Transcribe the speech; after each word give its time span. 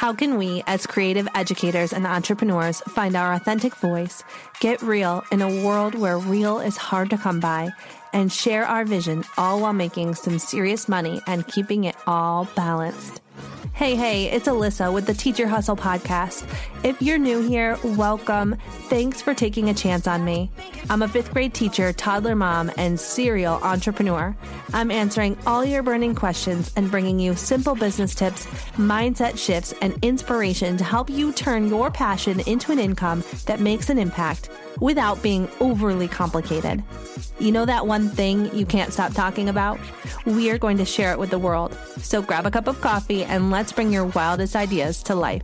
How 0.00 0.14
can 0.14 0.38
we, 0.38 0.62
as 0.66 0.86
creative 0.86 1.28
educators 1.34 1.92
and 1.92 2.06
entrepreneurs, 2.06 2.80
find 2.88 3.14
our 3.14 3.34
authentic 3.34 3.76
voice, 3.76 4.24
get 4.58 4.80
real 4.80 5.22
in 5.30 5.42
a 5.42 5.62
world 5.62 5.94
where 5.94 6.16
real 6.16 6.58
is 6.58 6.78
hard 6.78 7.10
to 7.10 7.18
come 7.18 7.38
by, 7.38 7.68
and 8.14 8.32
share 8.32 8.64
our 8.64 8.86
vision 8.86 9.24
all 9.36 9.60
while 9.60 9.74
making 9.74 10.14
some 10.14 10.38
serious 10.38 10.88
money 10.88 11.20
and 11.26 11.46
keeping 11.48 11.84
it 11.84 11.96
all 12.06 12.48
balanced? 12.56 13.20
Hey, 13.80 13.96
hey, 13.96 14.26
it's 14.26 14.46
Alissa 14.46 14.92
with 14.92 15.06
the 15.06 15.14
Teacher 15.14 15.48
Hustle 15.48 15.74
podcast. 15.74 16.46
If 16.84 17.00
you're 17.00 17.16
new 17.16 17.40
here, 17.40 17.78
welcome. 17.82 18.56
Thanks 18.90 19.22
for 19.22 19.32
taking 19.32 19.70
a 19.70 19.74
chance 19.74 20.06
on 20.06 20.22
me. 20.22 20.50
I'm 20.90 21.00
a 21.00 21.08
fifth 21.08 21.32
grade 21.32 21.54
teacher, 21.54 21.90
toddler 21.94 22.36
mom, 22.36 22.70
and 22.76 23.00
serial 23.00 23.54
entrepreneur. 23.62 24.36
I'm 24.74 24.90
answering 24.90 25.38
all 25.46 25.64
your 25.64 25.82
burning 25.82 26.14
questions 26.14 26.70
and 26.76 26.90
bringing 26.90 27.18
you 27.18 27.34
simple 27.34 27.74
business 27.74 28.14
tips, 28.14 28.44
mindset 28.76 29.38
shifts, 29.38 29.72
and 29.80 29.98
inspiration 30.04 30.76
to 30.76 30.84
help 30.84 31.08
you 31.08 31.32
turn 31.32 31.66
your 31.70 31.90
passion 31.90 32.40
into 32.40 32.72
an 32.72 32.78
income 32.78 33.24
that 33.46 33.60
makes 33.60 33.88
an 33.88 33.98
impact 33.98 34.50
without 34.78 35.22
being 35.22 35.48
overly 35.60 36.08
complicated. 36.08 36.82
You 37.38 37.52
know 37.52 37.64
that 37.64 37.86
one 37.86 38.08
thing 38.08 38.54
you 38.54 38.66
can't 38.66 38.92
stop 38.92 39.12
talking 39.12 39.48
about? 39.48 39.80
We 40.26 40.50
are 40.50 40.58
going 40.58 40.76
to 40.76 40.84
share 40.84 41.12
it 41.12 41.18
with 41.18 41.30
the 41.30 41.38
world. 41.38 41.74
So 41.98 42.22
grab 42.22 42.46
a 42.46 42.50
cup 42.50 42.68
of 42.68 42.80
coffee 42.80 43.24
and 43.24 43.50
let's 43.50 43.72
bring 43.72 43.92
your 43.92 44.04
wildest 44.06 44.54
ideas 44.54 45.02
to 45.04 45.14
life. 45.14 45.42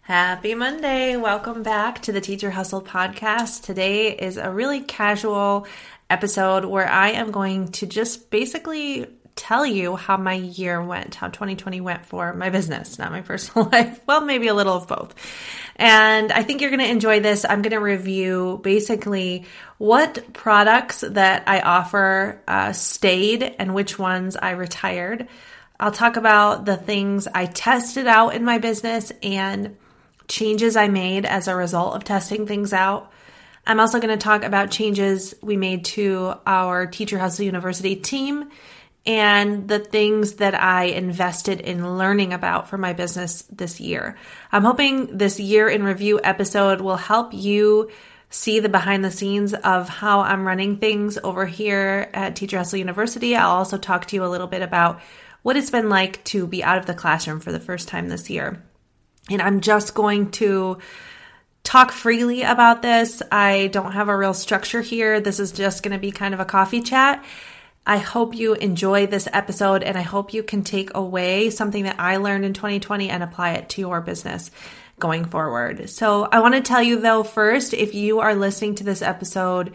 Happy 0.00 0.54
Monday. 0.54 1.16
Welcome 1.16 1.64
back 1.64 2.02
to 2.02 2.12
the 2.12 2.20
Teacher 2.20 2.50
Hustle 2.50 2.80
podcast. 2.80 3.64
Today 3.64 4.12
is 4.12 4.36
a 4.36 4.52
really 4.52 4.80
casual 4.80 5.66
episode 6.08 6.64
where 6.64 6.88
I 6.88 7.10
am 7.10 7.32
going 7.32 7.72
to 7.72 7.86
just 7.86 8.30
basically 8.30 9.08
tell 9.36 9.66
you 9.66 9.96
how 9.96 10.16
my 10.16 10.32
year 10.32 10.82
went, 10.82 11.14
how 11.14 11.28
2020 11.28 11.80
went 11.82 12.06
for 12.06 12.32
my 12.32 12.50
business, 12.50 12.98
not 12.98 13.12
my 13.12 13.20
personal 13.22 13.68
life. 13.70 14.00
Well, 14.06 14.22
maybe 14.22 14.48
a 14.48 14.54
little 14.54 14.74
of 14.74 14.88
both. 14.88 15.14
And 15.76 16.32
I 16.32 16.42
think 16.42 16.60
you're 16.60 16.70
going 16.70 16.80
to 16.80 16.90
enjoy 16.90 17.20
this. 17.20 17.44
I'm 17.48 17.62
going 17.62 17.72
to 17.72 17.80
review 17.80 18.60
basically 18.62 19.44
what 19.78 20.32
products 20.32 21.04
that 21.06 21.44
I 21.46 21.60
offer 21.60 22.42
uh, 22.48 22.72
stayed 22.72 23.42
and 23.42 23.74
which 23.74 23.98
ones 23.98 24.36
I 24.36 24.52
retired. 24.52 25.28
I'll 25.78 25.92
talk 25.92 26.16
about 26.16 26.64
the 26.64 26.78
things 26.78 27.28
I 27.32 27.44
tested 27.44 28.06
out 28.06 28.34
in 28.34 28.42
my 28.44 28.56
business 28.56 29.12
and 29.22 29.76
changes 30.28 30.76
I 30.76 30.88
made 30.88 31.26
as 31.26 31.46
a 31.46 31.54
result 31.54 31.94
of 31.94 32.04
testing 32.04 32.46
things 32.46 32.72
out. 32.72 33.12
I'm 33.66 33.80
also 33.80 34.00
going 34.00 34.16
to 34.16 34.22
talk 34.22 34.44
about 34.44 34.70
changes 34.70 35.34
we 35.42 35.56
made 35.58 35.84
to 35.86 36.34
our 36.46 36.86
Teacher 36.86 37.18
Hustle 37.18 37.44
University 37.44 37.96
team 37.96 38.50
and 39.06 39.68
the 39.68 39.78
things 39.78 40.34
that 40.34 40.60
I 40.60 40.84
invested 40.84 41.60
in 41.60 41.96
learning 41.96 42.32
about 42.32 42.68
for 42.68 42.76
my 42.76 42.92
business 42.92 43.42
this 43.42 43.80
year. 43.80 44.16
I'm 44.50 44.64
hoping 44.64 45.16
this 45.16 45.38
year 45.38 45.68
in 45.68 45.84
review 45.84 46.20
episode 46.22 46.80
will 46.80 46.96
help 46.96 47.32
you 47.32 47.90
see 48.28 48.58
the 48.58 48.68
behind 48.68 49.04
the 49.04 49.10
scenes 49.10 49.54
of 49.54 49.88
how 49.88 50.20
I'm 50.20 50.46
running 50.46 50.78
things 50.78 51.16
over 51.22 51.46
here 51.46 52.10
at 52.12 52.34
Teacher 52.34 52.58
Hustle 52.58 52.78
University. 52.78 53.36
I'll 53.36 53.50
also 53.50 53.78
talk 53.78 54.06
to 54.06 54.16
you 54.16 54.24
a 54.24 54.26
little 54.26 54.48
bit 54.48 54.62
about 54.62 55.00
what 55.42 55.56
it's 55.56 55.70
been 55.70 55.88
like 55.88 56.24
to 56.24 56.46
be 56.48 56.64
out 56.64 56.78
of 56.78 56.86
the 56.86 56.94
classroom 56.94 57.38
for 57.38 57.52
the 57.52 57.60
first 57.60 57.86
time 57.86 58.08
this 58.08 58.28
year. 58.28 58.62
And 59.30 59.40
I'm 59.40 59.60
just 59.60 59.94
going 59.94 60.32
to 60.32 60.78
talk 61.62 61.92
freely 61.92 62.42
about 62.42 62.82
this. 62.82 63.22
I 63.30 63.68
don't 63.68 63.92
have 63.92 64.08
a 64.08 64.16
real 64.16 64.34
structure 64.34 64.80
here. 64.80 65.20
This 65.20 65.38
is 65.38 65.52
just 65.52 65.84
going 65.84 65.92
to 65.92 66.00
be 66.00 66.10
kind 66.10 66.34
of 66.34 66.40
a 66.40 66.44
coffee 66.44 66.80
chat. 66.80 67.24
I 67.86 67.98
hope 67.98 68.34
you 68.34 68.54
enjoy 68.54 69.06
this 69.06 69.28
episode 69.32 69.84
and 69.84 69.96
I 69.96 70.02
hope 70.02 70.34
you 70.34 70.42
can 70.42 70.62
take 70.64 70.90
away 70.94 71.50
something 71.50 71.84
that 71.84 72.00
I 72.00 72.16
learned 72.16 72.44
in 72.44 72.52
2020 72.52 73.08
and 73.08 73.22
apply 73.22 73.52
it 73.52 73.68
to 73.70 73.80
your 73.80 74.00
business 74.00 74.50
going 74.98 75.24
forward. 75.24 75.88
So, 75.88 76.24
I 76.24 76.40
want 76.40 76.54
to 76.54 76.62
tell 76.62 76.82
you 76.82 77.00
though, 77.00 77.22
first, 77.22 77.74
if 77.74 77.94
you 77.94 78.20
are 78.20 78.34
listening 78.34 78.74
to 78.76 78.84
this 78.84 79.02
episode 79.02 79.74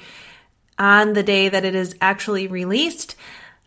on 0.77 1.13
the 1.13 1.23
day 1.23 1.47
that 1.47 1.63
it 1.63 1.75
is 1.75 1.95
actually 2.01 2.47
released, 2.47 3.15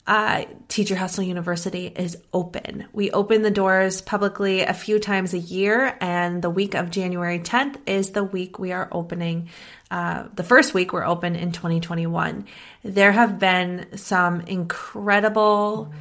uh, 0.06 0.44
Teacher 0.68 0.96
Hustle 0.96 1.24
University 1.24 1.86
is 1.86 2.18
open. 2.32 2.86
We 2.92 3.10
open 3.10 3.40
the 3.40 3.50
doors 3.50 4.02
publicly 4.02 4.60
a 4.60 4.74
few 4.74 4.98
times 4.98 5.32
a 5.32 5.38
year, 5.38 5.96
and 6.00 6.42
the 6.42 6.50
week 6.50 6.74
of 6.74 6.90
January 6.90 7.38
10th 7.38 7.76
is 7.86 8.10
the 8.10 8.24
week 8.24 8.58
we 8.58 8.72
are 8.72 8.88
opening. 8.92 9.48
Uh, 9.94 10.26
the 10.34 10.42
first 10.42 10.74
week 10.74 10.92
we're 10.92 11.06
open 11.06 11.36
in 11.36 11.52
2021. 11.52 12.46
There 12.82 13.12
have 13.12 13.38
been 13.38 13.96
some 13.96 14.40
incredible 14.40 15.92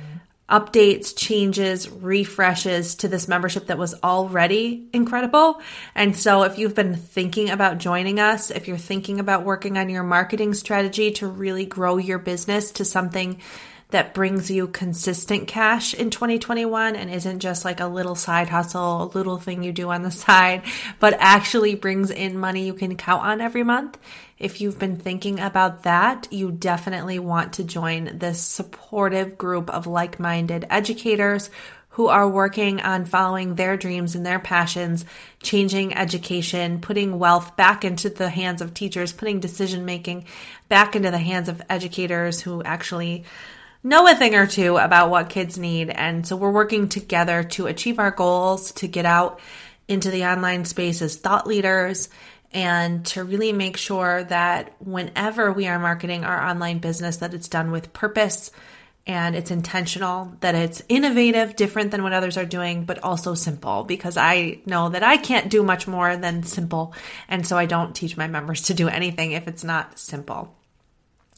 updates, 0.50 1.16
changes, 1.16 1.88
refreshes 1.88 2.96
to 2.96 3.08
this 3.08 3.28
membership 3.28 3.68
that 3.68 3.78
was 3.78 3.94
already 4.04 4.88
incredible. 4.94 5.62
And 5.94 6.18
so, 6.18 6.42
if 6.42 6.58
you've 6.58 6.74
been 6.74 6.96
thinking 6.96 7.52
about 7.52 7.78
joining 7.78 8.20
us, 8.20 8.50
if 8.50 8.68
you're 8.68 8.78
thinking 8.78 9.20
about 9.20 9.44
working 9.44 9.78
on 9.78 9.92
your 9.92 10.02
marketing 10.02 10.56
strategy 10.56 11.12
to 11.12 11.28
really 11.28 11.68
grow 11.68 11.98
your 11.98 12.18
business 12.18 12.72
to 12.72 12.86
something 12.86 13.42
that 13.94 14.16
brings 14.16 14.50
you 14.50 14.68
consistent 14.68 15.48
cash 15.48 15.94
in 15.94 16.10
2021 16.10 16.96
and 16.96 17.12
isn't 17.12 17.40
just 17.40 17.64
like 17.64 17.80
a 17.80 17.86
little 17.86 18.16
side 18.16 18.50
hustle, 18.50 19.04
a 19.04 19.14
little 19.16 19.38
thing 19.38 19.62
you 19.62 19.72
do 19.72 19.92
on 19.92 20.02
the 20.02 20.10
side, 20.12 20.64
but 21.00 21.16
actually 21.20 21.76
brings 21.76 22.10
in 22.10 22.38
money 22.38 22.66
you 22.66 22.74
can 22.74 22.98
count 22.98 23.24
on 23.24 23.40
every 23.40 23.64
month. 23.64 24.00
If 24.40 24.62
you've 24.62 24.80
been 24.80 24.98
thinking 24.98 25.40
about 25.40 25.84
that, 25.84 26.28
you 26.32 26.52
definitely 26.52 27.20
want 27.20 27.54
to 27.54 27.64
join 27.64 28.18
this 28.18 28.42
supportive 28.42 29.38
group 29.38 29.70
of 29.70 29.86
like 29.86 30.20
minded 30.20 30.66
educators 30.72 31.52
who 31.90 32.08
are 32.08 32.28
working 32.28 32.82
on 32.82 33.06
following 33.06 33.54
their 33.54 33.78
dreams 33.78 34.16
and 34.16 34.26
their 34.26 34.40
passions, 34.40 35.06
changing 35.44 35.94
education, 35.94 36.82
putting 36.82 37.20
wealth 37.20 37.56
back 37.56 37.86
into 37.86 38.10
the 38.10 38.30
hands 38.30 38.64
of 38.64 38.74
teachers, 38.74 39.14
putting 39.14 39.40
decision 39.40 39.86
making 39.86 40.26
back 40.68 40.96
into 40.96 41.12
the 41.12 41.20
hands 41.20 41.48
of 41.48 41.62
educators 41.70 42.42
who 42.42 42.64
actually 42.64 43.24
know 43.84 44.08
a 44.08 44.16
thing 44.16 44.36
or 44.36 44.48
two 44.48 44.78
about 44.78 45.10
what 45.10 45.30
kids 45.30 45.58
need. 45.58 45.90
And 45.90 46.26
so 46.26 46.36
we're 46.36 46.52
working 46.52 46.90
together 46.90 47.44
to 47.44 47.68
achieve 47.68 48.00
our 48.00 48.12
goals, 48.12 48.72
to 48.74 48.88
get 48.88 49.06
out 49.06 49.40
into 49.88 50.10
the 50.10 50.26
online 50.26 50.66
space 50.66 51.02
as 51.02 51.18
thought 51.18 51.46
leaders 51.46 52.10
and 52.52 53.06
to 53.08 53.24
really 53.24 53.52
make 53.52 53.78
sure 53.78 54.24
that 54.26 54.76
whenever 54.80 55.52
we 55.52 55.68
are 55.68 55.80
marketing 55.80 56.24
our 56.24 56.42
online 56.42 56.80
business 56.80 57.18
that 57.18 57.34
it's 57.34 57.48
done 57.48 57.72
with 57.72 57.94
purpose 57.94 58.52
and 59.06 59.36
it's 59.36 59.52
intentional, 59.52 60.34
that 60.40 60.56
it's 60.56 60.82
innovative, 60.88 61.58
different 61.58 61.92
than 61.92 62.04
what 62.04 62.14
others 62.14 62.38
are 62.38 62.46
doing, 62.46 62.86
but 62.86 63.04
also 63.04 63.34
simple 63.34 63.84
because 63.84 64.16
I 64.16 64.60
know 64.66 64.90
that 64.90 65.04
I 65.04 65.18
can't 65.18 65.50
do 65.50 65.62
much 65.62 65.88
more 65.88 66.16
than 66.16 66.44
simple. 66.44 66.94
And 67.28 67.46
so 67.46 67.58
I 67.58 67.66
don't 67.66 67.96
teach 67.96 68.16
my 68.16 68.28
members 68.28 68.62
to 68.64 68.74
do 68.74 68.88
anything 68.88 69.34
if 69.34 69.48
it's 69.48 69.64
not 69.64 70.00
simple. 70.00 70.56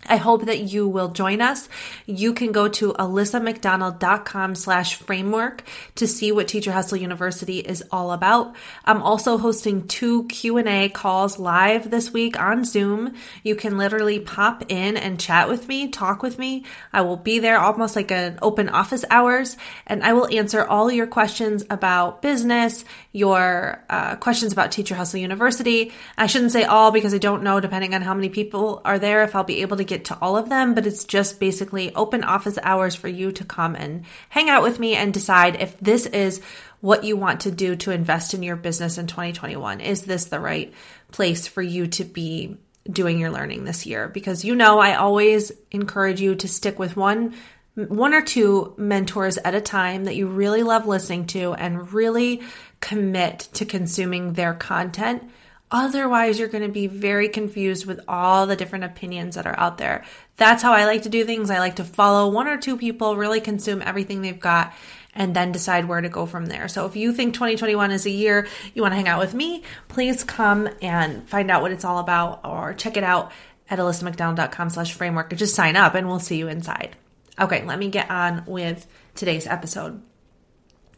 I 0.07 0.17
hope 0.17 0.45
that 0.45 0.61
you 0.61 0.88
will 0.88 1.09
join 1.09 1.41
us. 1.41 1.67
You 2.05 2.33
can 2.33 2.51
go 2.51 2.67
to 2.67 2.93
alissamcdonald.com 2.93 4.55
slash 4.55 4.95
framework 4.95 5.63
to 5.95 6.07
see 6.07 6.31
what 6.31 6.47
Teacher 6.47 6.71
Hustle 6.71 6.97
University 6.97 7.59
is 7.59 7.83
all 7.91 8.11
about. 8.11 8.55
I'm 8.85 9.01
also 9.01 9.38
hosting 9.38 9.88
two 9.88 10.25
Q&A 10.27 10.89
calls 10.89 11.39
live 11.39 11.89
this 11.89 12.11
week 12.11 12.39
on 12.39 12.66
Zoom. 12.66 13.13
You 13.43 13.55
can 13.55 13.77
literally 13.77 14.19
pop 14.19 14.66
in 14.69 14.97
and 14.97 15.19
chat 15.19 15.49
with 15.49 15.67
me, 15.67 15.89
talk 15.89 16.22
with 16.22 16.37
me. 16.37 16.66
I 16.93 17.01
will 17.01 17.17
be 17.17 17.39
there 17.39 17.57
almost 17.57 17.95
like 17.95 18.11
an 18.11 18.39
open 18.41 18.69
office 18.69 19.05
hours 19.09 19.57
and 19.87 20.03
I 20.03 20.13
will 20.13 20.27
answer 20.27 20.66
all 20.66 20.91
your 20.91 21.07
questions 21.07 21.63
about 21.69 22.22
business, 22.22 22.85
your 23.11 23.83
uh, 23.89 24.16
questions 24.17 24.51
about 24.51 24.72
Teacher 24.72 24.95
Hustle 24.95 25.19
University. 25.19 25.91
I 26.17 26.27
shouldn't 26.27 26.51
say 26.51 26.63
all 26.63 26.91
because 26.91 27.13
I 27.13 27.17
don't 27.17 27.43
know 27.43 27.59
depending 27.59 27.93
on 27.93 28.01
how 28.01 28.13
many 28.13 28.29
people 28.29 28.81
are 28.83 28.99
there 28.99 29.23
if 29.23 29.35
I'll 29.35 29.43
be 29.43 29.61
able 29.61 29.77
to 29.77 29.83
get 29.83 29.94
get 29.95 30.06
to 30.06 30.17
all 30.22 30.35
of 30.35 30.50
them, 30.50 30.73
but 30.73 30.85
it's 30.85 31.06
just 31.06 31.39
basically 31.39 31.95
open 31.95 32.23
office 32.23 32.59
hours 32.61 32.95
for 32.95 33.07
you 33.07 33.31
to 33.31 33.45
come 33.45 33.75
and 33.75 34.03
hang 34.29 34.50
out 34.50 34.63
with 34.63 34.78
me 34.78 34.96
and 34.96 35.14
decide 35.14 35.61
if 35.61 35.78
this 35.79 36.05
is 36.05 36.41
what 36.81 37.03
you 37.03 37.16
want 37.16 37.41
to 37.41 37.52
do 37.52 37.75
to 37.78 37.91
invest 37.91 38.34
in 38.34 38.43
your 38.43 38.58
business 38.58 38.97
in 38.97 39.08
2021. 39.08 39.79
Is 39.79 40.03
this 40.03 40.25
the 40.25 40.40
right 40.40 40.73
place 41.11 41.47
for 41.47 41.61
you 41.61 41.87
to 41.87 42.03
be 42.03 42.58
doing 42.90 43.20
your 43.20 43.31
learning 43.31 43.64
this 43.64 43.85
year? 43.85 44.09
Because 44.09 44.43
you 44.43 44.53
know, 44.53 44.79
I 44.79 44.96
always 44.96 45.52
encourage 45.72 46.20
you 46.20 46.35
to 46.35 46.47
stick 46.47 46.78
with 46.78 46.97
one 46.97 47.34
one 47.75 48.14
or 48.14 48.22
two 48.22 48.73
mentors 48.78 49.37
at 49.37 49.53
a 49.53 49.59
time 49.59 50.05
that 50.05 50.16
you 50.16 50.28
really 50.28 50.64
love 50.64 50.87
listening 50.87 51.28
to 51.28 51.53
and 51.53 51.91
really 51.91 52.41
commit 52.79 53.49
to 53.53 53.66
consuming 53.66 54.31
their 54.31 54.53
content 54.53 55.29
Otherwise, 55.72 56.38
you're 56.38 56.47
going 56.47 56.64
to 56.64 56.70
be 56.70 56.88
very 56.88 57.28
confused 57.28 57.85
with 57.85 58.00
all 58.08 58.46
the 58.46 58.56
different 58.56 58.85
opinions 58.85 59.35
that 59.35 59.47
are 59.47 59.59
out 59.59 59.78
there. 59.78 60.03
That's 60.38 60.62
how 60.62 60.73
I 60.73 60.85
like 60.85 61.03
to 61.03 61.09
do 61.09 61.26
things. 61.26 61.50
I 61.50 61.59
like 61.59 61.78
to 61.78 61.84
follow 61.84 62.29
one 62.29 62.47
or 62.47 62.58
two 62.58 62.78
people, 62.78 63.17
really 63.17 63.41
consume 63.41 63.82
everything 63.82 64.22
they've 64.22 64.40
got, 64.40 64.73
and 65.16 65.35
then 65.35 65.52
decide 65.52 65.88
where 65.88 66.02
to 66.02 66.09
go 66.09 66.26
from 66.26 66.46
there. 66.46 66.67
So 66.67 66.85
if 66.85 66.96
you 66.96 67.14
think 67.14 67.34
2021 67.34 67.91
is 67.91 68.06
a 68.06 68.12
year 68.12 68.47
you 68.73 68.82
want 68.82 68.91
to 68.91 68.97
hang 68.97 69.08
out 69.08 69.20
with 69.20 69.34
me, 69.34 69.64
please 69.88 70.23
come 70.23 70.70
and 70.82 71.28
find 71.28 71.50
out 71.50 71.62
what 71.62 71.72
it's 71.72 71.85
all 71.85 72.00
about 72.00 72.41
or 72.44 72.73
check 72.73 72.97
it 72.97 73.03
out 73.03 73.32
at 73.70 73.79
alissamcdonald.com 73.79 74.70
slash 74.70 74.94
framework 74.94 75.32
or 75.34 75.35
just 75.35 75.56
sign 75.56 75.76
up 75.76 75.96
and 75.96 76.08
we'll 76.08 76.20
see 76.20 76.38
you 76.38 76.47
inside. 76.47 76.96
Okay, 77.40 77.66
let 77.66 77.79
me 77.79 77.90
get 77.90 78.11
on 78.11 78.44
with 78.46 78.88
today's 79.16 79.47
episode. 79.47 80.02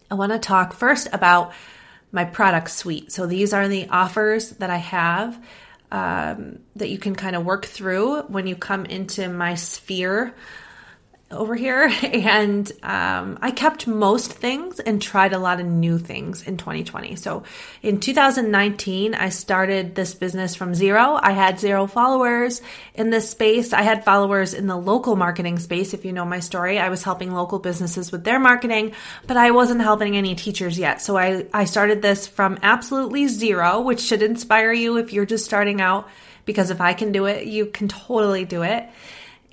I 0.10 0.16
want 0.16 0.32
to 0.32 0.40
talk 0.40 0.74
first 0.74 1.08
about 1.14 1.54
my 2.12 2.26
product 2.26 2.72
suite. 2.72 3.12
So 3.12 3.26
these 3.26 3.54
are 3.54 3.68
the 3.68 3.88
offers 3.90 4.52
that 4.52 4.70
I 4.70 4.78
have 4.78 5.40
um, 5.92 6.60
that 6.76 6.90
you 6.90 6.98
can 6.98 7.16
kind 7.16 7.36
of 7.36 7.46
work 7.46 7.66
through 7.66 8.24
when 8.24 8.48
you 8.48 8.56
come 8.56 8.86
into 8.86 9.30
my 9.30 9.56
sphere 9.56 10.36
over 11.30 11.56
here 11.56 11.92
and 12.04 12.72
um, 12.84 13.38
I 13.42 13.52
kept 13.52 13.86
most 13.86 14.32
things 14.32 14.80
and 14.80 15.02
tried 15.02 15.34
a 15.34 15.40
lot 15.40 15.60
of 15.60 15.66
new 15.66 15.98
things 16.00 16.48
in 16.48 16.58
2020. 16.58 17.16
So 17.18 17.44
in 17.82 18.00
2019, 18.00 19.14
I 19.14 19.30
started 19.30 19.96
this 19.96 20.14
business 20.14 20.56
from 20.56 20.74
zero. 20.74 21.20
I 21.22 21.32
had 21.32 21.60
zero 21.60 21.86
followers 21.86 22.62
in 22.94 23.10
this 23.10 23.30
space. 23.30 23.74
I 23.74 23.82
had 23.82 24.06
followers 24.06 24.54
in 24.54 24.68
the 24.68 24.78
local 24.78 25.16
marketing 25.16 25.60
space. 25.60 25.94
If 25.94 26.06
you 26.06 26.14
know 26.14 26.26
my 26.26 26.40
story, 26.40 26.80
I 26.80 26.90
was 26.90 27.04
helping 27.04 27.34
local 27.34 27.60
businesses 27.60 28.12
with 28.12 28.24
their 28.24 28.40
marketing, 28.40 28.94
but 29.26 29.38
I 29.38 29.52
wasn't 29.52 29.82
helping 29.82 30.16
any 30.16 30.36
teachers 30.36 30.80
yet. 30.80 31.02
So 31.02 31.18
I, 31.18 31.46
I 31.54 31.66
started 31.66 32.02
this 32.02 32.28
from 32.28 32.58
absolutely 32.62 33.28
zero, 33.28 33.82
which 33.82 34.00
should 34.00 34.22
inspire 34.22 34.72
you 34.72 34.98
if 34.98 35.12
you're 35.12 35.26
just 35.26 35.46
starting 35.46 35.82
out 35.82 36.08
because 36.46 36.70
if 36.70 36.80
I 36.80 36.94
can 36.94 37.12
do 37.12 37.26
it, 37.26 37.46
you 37.46 37.66
can 37.66 37.90
totally 37.90 38.46
do 38.46 38.64
it. 38.64 38.88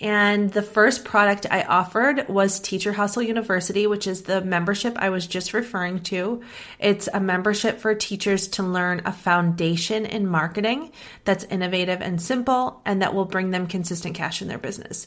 And 0.01 0.53
the 0.53 0.63
first 0.63 1.05
product 1.05 1.47
I 1.49 1.63
offered 1.63 2.29
was 2.29 2.59
Teacher 2.59 2.93
Hustle 2.93 3.23
University, 3.23 3.87
which 3.87 4.09
is 4.09 4.23
the 4.23 4.41
membership 4.41 4.97
I 4.99 5.11
was 5.11 5.27
just 5.27 5.55
referring 5.55 6.01
to. 6.05 6.43
It's 6.81 7.09
a 7.15 7.21
membership 7.21 7.79
for 7.79 7.95
teachers 7.95 8.49
to 8.49 8.65
learn 8.65 9.03
a 9.05 9.13
foundation 9.13 10.05
in 10.05 10.27
marketing 10.27 10.91
that's 11.23 11.45
innovative 11.45 12.03
and 12.03 12.21
simple 12.21 12.83
and 12.85 13.03
that 13.03 13.15
will 13.15 13.25
bring 13.25 13.51
them 13.51 13.69
consistent 13.69 14.17
cash 14.17 14.43
in 14.43 14.49
their 14.49 14.59
business. 14.59 15.07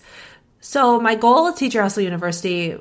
So, 0.61 0.99
my 0.99 1.15
goal 1.15 1.43
with 1.43 1.57
Teacher 1.57 1.81
Hustle 1.81 2.03
University 2.03 2.77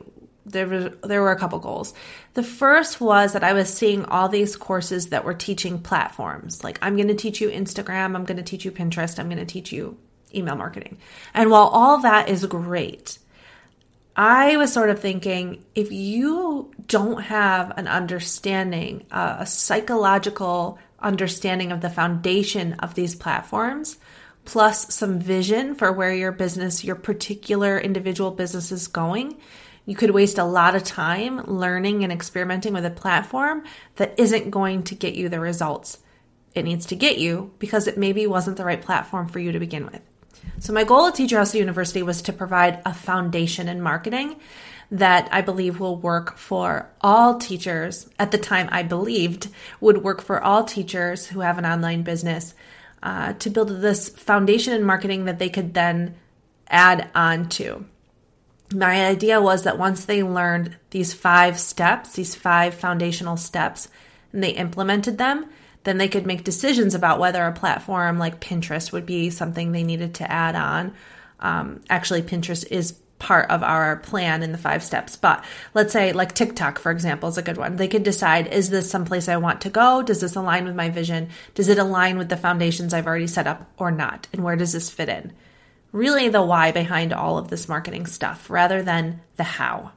there 0.46 0.66
were 0.68 0.90
there 1.02 1.20
were 1.20 1.32
a 1.32 1.38
couple 1.38 1.58
goals. 1.58 1.92
The 2.34 2.42
first 2.42 3.00
was 3.00 3.32
that 3.32 3.42
I 3.42 3.52
was 3.52 3.72
seeing 3.72 4.04
all 4.04 4.28
these 4.28 4.56
courses 4.56 5.08
that 5.08 5.24
were 5.24 5.34
teaching 5.34 5.80
platforms. 5.80 6.62
Like 6.62 6.78
I'm 6.82 6.94
going 6.94 7.08
to 7.08 7.14
teach 7.14 7.40
you 7.40 7.50
Instagram, 7.50 8.14
I'm 8.14 8.24
going 8.24 8.36
to 8.36 8.42
teach 8.44 8.64
you 8.64 8.70
Pinterest, 8.70 9.18
I'm 9.18 9.28
going 9.28 9.38
to 9.38 9.44
teach 9.44 9.72
you 9.72 9.98
email 10.36 10.56
marketing. 10.56 10.98
And 11.34 11.50
while 11.50 11.68
all 11.68 11.98
that 11.98 12.28
is 12.28 12.44
great, 12.46 13.18
I 14.14 14.56
was 14.56 14.72
sort 14.72 14.90
of 14.90 15.00
thinking 15.00 15.64
if 15.74 15.92
you 15.92 16.72
don't 16.86 17.22
have 17.22 17.76
an 17.76 17.86
understanding, 17.86 19.04
a 19.10 19.46
psychological 19.46 20.78
understanding 20.98 21.72
of 21.72 21.80
the 21.80 21.90
foundation 21.90 22.74
of 22.74 22.94
these 22.94 23.14
platforms, 23.14 23.98
plus 24.44 24.94
some 24.94 25.18
vision 25.18 25.74
for 25.74 25.92
where 25.92 26.14
your 26.14 26.32
business, 26.32 26.84
your 26.84 26.96
particular 26.96 27.78
individual 27.78 28.30
business 28.30 28.72
is 28.72 28.88
going, 28.88 29.36
you 29.84 29.94
could 29.94 30.10
waste 30.10 30.38
a 30.38 30.44
lot 30.44 30.74
of 30.74 30.82
time 30.82 31.44
learning 31.44 32.02
and 32.02 32.12
experimenting 32.12 32.72
with 32.72 32.86
a 32.86 32.90
platform 32.90 33.64
that 33.96 34.18
isn't 34.18 34.50
going 34.50 34.82
to 34.84 34.94
get 34.94 35.14
you 35.14 35.28
the 35.28 35.40
results 35.40 35.98
it 36.56 36.64
needs 36.64 36.86
to 36.86 36.96
get 36.96 37.18
you 37.18 37.52
because 37.58 37.86
it 37.86 37.98
maybe 37.98 38.26
wasn't 38.26 38.56
the 38.56 38.64
right 38.64 38.80
platform 38.80 39.28
for 39.28 39.38
you 39.38 39.52
to 39.52 39.60
begin 39.60 39.84
with. 39.84 40.00
So, 40.58 40.72
my 40.72 40.84
goal 40.84 41.06
at 41.06 41.14
Teacher 41.14 41.38
Hustle 41.38 41.60
University 41.60 42.02
was 42.02 42.22
to 42.22 42.32
provide 42.32 42.80
a 42.84 42.94
foundation 42.94 43.68
in 43.68 43.80
marketing 43.80 44.36
that 44.90 45.28
I 45.32 45.40
believe 45.40 45.80
will 45.80 45.96
work 45.96 46.36
for 46.36 46.88
all 47.00 47.38
teachers. 47.38 48.08
At 48.18 48.30
the 48.30 48.38
time, 48.38 48.68
I 48.70 48.82
believed 48.82 49.48
would 49.80 50.02
work 50.02 50.22
for 50.22 50.40
all 50.40 50.64
teachers 50.64 51.26
who 51.26 51.40
have 51.40 51.58
an 51.58 51.66
online 51.66 52.02
business 52.02 52.54
uh, 53.02 53.34
to 53.34 53.50
build 53.50 53.68
this 53.68 54.08
foundation 54.08 54.72
in 54.72 54.84
marketing 54.84 55.26
that 55.26 55.38
they 55.38 55.48
could 55.48 55.74
then 55.74 56.14
add 56.68 57.08
on 57.14 57.48
to. 57.48 57.84
My 58.72 59.06
idea 59.06 59.40
was 59.40 59.62
that 59.62 59.78
once 59.78 60.04
they 60.04 60.22
learned 60.22 60.76
these 60.90 61.14
five 61.14 61.58
steps, 61.58 62.14
these 62.14 62.34
five 62.34 62.74
foundational 62.74 63.36
steps, 63.36 63.88
and 64.32 64.42
they 64.42 64.50
implemented 64.50 65.18
them, 65.18 65.46
then 65.86 65.96
they 65.96 66.08
could 66.08 66.26
make 66.26 66.44
decisions 66.44 66.94
about 66.94 67.18
whether 67.18 67.42
a 67.46 67.52
platform 67.52 68.18
like 68.18 68.40
Pinterest 68.40 68.92
would 68.92 69.06
be 69.06 69.30
something 69.30 69.72
they 69.72 69.84
needed 69.84 70.14
to 70.16 70.30
add 70.30 70.54
on. 70.54 70.92
Um, 71.40 71.80
actually, 71.88 72.22
Pinterest 72.22 72.66
is 72.70 72.92
part 73.18 73.50
of 73.50 73.62
our 73.62 73.96
plan 73.96 74.42
in 74.42 74.52
the 74.52 74.58
five 74.58 74.82
steps. 74.82 75.16
But 75.16 75.44
let's 75.74 75.92
say, 75.92 76.12
like 76.12 76.34
TikTok, 76.34 76.78
for 76.78 76.90
example, 76.90 77.28
is 77.28 77.38
a 77.38 77.42
good 77.42 77.56
one. 77.56 77.76
They 77.76 77.88
could 77.88 78.02
decide 78.02 78.48
is 78.48 78.68
this 78.68 78.90
someplace 78.90 79.28
I 79.28 79.36
want 79.36 79.62
to 79.62 79.70
go? 79.70 80.02
Does 80.02 80.20
this 80.20 80.36
align 80.36 80.64
with 80.64 80.74
my 80.74 80.90
vision? 80.90 81.30
Does 81.54 81.68
it 81.68 81.78
align 81.78 82.18
with 82.18 82.28
the 82.28 82.36
foundations 82.36 82.92
I've 82.92 83.06
already 83.06 83.26
set 83.26 83.46
up 83.46 83.70
or 83.78 83.90
not? 83.90 84.26
And 84.32 84.42
where 84.42 84.56
does 84.56 84.72
this 84.72 84.90
fit 84.90 85.08
in? 85.08 85.32
Really, 85.92 86.28
the 86.28 86.42
why 86.42 86.72
behind 86.72 87.12
all 87.12 87.38
of 87.38 87.48
this 87.48 87.68
marketing 87.68 88.06
stuff 88.06 88.50
rather 88.50 88.82
than 88.82 89.20
the 89.36 89.44
how. 89.44 89.92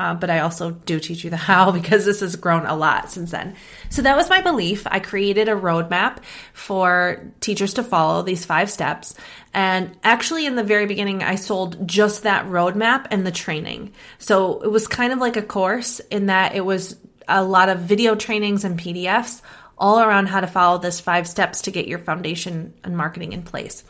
Uh, 0.00 0.14
but 0.14 0.30
I 0.30 0.38
also 0.38 0.70
do 0.70 0.98
teach 0.98 1.24
you 1.24 1.28
the 1.28 1.36
how 1.50 1.70
because 1.70 2.06
this 2.06 2.20
has 2.20 2.34
grown 2.34 2.64
a 2.64 2.74
lot 2.74 3.10
since 3.10 3.32
then. 3.32 3.54
So 3.90 4.00
that 4.00 4.16
was 4.16 4.30
my 4.30 4.40
belief. 4.40 4.86
I 4.86 4.98
created 4.98 5.50
a 5.50 5.52
roadmap 5.52 6.18
for 6.54 7.30
teachers 7.40 7.74
to 7.74 7.82
follow 7.82 8.22
these 8.22 8.46
five 8.46 8.70
steps. 8.70 9.14
And 9.52 9.94
actually, 10.02 10.46
in 10.46 10.56
the 10.56 10.64
very 10.64 10.86
beginning, 10.86 11.22
I 11.22 11.34
sold 11.34 11.86
just 11.86 12.22
that 12.22 12.46
roadmap 12.46 13.08
and 13.10 13.26
the 13.26 13.30
training. 13.30 13.92
So 14.18 14.62
it 14.62 14.70
was 14.70 14.88
kind 14.88 15.12
of 15.12 15.18
like 15.18 15.36
a 15.36 15.42
course 15.42 16.00
in 16.10 16.26
that 16.26 16.54
it 16.54 16.64
was 16.64 16.96
a 17.28 17.44
lot 17.44 17.68
of 17.68 17.80
video 17.80 18.14
trainings 18.14 18.64
and 18.64 18.80
PDFs 18.80 19.42
all 19.76 20.00
around 20.00 20.28
how 20.28 20.40
to 20.40 20.46
follow 20.46 20.78
this 20.78 20.98
five 20.98 21.28
steps 21.28 21.62
to 21.62 21.70
get 21.70 21.86
your 21.86 21.98
foundation 21.98 22.72
and 22.84 22.96
marketing 22.96 23.34
in 23.34 23.42
place. 23.42 23.84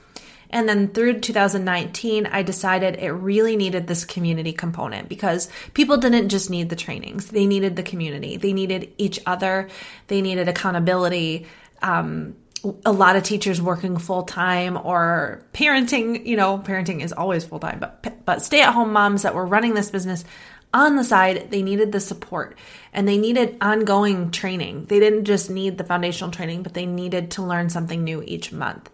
And 0.51 0.69
then 0.69 0.89
through 0.89 1.21
2019, 1.21 2.27
I 2.27 2.43
decided 2.43 2.97
it 2.97 3.11
really 3.11 3.57
needed 3.57 3.87
this 3.87 4.05
community 4.05 4.53
component 4.53 5.09
because 5.09 5.49
people 5.75 5.97
didn't 5.97 6.29
just 6.29 6.51
need 6.51 6.69
the 6.69 6.77
trainings, 6.77 7.27
they 7.27 7.47
needed 7.47 7.77
the 7.77 7.83
community, 7.83 8.37
they 8.37 8.53
needed 8.53 8.93
each 8.99 9.21
other, 9.27 9.69
they 10.09 10.21
needed 10.21 10.49
accountability. 10.49 11.47
Um, 11.83 12.37
a 12.85 12.93
lot 12.93 13.17
of 13.17 13.23
teachers 13.23 13.63
working 13.63 13.97
full 13.97 14.25
time 14.25 14.77
or 14.77 15.43
parenting, 15.55 16.27
you 16.27 16.37
know, 16.37 16.59
parenting 16.59 17.03
is 17.03 17.13
always 17.13 17.45
full 17.45 17.59
time, 17.59 17.79
but 17.81 18.25
but 18.27 18.43
stay 18.43 18.61
at 18.61 18.75
home 18.75 18.93
moms 18.93 19.23
that 19.23 19.35
were 19.35 19.47
running 19.47 19.73
this 19.73 19.91
business 19.91 20.25
on 20.73 20.97
the 20.97 21.05
side, 21.05 21.51
they 21.51 21.63
needed 21.63 21.93
the 21.93 22.01
support 22.01 22.57
and 22.93 23.09
they 23.09 23.19
needed 23.19 23.57
ongoing 23.61 24.31
training. 24.31 24.87
They 24.87 25.01
didn't 25.01 25.25
just 25.25 25.51
need 25.51 25.79
the 25.79 25.85
foundational 25.85 26.31
training, 26.31 26.63
but 26.63 26.75
they 26.75 26.87
needed 26.87 27.33
to 27.33 27.43
learn 27.43 27.71
something 27.71 28.05
new 28.05 28.23
each 28.23 28.53
month. 28.53 28.91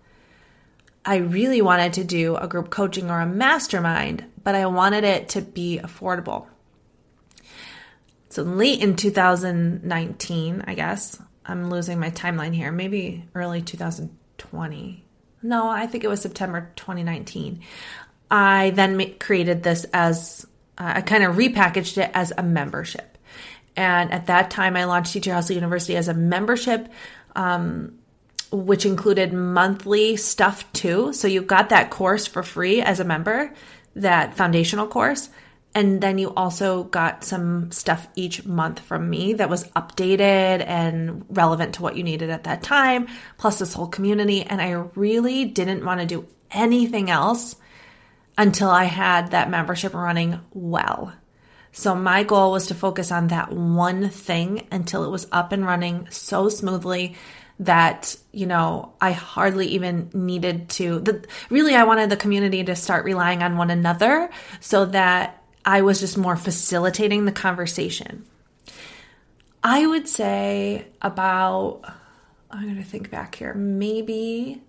I 1.07 1.17
really 1.17 1.63
wanted 1.63 1.93
to 1.95 2.05
do 2.05 2.35
a 2.35 2.49
group 2.49 2.69
coaching 2.69 3.11
or 3.11 3.21
a 3.21 3.27
mastermind, 3.27 4.25
but 4.43 4.57
I 4.57 4.67
wanted 4.67 5.05
it 5.05 5.29
to 5.31 5.41
be 5.41 5.79
affordable. 5.83 6.47
So 8.29 8.43
late 8.43 8.83
in 8.83 8.97
2019, 8.97 10.65
I 10.67 10.75
guess, 10.75 11.23
I'm 11.47 11.71
losing 11.71 12.01
my 12.01 12.11
timeline 12.11 12.53
here, 12.53 12.73
maybe 12.73 13.25
early 13.37 13.63
2020. 13.63 15.05
No, 15.43 15.69
I 15.69 15.87
think 15.87 16.03
it 16.03 16.09
was 16.09 16.21
September 16.21 16.73
2019. 16.75 17.61
I 18.29 18.71
then 18.71 19.15
created 19.21 19.63
this 19.63 19.87
as 19.93 20.45
uh, 20.77 20.95
I 20.97 21.01
kind 21.03 21.23
of 21.23 21.37
repackaged 21.37 21.99
it 21.99 22.11
as 22.15 22.33
a 22.37 22.43
membership. 22.43 23.17
And 23.77 24.11
at 24.11 24.27
that 24.27 24.51
time, 24.51 24.77
I 24.77 24.85
launched 24.85 25.13
Teacher 25.13 25.33
Hustle 25.33 25.55
University 25.55 25.97
as 25.97 26.09
a 26.09 26.15
membership. 26.15 26.89
Um, 27.37 27.96
which 28.51 28.87
included 28.87 29.33
monthly 29.33 30.17
stuff 30.17 30.71
too. 30.73 31.13
So 31.13 31.29
you 31.29 31.43
got 31.43 31.71
that 31.71 31.91
course 31.91 32.27
for 32.27 32.43
free 32.43 32.81
as 32.81 33.01
a 33.01 33.05
member, 33.05 33.53
that 33.95 34.35
foundational 34.37 34.87
course. 34.87 35.29
And 35.75 36.01
then 36.01 36.17
you 36.17 36.33
also 36.35 36.85
got 36.85 37.23
some 37.23 37.71
stuff 37.71 38.09
each 38.15 38.47
month 38.47 38.81
from 38.81 39.11
me 39.11 39.35
that 39.35 39.51
was 39.51 39.69
updated 39.71 40.65
and 40.67 41.27
relevant 41.29 41.75
to 41.75 41.83
what 41.83 41.97
you 41.97 42.03
needed 42.03 42.31
at 42.31 42.45
that 42.45 42.63
time, 42.63 43.09
plus 43.37 43.59
this 43.59 43.75
whole 43.75 43.89
community. 43.89 44.43
And 44.43 44.63
I 44.63 44.71
really 44.95 45.45
didn't 45.45 45.85
want 45.85 46.01
to 46.01 46.07
do 46.07 46.27
anything 46.51 47.11
else 47.11 47.57
until 48.39 48.71
I 48.71 48.85
had 48.85 49.33
that 49.33 49.51
membership 49.51 49.93
running 49.93 50.41
well. 50.53 51.13
So 51.73 51.95
my 51.95 52.23
goal 52.23 52.53
was 52.53 52.69
to 52.69 52.75
focus 52.75 53.13
on 53.13 53.27
that 53.27 53.53
one 53.53 54.09
thing 54.09 54.67
until 54.73 55.05
it 55.05 55.11
was 55.11 55.27
up 55.31 55.53
and 55.53 55.67
running 55.67 56.09
so 56.11 56.49
smoothly 56.49 57.17
that 57.59 58.17
you 58.33 58.47
know 58.47 58.93
i 59.01 59.13
hardly 59.13 59.67
even 59.69 60.11
needed 60.13 60.69
to 60.69 61.01
the, 61.01 61.25
really 61.49 61.75
i 61.75 61.85
wanted 61.85 62.11
the 62.11 62.17
community 62.17 62.63
to 62.63 62.77
start 62.77 63.05
relying 63.05 63.43
on 63.43 63.57
one 63.57 63.71
another 63.71 64.29
so 64.61 64.85
that 64.85 65.43
i 65.65 65.81
was 65.81 66.01
just 66.01 66.19
more 66.19 66.37
facilitating 66.37 67.25
the 67.25 67.33
conversation. 67.33 68.25
I 69.63 69.85
would 69.87 70.07
say 70.07 70.87
about 71.03 71.81
i'm 72.51 72.65
going 72.65 72.77
to 72.77 72.85
think 72.85 73.11
back 73.11 73.35
here 73.35 73.55
maybe 73.55 74.63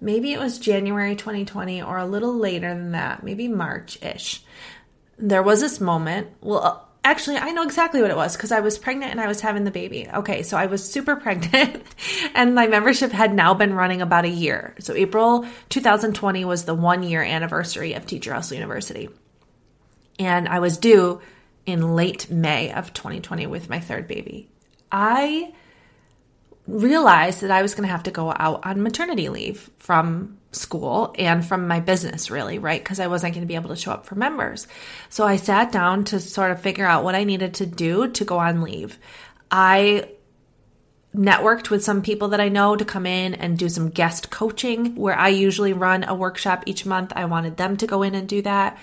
maybe 0.00 0.32
it 0.32 0.38
was 0.38 0.58
january 0.58 1.16
2020 1.16 1.82
or 1.82 1.98
a 1.98 2.06
little 2.06 2.36
later 2.36 2.68
than 2.68 2.92
that 2.92 3.22
maybe 3.22 3.48
march-ish. 3.48 4.42
There 5.18 5.42
was 5.42 5.60
this 5.60 5.80
moment 5.80 6.28
well 6.40 6.88
Actually, 7.06 7.36
I 7.36 7.50
know 7.50 7.62
exactly 7.62 8.00
what 8.00 8.10
it 8.10 8.16
was 8.16 8.34
because 8.34 8.50
I 8.50 8.60
was 8.60 8.78
pregnant 8.78 9.10
and 9.10 9.20
I 9.20 9.28
was 9.28 9.42
having 9.42 9.64
the 9.64 9.70
baby. 9.70 10.08
Okay, 10.12 10.42
so 10.42 10.56
I 10.56 10.66
was 10.66 10.90
super 10.90 11.14
pregnant 11.20 11.82
and 12.34 12.54
my 12.54 12.66
membership 12.66 13.12
had 13.12 13.34
now 13.34 13.52
been 13.52 13.74
running 13.74 14.00
about 14.00 14.24
a 14.24 14.30
year. 14.30 14.74
So 14.80 14.94
April 14.94 15.46
2020 15.68 16.46
was 16.46 16.64
the 16.64 16.74
one 16.74 17.02
year 17.02 17.22
anniversary 17.22 17.92
of 17.92 18.06
Teacher 18.06 18.32
Hustle 18.32 18.56
University. 18.56 19.10
And 20.18 20.48
I 20.48 20.60
was 20.60 20.78
due 20.78 21.20
in 21.66 21.94
late 21.94 22.30
May 22.30 22.72
of 22.72 22.94
2020 22.94 23.46
with 23.48 23.68
my 23.68 23.80
third 23.80 24.08
baby. 24.08 24.48
I 24.90 25.52
realized 26.66 27.42
that 27.42 27.50
I 27.50 27.60
was 27.60 27.74
going 27.74 27.86
to 27.86 27.92
have 27.92 28.04
to 28.04 28.10
go 28.10 28.32
out 28.34 28.64
on 28.64 28.82
maternity 28.82 29.28
leave 29.28 29.70
from 29.76 30.38
school 30.54 31.14
and 31.18 31.44
from 31.44 31.68
my 31.68 31.80
business, 31.80 32.30
really, 32.30 32.58
right? 32.58 32.82
Because 32.82 33.00
I 33.00 33.06
wasn't 33.06 33.34
going 33.34 33.46
to 33.46 33.48
be 33.48 33.54
able 33.54 33.70
to 33.70 33.76
show 33.76 33.92
up 33.92 34.06
for 34.06 34.14
members. 34.14 34.66
So 35.08 35.24
I 35.24 35.36
sat 35.36 35.72
down 35.72 36.04
to 36.06 36.20
sort 36.20 36.50
of 36.50 36.60
figure 36.60 36.86
out 36.86 37.04
what 37.04 37.14
I 37.14 37.24
needed 37.24 37.54
to 37.54 37.66
do 37.66 38.08
to 38.08 38.24
go 38.24 38.38
on 38.38 38.62
leave. 38.62 38.98
I 39.50 40.08
networked 41.14 41.70
with 41.70 41.84
some 41.84 42.02
people 42.02 42.28
that 42.28 42.40
I 42.40 42.48
know 42.48 42.74
to 42.74 42.84
come 42.84 43.06
in 43.06 43.34
and 43.34 43.56
do 43.56 43.68
some 43.68 43.90
guest 43.90 44.30
coaching 44.30 44.96
where 44.96 45.16
I 45.16 45.28
usually 45.28 45.72
run 45.72 46.04
a 46.04 46.14
workshop 46.14 46.64
each 46.66 46.84
month. 46.84 47.12
I 47.14 47.26
wanted 47.26 47.56
them 47.56 47.76
to 47.78 47.86
go 47.86 48.02
in 48.02 48.14
and 48.14 48.28
do 48.28 48.42
that. 48.42 48.78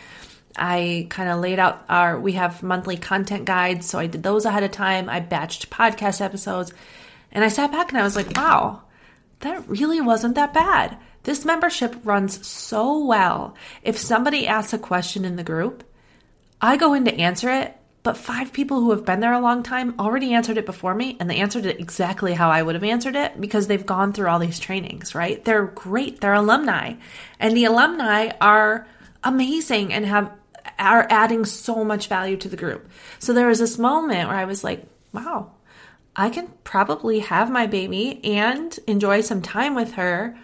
I 0.55 1.07
kind 1.09 1.29
of 1.29 1.39
laid 1.39 1.59
out 1.59 1.83
our, 1.89 2.19
we 2.19 2.33
have 2.33 2.63
monthly 2.63 2.97
content 2.97 3.45
guides. 3.45 3.85
So 3.85 3.99
I 3.99 4.07
did 4.07 4.23
those 4.23 4.45
ahead 4.45 4.63
of 4.63 4.71
time. 4.71 5.09
I 5.09 5.21
batched 5.21 5.67
podcast 5.67 6.21
episodes 6.21 6.73
and 7.31 7.43
I 7.43 7.49
sat 7.49 7.71
back 7.71 7.89
and 7.89 7.99
I 7.99 8.03
was 8.03 8.15
like, 8.15 8.35
wow, 8.35 8.81
that 9.39 9.67
really 9.67 10.01
wasn't 10.01 10.35
that 10.35 10.53
bad. 10.53 10.97
This 11.23 11.45
membership 11.45 11.95
runs 12.03 12.45
so 12.45 13.05
well. 13.05 13.55
If 13.83 13.97
somebody 13.97 14.47
asks 14.47 14.73
a 14.73 14.79
question 14.79 15.25
in 15.25 15.35
the 15.35 15.43
group, 15.43 15.83
I 16.59 16.77
go 16.77 16.93
in 16.93 17.05
to 17.05 17.13
answer 17.13 17.49
it, 17.49 17.75
but 18.03 18.17
five 18.17 18.51
people 18.51 18.79
who 18.79 18.91
have 18.91 19.05
been 19.05 19.19
there 19.19 19.33
a 19.33 19.39
long 19.39 19.61
time 19.61 19.99
already 19.99 20.33
answered 20.33 20.57
it 20.57 20.65
before 20.65 20.95
me, 20.95 21.17
and 21.19 21.29
they 21.29 21.37
answered 21.37 21.65
it 21.67 21.79
exactly 21.79 22.33
how 22.33 22.49
I 22.49 22.63
would 22.63 22.75
have 22.75 22.83
answered 22.83 23.15
it 23.15 23.39
because 23.39 23.67
they've 23.67 23.85
gone 23.85 24.13
through 24.13 24.27
all 24.27 24.39
these 24.39 24.59
trainings, 24.59 25.13
right? 25.13 25.43
They're 25.45 25.65
great. 25.65 26.21
They're 26.21 26.33
alumni. 26.33 26.95
And 27.39 27.55
the 27.55 27.65
alumni 27.65 28.31
are 28.41 28.87
amazing 29.23 29.93
and 29.93 30.05
have 30.05 30.31
are 30.77 31.07
adding 31.09 31.45
so 31.45 31.83
much 31.83 32.07
value 32.07 32.37
to 32.37 32.49
the 32.49 32.57
group. 32.57 32.89
So 33.19 33.33
there 33.33 33.47
was 33.47 33.59
this 33.59 33.77
moment 33.77 34.29
where 34.29 34.37
I 34.37 34.45
was 34.45 34.63
like, 34.63 34.83
wow, 35.13 35.51
I 36.15 36.29
can 36.29 36.47
probably 36.63 37.19
have 37.19 37.51
my 37.51 37.67
baby 37.67 38.19
and 38.23 38.77
enjoy 38.87 39.21
some 39.21 39.41
time 39.41 39.75
with 39.75 39.93
her. 39.93 40.37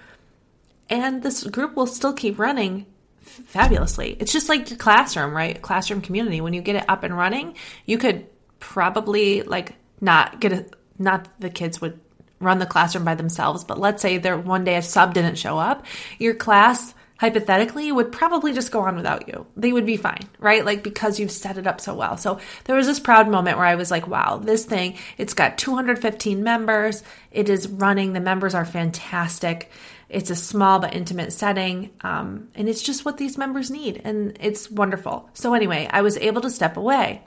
And 0.90 1.22
this 1.22 1.44
group 1.44 1.76
will 1.76 1.88
still 1.88 2.14
keep 2.14 2.40
running 2.40 2.86
fabulously. 3.20 4.16
It's 4.20 4.32
just 4.32 4.50
like 4.50 4.70
your 4.70 4.80
classroom, 4.80 5.36
right? 5.36 5.62
Classroom 5.62 6.02
community. 6.02 6.42
When 6.42 6.54
you 6.54 6.62
get 6.62 6.76
it 6.76 6.86
up 6.88 7.04
and 7.04 7.16
running, 7.16 7.56
you 7.86 7.98
could 7.98 8.26
probably 8.60 9.44
like 9.44 9.76
not 10.02 10.40
get 10.40 10.54
a, 10.54 10.66
not 10.98 11.28
the 11.40 11.50
kids 11.50 11.82
would 11.82 12.00
run 12.40 12.60
the 12.60 12.66
classroom 12.66 13.04
by 13.04 13.16
themselves, 13.16 13.64
but 13.64 13.80
let's 13.80 14.02
say 14.02 14.18
there 14.18 14.38
one 14.38 14.64
day 14.64 14.76
a 14.76 14.82
sub 14.82 15.14
didn't 15.14 15.38
show 15.38 15.58
up, 15.58 15.86
your 16.20 16.36
class 16.36 16.94
hypothetically 17.20 17.92
would 17.92 18.12
probably 18.12 18.54
just 18.54 18.72
go 18.72 18.82
on 18.82 18.96
without 18.96 19.28
you. 19.28 19.46
They 19.56 19.74
would 19.74 19.88
be 19.88 19.98
fine, 19.98 20.30
right? 20.40 20.64
Like 20.64 20.84
because 20.84 21.20
you've 21.20 21.32
set 21.32 21.58
it 21.58 21.66
up 21.66 21.82
so 21.82 21.96
well. 21.96 22.16
So 22.18 22.40
there 22.66 22.76
was 22.76 22.86
this 22.86 23.00
proud 23.00 23.28
moment 23.28 23.58
where 23.58 23.66
I 23.66 23.76
was 23.76 23.90
like, 23.90 24.08
wow, 24.08 24.38
this 24.38 24.66
thing, 24.66 24.98
it's 25.18 25.34
got 25.34 25.58
215 25.58 26.44
members. 26.44 27.04
It 27.32 27.50
is 27.50 27.68
running. 27.68 28.14
The 28.14 28.20
members 28.20 28.54
are 28.54 28.66
fantastic. 28.66 29.72
It's 30.10 30.30
a 30.30 30.36
small 30.36 30.80
but 30.80 30.94
intimate 30.94 31.34
setting. 31.34 31.92
Um, 32.02 32.50
and 32.56 32.70
it's 32.70 32.82
just 32.82 33.06
what 33.06 33.18
these 33.18 33.38
members 33.38 33.70
need. 33.70 34.02
And 34.04 34.38
it's 34.40 34.72
wonderful. 34.72 35.30
So 35.34 35.54
anyway, 35.54 35.88
I 35.92 36.02
was 36.02 36.18
able 36.18 36.42
to 36.42 36.50
step 36.50 36.78
away. 36.78 37.24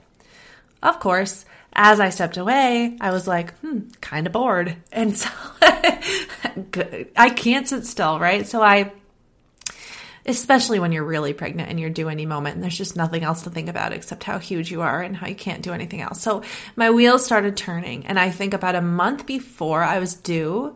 Of 0.81 0.99
course, 0.99 1.45
as 1.73 1.99
I 1.99 2.09
stepped 2.09 2.37
away, 2.37 2.97
I 2.99 3.11
was 3.11 3.27
like, 3.27 3.53
hmm, 3.59 3.89
kind 4.01 4.27
of 4.27 4.33
bored. 4.33 4.75
And 4.91 5.15
so 5.15 5.29
I 5.61 7.31
can't 7.35 7.67
sit 7.67 7.85
still, 7.85 8.19
right? 8.19 8.47
So 8.47 8.61
I 8.61 8.91
especially 10.25 10.79
when 10.79 10.91
you're 10.91 11.03
really 11.03 11.33
pregnant 11.33 11.69
and 11.69 11.79
you're 11.79 11.89
due 11.89 12.09
any 12.09 12.25
moment 12.25 12.55
and 12.55 12.63
there's 12.63 12.77
just 12.77 12.95
nothing 12.95 13.23
else 13.23 13.43
to 13.43 13.49
think 13.49 13.67
about 13.67 13.91
except 13.91 14.23
how 14.23 14.37
huge 14.37 14.71
you 14.71 14.81
are 14.81 15.01
and 15.01 15.15
how 15.15 15.27
you 15.27 15.35
can't 15.35 15.63
do 15.63 15.73
anything 15.73 16.01
else. 16.01 16.21
So 16.21 16.43
my 16.75 16.91
wheels 16.91 17.25
started 17.25 17.57
turning 17.57 18.05
and 18.05 18.19
I 18.19 18.29
think 18.29 18.53
about 18.53 18.75
a 18.75 18.81
month 18.81 19.25
before 19.25 19.81
I 19.83 19.99
was 19.99 20.13
due 20.13 20.75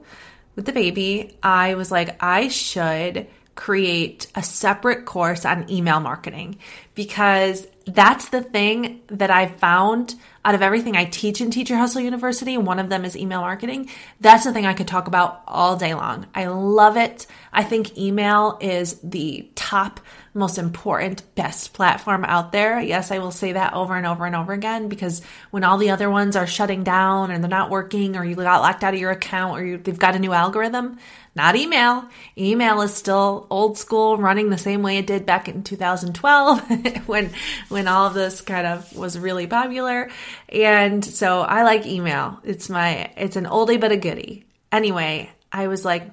with 0.56 0.66
the 0.66 0.72
baby, 0.72 1.38
I 1.44 1.76
was 1.76 1.92
like 1.92 2.22
I 2.24 2.48
should 2.48 3.28
create 3.56 4.28
a 4.36 4.44
separate 4.44 5.06
course 5.06 5.46
on 5.46 5.70
email 5.72 6.00
marketing 6.00 6.58
because 6.96 7.68
that's 7.86 8.30
the 8.30 8.42
thing 8.42 9.02
that 9.08 9.30
I 9.30 9.48
found 9.48 10.16
out 10.44 10.56
of 10.56 10.62
everything 10.62 10.96
I 10.96 11.06
teach 11.06 11.42
in 11.42 11.50
Teacher 11.50 11.76
Hustle 11.76 12.02
University, 12.02 12.56
one 12.58 12.78
of 12.78 12.90
them 12.90 13.04
is 13.04 13.18
email 13.18 13.42
marketing. 13.42 13.90
That's 14.22 14.44
the 14.44 14.54
thing 14.54 14.66
I 14.66 14.76
could 14.76 14.88
talk 14.88 15.08
about 15.08 15.42
all 15.48 15.76
day 15.76 15.96
long. 15.96 16.28
I 16.36 16.46
love 16.48 16.98
it. 16.98 17.26
I 17.52 17.64
think 17.64 17.98
email 17.98 18.60
is 18.62 19.00
the 19.02 19.50
top, 19.56 20.00
most 20.36 20.60
important, 20.60 21.24
best 21.34 21.74
platform 21.74 22.24
out 22.26 22.52
there. 22.52 22.80
Yes, 22.80 23.10
I 23.12 23.20
will 23.20 23.32
say 23.32 23.54
that 23.54 23.74
over 23.74 23.96
and 23.96 24.06
over 24.06 24.26
and 24.26 24.36
over 24.36 24.54
again 24.54 24.88
because 24.88 25.24
when 25.50 25.64
all 25.64 25.80
the 25.80 25.90
other 25.90 26.12
ones 26.12 26.36
are 26.36 26.46
shutting 26.46 26.84
down 26.84 27.32
and 27.32 27.44
they're 27.44 27.50
not 27.50 27.72
working, 27.72 28.16
or 28.16 28.24
you 28.24 28.36
got 28.36 28.62
locked 28.62 28.84
out 28.84 28.94
of 28.94 29.00
your 29.00 29.12
account, 29.12 29.60
or 29.60 29.66
you, 29.66 29.78
they've 29.78 29.98
got 29.98 30.16
a 30.16 30.20
new 30.20 30.34
algorithm, 30.34 31.00
not 31.36 31.56
email. 31.56 32.06
Email 32.38 32.82
is 32.82 32.94
still 32.94 33.48
old 33.50 33.80
school, 33.80 34.18
running 34.18 34.50
the 34.50 34.58
same 34.58 34.84
way 34.84 34.98
it 34.98 35.08
did 35.08 35.26
back 35.26 35.50
in 35.50 35.64
2012 35.64 36.70
when 37.06 37.32
when 37.70 37.88
all 37.88 38.08
of 38.08 38.14
this 38.14 38.42
kind 38.42 38.68
of 38.68 38.96
was 38.96 39.18
really 39.18 39.48
popular. 39.48 40.10
And 40.50 41.04
so 41.04 41.42
I 41.42 41.64
like 41.64 41.86
email. 41.86 42.40
It's 42.44 42.70
my 42.70 43.12
it's 43.18 43.36
an 43.36 43.46
oldie 43.46 43.80
but 43.80 43.92
a 43.92 43.98
goodie. 43.98 44.46
Anyway, 44.72 45.30
I 45.52 45.68
was 45.68 45.86
like, 45.86 46.10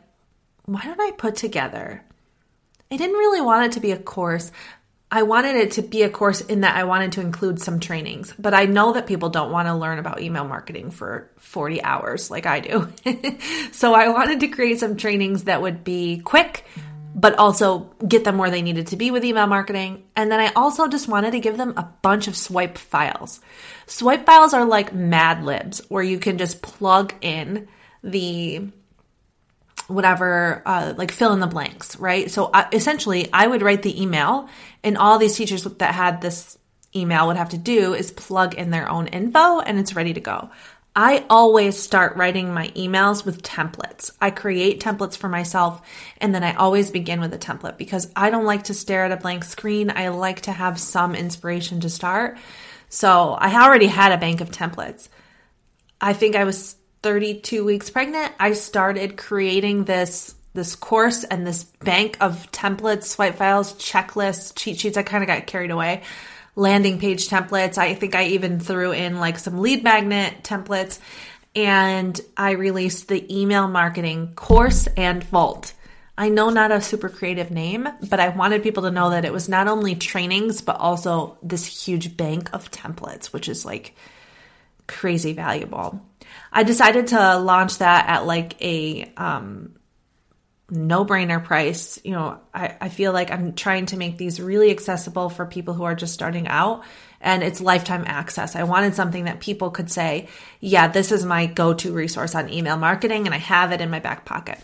why 0.65 0.83
don't 0.83 1.01
I 1.01 1.13
put 1.13 1.37
together? 1.37 2.05
I 2.91 2.97
didn't 2.97 3.17
really 3.17 3.41
want 3.41 3.67
it 3.67 3.73
to 3.73 3.81
be 3.81 3.93
a 3.93 3.99
course. 3.99 4.53
I 5.11 5.25
wanted 5.25 5.57
it 5.57 5.73
to 5.73 5.83
be 5.83 6.05
a 6.05 6.09
course 6.09 6.41
in 6.41 6.63
that 6.63 6.75
I 6.75 6.85
wanted 6.85 7.13
to 7.13 7.21
include 7.21 7.61
some 7.61 7.81
trainings, 7.81 8.33
but 8.39 8.55
I 8.55 8.65
know 8.65 8.95
that 8.95 9.07
people 9.07 9.29
don't 9.29 9.53
want 9.53 9.69
to 9.69 9.75
learn 9.75 9.99
about 9.99 10.23
email 10.23 10.47
marketing 10.47 10.91
for 10.91 11.31
40 11.37 11.83
hours 11.83 12.31
like 12.31 12.47
I 12.47 12.61
do. 12.61 12.89
so 13.73 13.93
I 13.93 14.09
wanted 14.09 14.41
to 14.41 14.49
create 14.49 14.81
some 14.81 14.97
trainings 14.97 15.45
that 15.45 15.61
would 15.61 15.85
be 15.85 16.21
quick, 16.21 16.65
but 17.15 17.39
also 17.39 17.91
get 18.07 18.25
them 18.25 18.39
where 18.39 18.51
they 18.51 18.63
needed 18.63 18.89
to 18.89 18.97
be 18.97 19.11
with 19.11 19.25
email 19.25 19.47
marketing. 19.47 20.05
And 20.17 20.31
then 20.31 20.41
I 20.41 20.53
also 20.55 20.89
just 20.89 21.09
wanted 21.09 21.33
to 21.33 21.41
give 21.41 21.57
them 21.57 21.75
a 21.77 21.89
bunch 22.03 22.29
of 22.29 22.37
swipe 22.37 22.79
files. 22.79 23.41
Swipe 23.87 24.25
files 24.27 24.55
are 24.55 24.65
like 24.65 24.95
Mad 24.95 25.45
Libs 25.45 25.83
where 25.89 26.03
you 26.03 26.19
can 26.19 26.39
just 26.39 26.63
plug 26.63 27.15
in 27.21 27.69
the 28.03 28.69
whatever, 29.89 30.63
uh, 30.65 30.95
like 30.97 31.11
fill 31.11 31.33
in 31.33 31.41
the 31.41 31.47
blanks, 31.47 31.97
right? 31.97 32.31
So 32.31 32.47
uh, 32.47 32.69
essentially, 32.73 33.29
I 33.33 33.47
would 33.47 33.63
write 33.63 33.83
the 33.83 34.01
email, 34.01 34.49
and 34.83 34.97
all 34.97 35.19
these 35.19 35.37
teachers 35.37 35.65
that 35.65 35.95
had 35.95 36.21
this 36.21 36.59
email 36.95 37.27
would 37.27 37.37
have 37.37 37.51
to 37.51 37.59
do 37.59 37.95
is 37.95 38.11
plug 38.11 38.55
in 38.55 38.71
their 38.71 38.89
own 38.89 39.07
info, 39.09 39.61
and 39.61 39.79
it's 39.79 39.95
ready 39.95 40.13
to 40.15 40.21
go. 40.21 40.51
I 40.95 41.25
always 41.31 41.79
start 41.79 42.17
writing 42.17 42.53
my 42.53 42.69
emails 42.69 43.25
with 43.25 43.43
templates. 43.43 44.11
I 44.21 44.31
create 44.31 44.81
templates 44.81 45.17
for 45.17 45.29
myself 45.29 45.81
and 46.19 46.35
then 46.35 46.45
I 46.45 46.55
always 46.55 46.91
begin 46.91 47.21
with 47.21 47.33
a 47.33 47.39
template 47.39 47.79
because 47.79 48.11
I 48.15 48.29
don't 48.29 48.45
like 48.45 48.65
to 48.65 48.75
stare 48.75 49.07
at 49.07 49.13
a 49.13 49.17
blank 49.17 49.45
screen. 49.45 49.91
I 49.91 50.09
like 50.09 50.43
to 50.43 50.53
have 50.53 50.79
some 50.79 51.15
inspiration 51.15 51.81
to 51.81 51.91
start. 51.91 52.37
So 52.91 53.31
I 53.33 53.65
already 53.65 53.87
had 53.87 54.13
a 54.13 54.19
bank 54.19 54.43
of 54.43 54.51
templates. 54.51 55.09
I 55.99 56.13
think 56.13 56.37
I 56.37 56.45
was 56.45 56.77
32 57.03 57.65
weeks 57.65 57.91
pregnant, 57.91 58.33
I 58.39 58.53
started 58.53 59.17
creating 59.17 59.85
this 59.85 60.35
this 60.55 60.77
course 60.77 61.25
and 61.25 61.47
this 61.47 61.65
bank 61.65 62.19
of 62.21 62.51
templates, 62.53 63.05
swipe 63.05 63.37
files, 63.37 63.73
checklists, 63.75 64.53
cheat 64.55 64.79
sheets. 64.79 64.99
I 64.99 65.03
kind 65.03 65.25
of 65.25 65.27
got 65.27 65.47
carried 65.47 65.71
away. 65.71 66.03
Landing 66.55 66.99
page 66.99 67.29
templates. 67.29 67.79
I 67.79 67.95
think 67.95 68.15
I 68.15 68.27
even 68.27 68.61
threw 68.61 68.93
in 68.93 69.21
like 69.21 69.39
some 69.39 69.59
lead 69.59 69.83
magnet 69.83 70.43
templates 70.43 70.99
and 71.55 72.19
I 72.37 72.53
released 72.53 73.09
the 73.09 73.41
email 73.41 73.69
marketing 73.69 74.35
course 74.35 74.87
and 74.97 75.23
vault. 75.25 75.75
I 76.17 76.29
know 76.29 76.51
not 76.51 76.71
a 76.71 76.81
super 76.81 77.09
creative 77.09 77.51
name, 77.51 77.89
but 78.09 78.21
I 78.21 78.29
wanted 78.29 78.63
people 78.63 78.83
to 78.85 78.91
know 78.91 79.11
that 79.11 79.25
it 79.25 79.33
was 79.33 79.49
not 79.49 79.67
only 79.67 79.95
trainings, 79.95 80.61
but 80.61 80.77
also 80.77 81.39
this 81.43 81.87
huge 81.87 82.17
bank 82.17 82.51
of 82.53 82.71
templates, 82.71 83.27
which 83.27 83.49
is 83.49 83.65
like 83.65 83.95
crazy 84.87 85.33
valuable. 85.33 86.05
I 86.53 86.65
decided 86.65 87.09
to 87.09 87.39
launch 87.39 87.79
that 87.79 88.09
at 88.09 88.27
like 88.27 88.61
a 88.63 89.11
um, 89.17 89.75
no 90.73 91.05
brainer 91.05 91.43
price. 91.45 92.01
You 92.03 92.13
know, 92.13 92.41
I, 92.55 92.77
I 92.81 92.89
feel 92.89 93.13
like 93.13 93.31
I'm 93.31 93.53
trying 93.53 93.87
to 93.87 93.99
make 93.99 94.17
these 94.17 94.41
really 94.41 94.71
accessible 94.71 95.29
for 95.29 95.45
people 95.45 95.75
who 95.75 95.85
are 95.85 95.95
just 95.95 96.15
starting 96.15 96.49
out 96.49 96.83
and 97.21 97.43
it's 97.43 97.61
lifetime 97.61 98.05
access. 98.07 98.57
I 98.57 98.65
wanted 98.65 98.95
something 98.95 99.25
that 99.25 99.41
people 99.41 99.71
could 99.71 99.91
say, 99.91 100.29
yeah, 100.61 100.89
this 100.89 101.13
is 101.13 101.25
my 101.25 101.47
go 101.47 101.75
to 101.75 101.93
resource 101.93 102.35
on 102.35 102.51
email 102.51 102.79
marketing 102.79 103.27
and 103.27 103.35
I 103.35 103.39
have 103.39 103.71
it 103.73 103.81
in 103.83 103.91
my 103.91 104.01
back 104.01 104.25
pocket. 104.25 104.59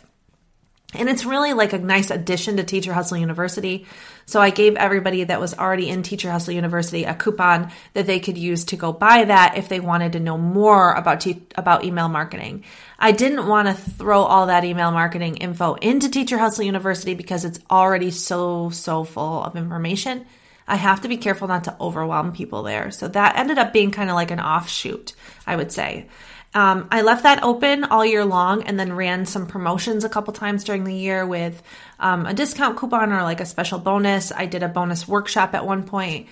And 0.95 1.11
it's 1.11 1.27
really 1.27 1.53
like 1.53 1.75
a 1.75 1.79
nice 1.79 2.11
addition 2.11 2.57
to 2.57 2.65
Teacher 2.65 2.95
Hustle 2.95 3.19
University. 3.19 3.87
So 4.25 4.41
I 4.41 4.49
gave 4.49 4.75
everybody 4.77 5.23
that 5.25 5.39
was 5.39 5.53
already 5.53 5.91
in 5.91 6.03
Teacher 6.03 6.31
Hustle 6.31 6.55
University 6.55 7.05
a 7.05 7.15
coupon 7.15 7.71
that 7.93 8.07
they 8.07 8.21
could 8.21 8.39
use 8.39 8.65
to 8.67 8.77
go 8.77 8.91
buy 8.93 9.25
that 9.25 9.59
if 9.59 9.69
they 9.69 9.81
wanted 9.81 10.13
to 10.13 10.21
know 10.21 10.39
more 10.39 10.95
about 10.95 11.21
te- 11.21 11.47
about 11.57 11.85
email 11.85 12.09
marketing. 12.09 12.65
I 12.99 13.13
didn't 13.13 13.47
want 13.47 13.69
to 13.69 13.75
throw 13.75 14.23
all 14.23 14.47
that 14.47 14.65
email 14.65 14.91
marketing 14.91 15.37
info 15.37 15.75
into 15.75 16.09
Teacher 16.09 16.39
Hustle 16.39 16.65
University 16.65 17.15
because 17.15 17.45
it's 17.45 17.61
already 17.71 18.11
so 18.11 18.71
so 18.71 19.05
full 19.05 19.45
of 19.45 19.57
information. 19.57 20.25
I 20.67 20.77
have 20.77 21.03
to 21.03 21.09
be 21.09 21.19
careful 21.19 21.49
not 21.49 21.65
to 21.65 21.77
overwhelm 21.79 22.33
people 22.33 22.63
there. 22.63 22.91
So 22.91 23.09
that 23.09 23.37
ended 23.37 23.59
up 23.59 23.75
being 23.75 23.91
kind 23.91 24.09
of 24.09 24.17
like 24.17 24.31
an 24.31 24.41
offshoot, 24.41 25.15
I 25.47 25.57
would 25.57 25.73
say. 25.73 26.09
Um, 26.55 26.89
I 26.91 27.03
left 27.03 27.25
that 27.25 27.43
open 27.43 27.85
all 27.85 28.05
year 28.05 28.25
long 28.25 28.63
and 28.63 28.81
then 28.81 28.95
ran 28.95 29.27
some 29.27 29.47
promotions 29.47 30.05
a 30.05 30.09
couple 30.09 30.33
times 30.33 30.65
during 30.65 30.85
the 30.85 30.95
year 30.95 31.27
with 31.27 31.63
um, 32.01 32.25
a 32.27 32.33
discount 32.33 32.79
coupon 32.79 33.13
or 33.13 33.23
like 33.23 33.41
a 33.41 33.47
special 33.47 33.79
bonus. 33.79 34.33
I 34.33 34.47
did 34.47 34.63
a 34.63 34.69
bonus 34.69 35.07
workshop 35.07 35.55
at 35.55 35.67
one 35.67 35.85
point, 35.85 36.29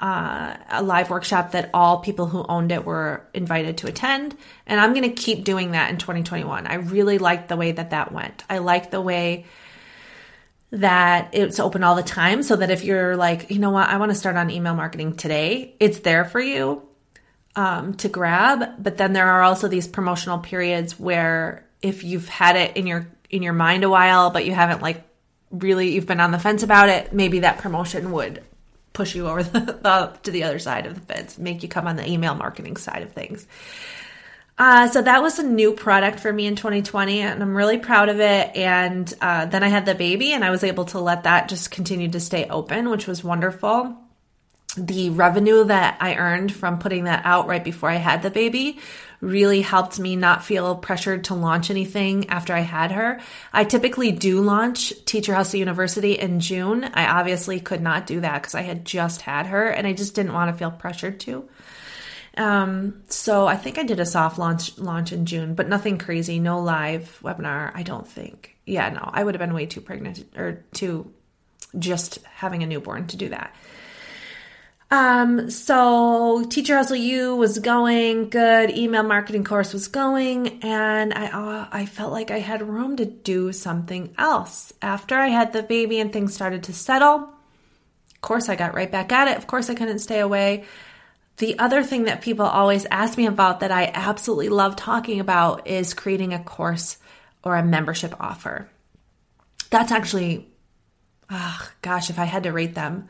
uh, 0.00 0.56
a 0.68 0.82
live 0.82 1.10
workshop 1.10 1.52
that 1.52 1.70
all 1.72 2.00
people 2.00 2.26
who 2.26 2.44
owned 2.48 2.72
it 2.72 2.84
were 2.84 3.24
invited 3.34 3.78
to 3.78 3.86
attend. 3.86 4.36
And 4.66 4.80
I'm 4.80 4.94
going 4.94 5.08
to 5.08 5.22
keep 5.22 5.44
doing 5.44 5.72
that 5.72 5.90
in 5.90 5.98
2021. 5.98 6.66
I 6.66 6.74
really 6.74 7.18
liked 7.18 7.48
the 7.48 7.56
way 7.56 7.70
that 7.70 7.90
that 7.90 8.10
went. 8.10 8.44
I 8.50 8.58
like 8.58 8.90
the 8.90 9.00
way 9.00 9.46
that 10.72 11.30
it's 11.34 11.60
open 11.60 11.84
all 11.84 11.94
the 11.94 12.02
time 12.02 12.42
so 12.42 12.56
that 12.56 12.70
if 12.70 12.82
you're 12.82 13.14
like, 13.16 13.50
you 13.50 13.60
know 13.60 13.70
what, 13.70 13.88
I 13.88 13.98
want 13.98 14.10
to 14.10 14.16
start 14.16 14.36
on 14.36 14.50
email 14.50 14.74
marketing 14.74 15.16
today, 15.16 15.76
it's 15.78 16.00
there 16.00 16.24
for 16.24 16.40
you 16.40 16.82
um, 17.56 17.94
to 17.94 18.08
grab. 18.08 18.82
But 18.82 18.96
then 18.96 19.12
there 19.12 19.28
are 19.28 19.42
also 19.42 19.68
these 19.68 19.86
promotional 19.86 20.38
periods 20.38 20.98
where 20.98 21.66
if 21.80 22.04
you've 22.04 22.28
had 22.28 22.56
it 22.56 22.76
in 22.76 22.86
your 22.86 23.06
in 23.30 23.42
your 23.42 23.52
mind 23.52 23.84
a 23.84 23.90
while, 23.90 24.30
but 24.30 24.44
you 24.44 24.52
haven't 24.52 24.82
like 24.82 25.02
really 25.50 25.92
you've 25.94 26.06
been 26.06 26.20
on 26.20 26.30
the 26.30 26.38
fence 26.38 26.62
about 26.62 26.88
it, 26.88 27.12
maybe 27.12 27.40
that 27.40 27.58
promotion 27.58 28.12
would 28.12 28.42
push 28.92 29.14
you 29.14 29.26
over 29.26 29.42
the, 29.42 29.60
the 29.60 30.18
to 30.22 30.30
the 30.30 30.44
other 30.44 30.58
side 30.58 30.86
of 30.86 30.94
the 30.94 31.14
fence, 31.14 31.38
make 31.38 31.62
you 31.62 31.68
come 31.68 31.86
on 31.86 31.96
the 31.96 32.08
email 32.08 32.34
marketing 32.34 32.76
side 32.76 33.02
of 33.02 33.12
things. 33.12 33.46
Uh, 34.58 34.86
so 34.88 35.00
that 35.00 35.22
was 35.22 35.38
a 35.38 35.42
new 35.42 35.72
product 35.72 36.20
for 36.20 36.30
me 36.30 36.46
in 36.46 36.54
2020, 36.54 37.20
and 37.20 37.42
I'm 37.42 37.56
really 37.56 37.78
proud 37.78 38.10
of 38.10 38.20
it. 38.20 38.54
And 38.54 39.12
uh, 39.20 39.46
then 39.46 39.64
I 39.64 39.68
had 39.68 39.86
the 39.86 39.94
baby, 39.94 40.32
and 40.32 40.44
I 40.44 40.50
was 40.50 40.62
able 40.62 40.84
to 40.86 41.00
let 41.00 41.24
that 41.24 41.48
just 41.48 41.70
continue 41.70 42.10
to 42.10 42.20
stay 42.20 42.46
open, 42.48 42.90
which 42.90 43.06
was 43.06 43.24
wonderful 43.24 43.96
the 44.76 45.10
revenue 45.10 45.64
that 45.64 45.98
I 46.00 46.16
earned 46.16 46.52
from 46.52 46.78
putting 46.78 47.04
that 47.04 47.22
out 47.24 47.46
right 47.46 47.62
before 47.62 47.90
I 47.90 47.96
had 47.96 48.22
the 48.22 48.30
baby 48.30 48.78
really 49.20 49.60
helped 49.60 50.00
me 50.00 50.16
not 50.16 50.44
feel 50.44 50.74
pressured 50.74 51.24
to 51.24 51.34
launch 51.34 51.70
anything 51.70 52.28
after 52.28 52.52
I 52.52 52.60
had 52.60 52.90
her. 52.90 53.20
I 53.52 53.64
typically 53.64 54.10
do 54.12 54.40
launch 54.40 54.92
Teacher 55.04 55.34
Hustle 55.34 55.60
University 55.60 56.18
in 56.18 56.40
June. 56.40 56.84
I 56.84 57.06
obviously 57.06 57.60
could 57.60 57.82
not 57.82 58.06
do 58.06 58.20
that 58.20 58.42
because 58.42 58.56
I 58.56 58.62
had 58.62 58.84
just 58.84 59.20
had 59.20 59.46
her 59.46 59.68
and 59.68 59.86
I 59.86 59.92
just 59.92 60.14
didn't 60.14 60.32
want 60.32 60.50
to 60.50 60.58
feel 60.58 60.72
pressured 60.72 61.20
to. 61.20 61.48
Um, 62.36 63.02
so 63.08 63.46
I 63.46 63.56
think 63.56 63.78
I 63.78 63.84
did 63.84 64.00
a 64.00 64.06
soft 64.06 64.38
launch 64.38 64.78
launch 64.78 65.12
in 65.12 65.26
June, 65.26 65.54
but 65.54 65.68
nothing 65.68 65.98
crazy, 65.98 66.38
no 66.38 66.60
live 66.60 67.18
webinar, 67.22 67.70
I 67.74 67.82
don't 67.82 68.08
think. 68.08 68.56
Yeah, 68.64 68.88
no, 68.88 69.02
I 69.12 69.22
would 69.22 69.34
have 69.34 69.40
been 69.40 69.54
way 69.54 69.66
too 69.66 69.82
pregnant 69.82 70.24
or 70.36 70.64
too 70.72 71.12
just 71.78 72.18
having 72.24 72.62
a 72.62 72.66
newborn 72.66 73.06
to 73.08 73.16
do 73.16 73.28
that. 73.28 73.54
Um, 74.92 75.48
so 75.48 76.44
Teacher 76.50 76.76
Hustle 76.76 76.96
U 76.96 77.34
was 77.34 77.60
going 77.60 78.28
good, 78.28 78.68
email 78.76 79.02
marketing 79.02 79.42
course 79.42 79.72
was 79.72 79.88
going, 79.88 80.62
and 80.62 81.14
I 81.14 81.28
uh, 81.28 81.66
I 81.72 81.86
felt 81.86 82.12
like 82.12 82.30
I 82.30 82.40
had 82.40 82.68
room 82.68 82.98
to 82.98 83.06
do 83.06 83.54
something 83.54 84.14
else. 84.18 84.70
After 84.82 85.14
I 85.14 85.28
had 85.28 85.54
the 85.54 85.62
baby 85.62 85.98
and 85.98 86.12
things 86.12 86.34
started 86.34 86.64
to 86.64 86.74
settle, 86.74 87.20
of 87.20 88.20
course 88.20 88.50
I 88.50 88.54
got 88.54 88.74
right 88.74 88.92
back 88.92 89.12
at 89.12 89.28
it. 89.28 89.38
Of 89.38 89.46
course 89.46 89.70
I 89.70 89.74
couldn't 89.74 90.00
stay 90.00 90.20
away. 90.20 90.64
The 91.38 91.58
other 91.58 91.82
thing 91.82 92.04
that 92.04 92.20
people 92.20 92.44
always 92.44 92.84
ask 92.90 93.16
me 93.16 93.24
about 93.24 93.60
that 93.60 93.72
I 93.72 93.90
absolutely 93.94 94.50
love 94.50 94.76
talking 94.76 95.20
about 95.20 95.66
is 95.66 95.94
creating 95.94 96.34
a 96.34 96.44
course 96.44 96.98
or 97.42 97.56
a 97.56 97.64
membership 97.64 98.14
offer. 98.20 98.68
That's 99.70 99.90
actually, 99.90 100.50
oh, 101.30 101.70
gosh, 101.80 102.10
if 102.10 102.18
I 102.18 102.26
had 102.26 102.42
to 102.42 102.52
rate 102.52 102.74
them, 102.74 103.08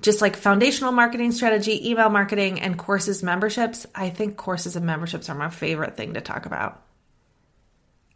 just 0.00 0.20
like 0.20 0.36
foundational 0.36 0.92
marketing 0.92 1.32
strategy, 1.32 1.90
email 1.90 2.08
marketing, 2.08 2.60
and 2.60 2.78
courses 2.78 3.22
memberships, 3.22 3.86
I 3.94 4.10
think 4.10 4.36
courses 4.36 4.76
and 4.76 4.86
memberships 4.86 5.28
are 5.28 5.34
my 5.34 5.50
favorite 5.50 5.96
thing 5.96 6.14
to 6.14 6.20
talk 6.20 6.46
about. 6.46 6.82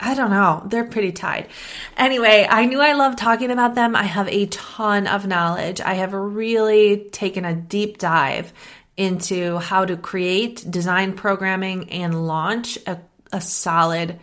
I 0.01 0.15
don't 0.15 0.31
know. 0.31 0.63
They're 0.67 0.85
pretty 0.85 1.13
tied. 1.13 1.49
Anyway, 1.97 2.47
I 2.49 2.67
knew 2.67 2.81
I 2.81 2.95
loved 2.95 3.17
talking 3.17 3.51
about 3.51 3.75
them. 3.75 3.95
I 3.95 4.03
have 4.03 4.29
a 4.29 4.47
ton 4.47 5.07
of 5.07 5.27
knowledge. 5.27 5.81
I 5.81 5.95
have 5.95 6.13
really 6.13 7.09
taken 7.11 7.45
a 7.45 7.55
deep 7.55 7.99
dive 7.99 8.53
into 8.97 9.59
how 9.59 9.85
to 9.85 9.97
create, 9.97 10.69
design 10.69 11.15
programming, 11.15 11.91
and 11.91 12.27
launch 12.27 12.77
a, 12.87 12.99
a 13.33 13.41
solid 13.41 14.19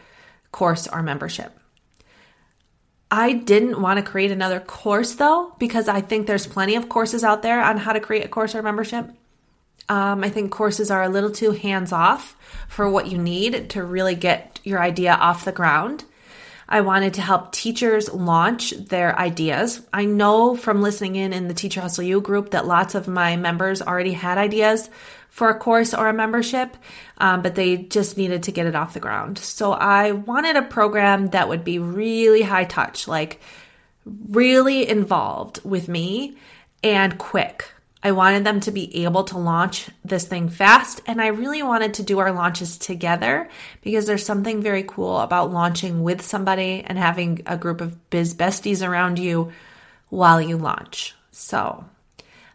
course 0.51 0.88
or 0.88 1.01
membership. 1.01 1.57
I 3.13 3.34
didn't 3.34 3.82
want 3.82 3.97
to 3.97 4.10
create 4.10 4.32
another 4.32 4.62
course 4.62 5.15
though, 5.15 5.54
because 5.60 5.89
I 5.89 6.00
think 6.00 6.26
there's 6.26 6.47
plenty 6.47 6.76
of 6.76 6.88
courses 6.88 7.26
out 7.26 7.41
there 7.41 7.62
on 7.62 7.76
how 7.78 7.91
to 7.91 8.00
create 8.00 8.26
a 8.26 8.30
course 8.30 8.56
or 8.56 8.63
membership. 8.63 9.06
Um, 9.89 10.24
I 10.24 10.30
think 10.30 10.52
courses 10.52 10.89
are 10.89 11.04
a 11.04 11.10
little 11.10 11.32
too 11.32 11.52
hands 11.52 11.91
off 11.91 12.38
for 12.69 12.89
what 12.89 13.08
you 13.08 13.17
need 13.17 13.71
to 13.71 13.84
really 13.84 14.15
get 14.15 14.62
your 14.63 14.82
idea 14.82 15.13
off 15.13 15.43
the 15.43 15.52
ground. 15.52 16.06
I 16.69 16.80
wanted 16.80 17.15
to 17.15 17.21
help 17.21 17.52
teachers 17.52 18.10
launch 18.13 18.71
their 18.71 19.17
ideas. 19.19 19.86
I 19.91 20.06
know 20.06 20.56
from 20.56 20.82
listening 20.82 21.17
in 21.17 21.34
in 21.34 21.50
the 21.50 21.54
Teacher 21.54 21.82
Hustle 21.82 22.06
U 22.06 22.21
group 22.21 22.52
that 22.52 22.65
lots 22.65 22.95
of 22.95 23.10
my 23.10 23.36
members 23.36 23.82
already 23.82 24.13
had 24.13 24.38
ideas 24.38 24.89
for 25.31 25.49
a 25.49 25.57
course 25.57 25.93
or 25.93 26.09
a 26.09 26.13
membership, 26.13 26.75
um, 27.17 27.41
but 27.41 27.55
they 27.55 27.77
just 27.77 28.17
needed 28.17 28.43
to 28.43 28.51
get 28.51 28.67
it 28.67 28.75
off 28.75 28.93
the 28.93 28.99
ground. 28.99 29.39
So 29.39 29.71
I 29.71 30.11
wanted 30.11 30.57
a 30.57 30.61
program 30.61 31.27
that 31.29 31.47
would 31.47 31.63
be 31.63 31.79
really 31.79 32.41
high 32.41 32.65
touch, 32.65 33.07
like 33.07 33.39
really 34.05 34.87
involved 34.87 35.63
with 35.63 35.87
me 35.87 36.35
and 36.83 37.17
quick. 37.17 37.71
I 38.03 38.11
wanted 38.11 38.43
them 38.43 38.59
to 38.61 38.71
be 38.71 39.05
able 39.05 39.23
to 39.25 39.37
launch 39.37 39.89
this 40.03 40.25
thing 40.25 40.49
fast, 40.49 41.01
and 41.05 41.21
I 41.21 41.27
really 41.27 41.63
wanted 41.63 41.93
to 41.95 42.03
do 42.03 42.19
our 42.19 42.31
launches 42.31 42.77
together 42.77 43.47
because 43.83 44.07
there's 44.07 44.25
something 44.25 44.61
very 44.61 44.83
cool 44.83 45.19
about 45.19 45.53
launching 45.53 46.03
with 46.03 46.21
somebody 46.21 46.83
and 46.85 46.97
having 46.97 47.41
a 47.45 47.57
group 47.57 47.79
of 47.79 48.09
biz 48.09 48.33
besties 48.33 48.85
around 48.85 49.17
you 49.17 49.53
while 50.09 50.41
you 50.41 50.57
launch. 50.57 51.15
So, 51.31 51.85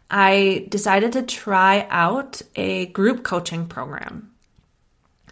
I 0.09 0.65
decided 0.69 1.13
to 1.13 1.23
try 1.23 1.85
out 1.89 2.41
a 2.55 2.87
group 2.87 3.23
coaching 3.23 3.67
program. 3.67 4.31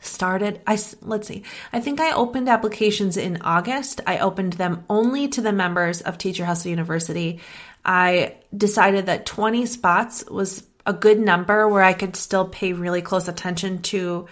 Started, 0.01 0.61
I 0.67 0.77
let's 1.01 1.27
see. 1.27 1.43
I 1.73 1.79
think 1.79 1.99
I 1.99 2.13
opened 2.13 2.47
applications 2.47 3.17
in 3.17 3.41
August. 3.41 4.01
I 4.05 4.19
opened 4.19 4.53
them 4.53 4.83
only 4.89 5.27
to 5.29 5.41
the 5.41 5.53
members 5.53 6.01
of 6.01 6.17
Teacher 6.17 6.45
Hustle 6.45 6.69
University. 6.69 7.39
I 7.83 8.35
decided 8.55 9.07
that 9.07 9.25
20 9.25 9.65
spots 9.65 10.25
was 10.25 10.63
a 10.85 10.93
good 10.93 11.19
number 11.19 11.67
where 11.67 11.81
I 11.81 11.93
could 11.93 12.15
still 12.15 12.47
pay 12.47 12.73
really 12.73 13.01
close 13.01 13.27
attention 13.27 13.81
to 13.83 14.27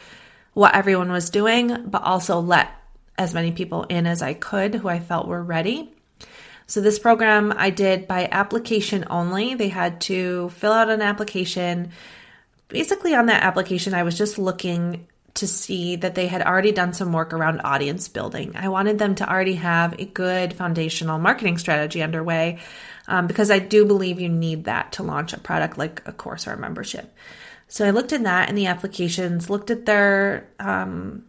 what 0.53 0.75
everyone 0.75 1.11
was 1.11 1.31
doing, 1.31 1.85
but 1.85 2.03
also 2.03 2.39
let 2.39 2.69
as 3.17 3.33
many 3.33 3.51
people 3.51 3.83
in 3.83 4.05
as 4.05 4.21
I 4.21 4.33
could 4.33 4.75
who 4.75 4.87
I 4.87 4.99
felt 4.99 5.27
were 5.27 5.41
ready. 5.41 5.93
So 6.67 6.81
this 6.81 6.99
program 6.99 7.53
I 7.55 7.69
did 7.69 8.07
by 8.07 8.27
application 8.31 9.05
only. 9.09 9.55
They 9.55 9.69
had 9.69 10.01
to 10.01 10.49
fill 10.49 10.71
out 10.71 10.89
an 10.89 11.01
application. 11.01 11.91
Basically, 12.67 13.13
on 13.13 13.27
that 13.27 13.43
application, 13.43 13.93
I 13.93 14.03
was 14.03 14.17
just 14.17 14.37
looking 14.37 15.07
to 15.35 15.47
see 15.47 15.95
that 15.95 16.15
they 16.15 16.27
had 16.27 16.43
already 16.43 16.71
done 16.71 16.93
some 16.93 17.11
work 17.11 17.33
around 17.33 17.61
audience 17.61 18.07
building. 18.07 18.55
I 18.55 18.69
wanted 18.69 18.99
them 18.99 19.15
to 19.15 19.29
already 19.29 19.55
have 19.55 19.99
a 19.99 20.05
good 20.05 20.53
foundational 20.53 21.17
marketing 21.17 21.57
strategy 21.57 22.03
underway 22.03 22.59
um, 23.07 23.25
because 23.27 23.49
I 23.49 23.59
do 23.59 23.85
believe 23.85 24.19
you 24.19 24.29
need 24.29 24.65
that 24.65 24.93
to 24.93 25.03
launch 25.03 25.33
a 25.33 25.39
product 25.39 25.77
like 25.77 26.03
a 26.05 26.11
course 26.11 26.47
or 26.47 26.53
a 26.53 26.57
membership. 26.57 27.11
So 27.67 27.85
I 27.85 27.89
looked 27.89 28.13
at 28.13 28.23
that 28.23 28.49
in 28.49 28.55
the 28.55 28.67
applications, 28.67 29.49
looked 29.49 29.71
at 29.71 29.87
their 29.87 30.47
um, 30.59 31.25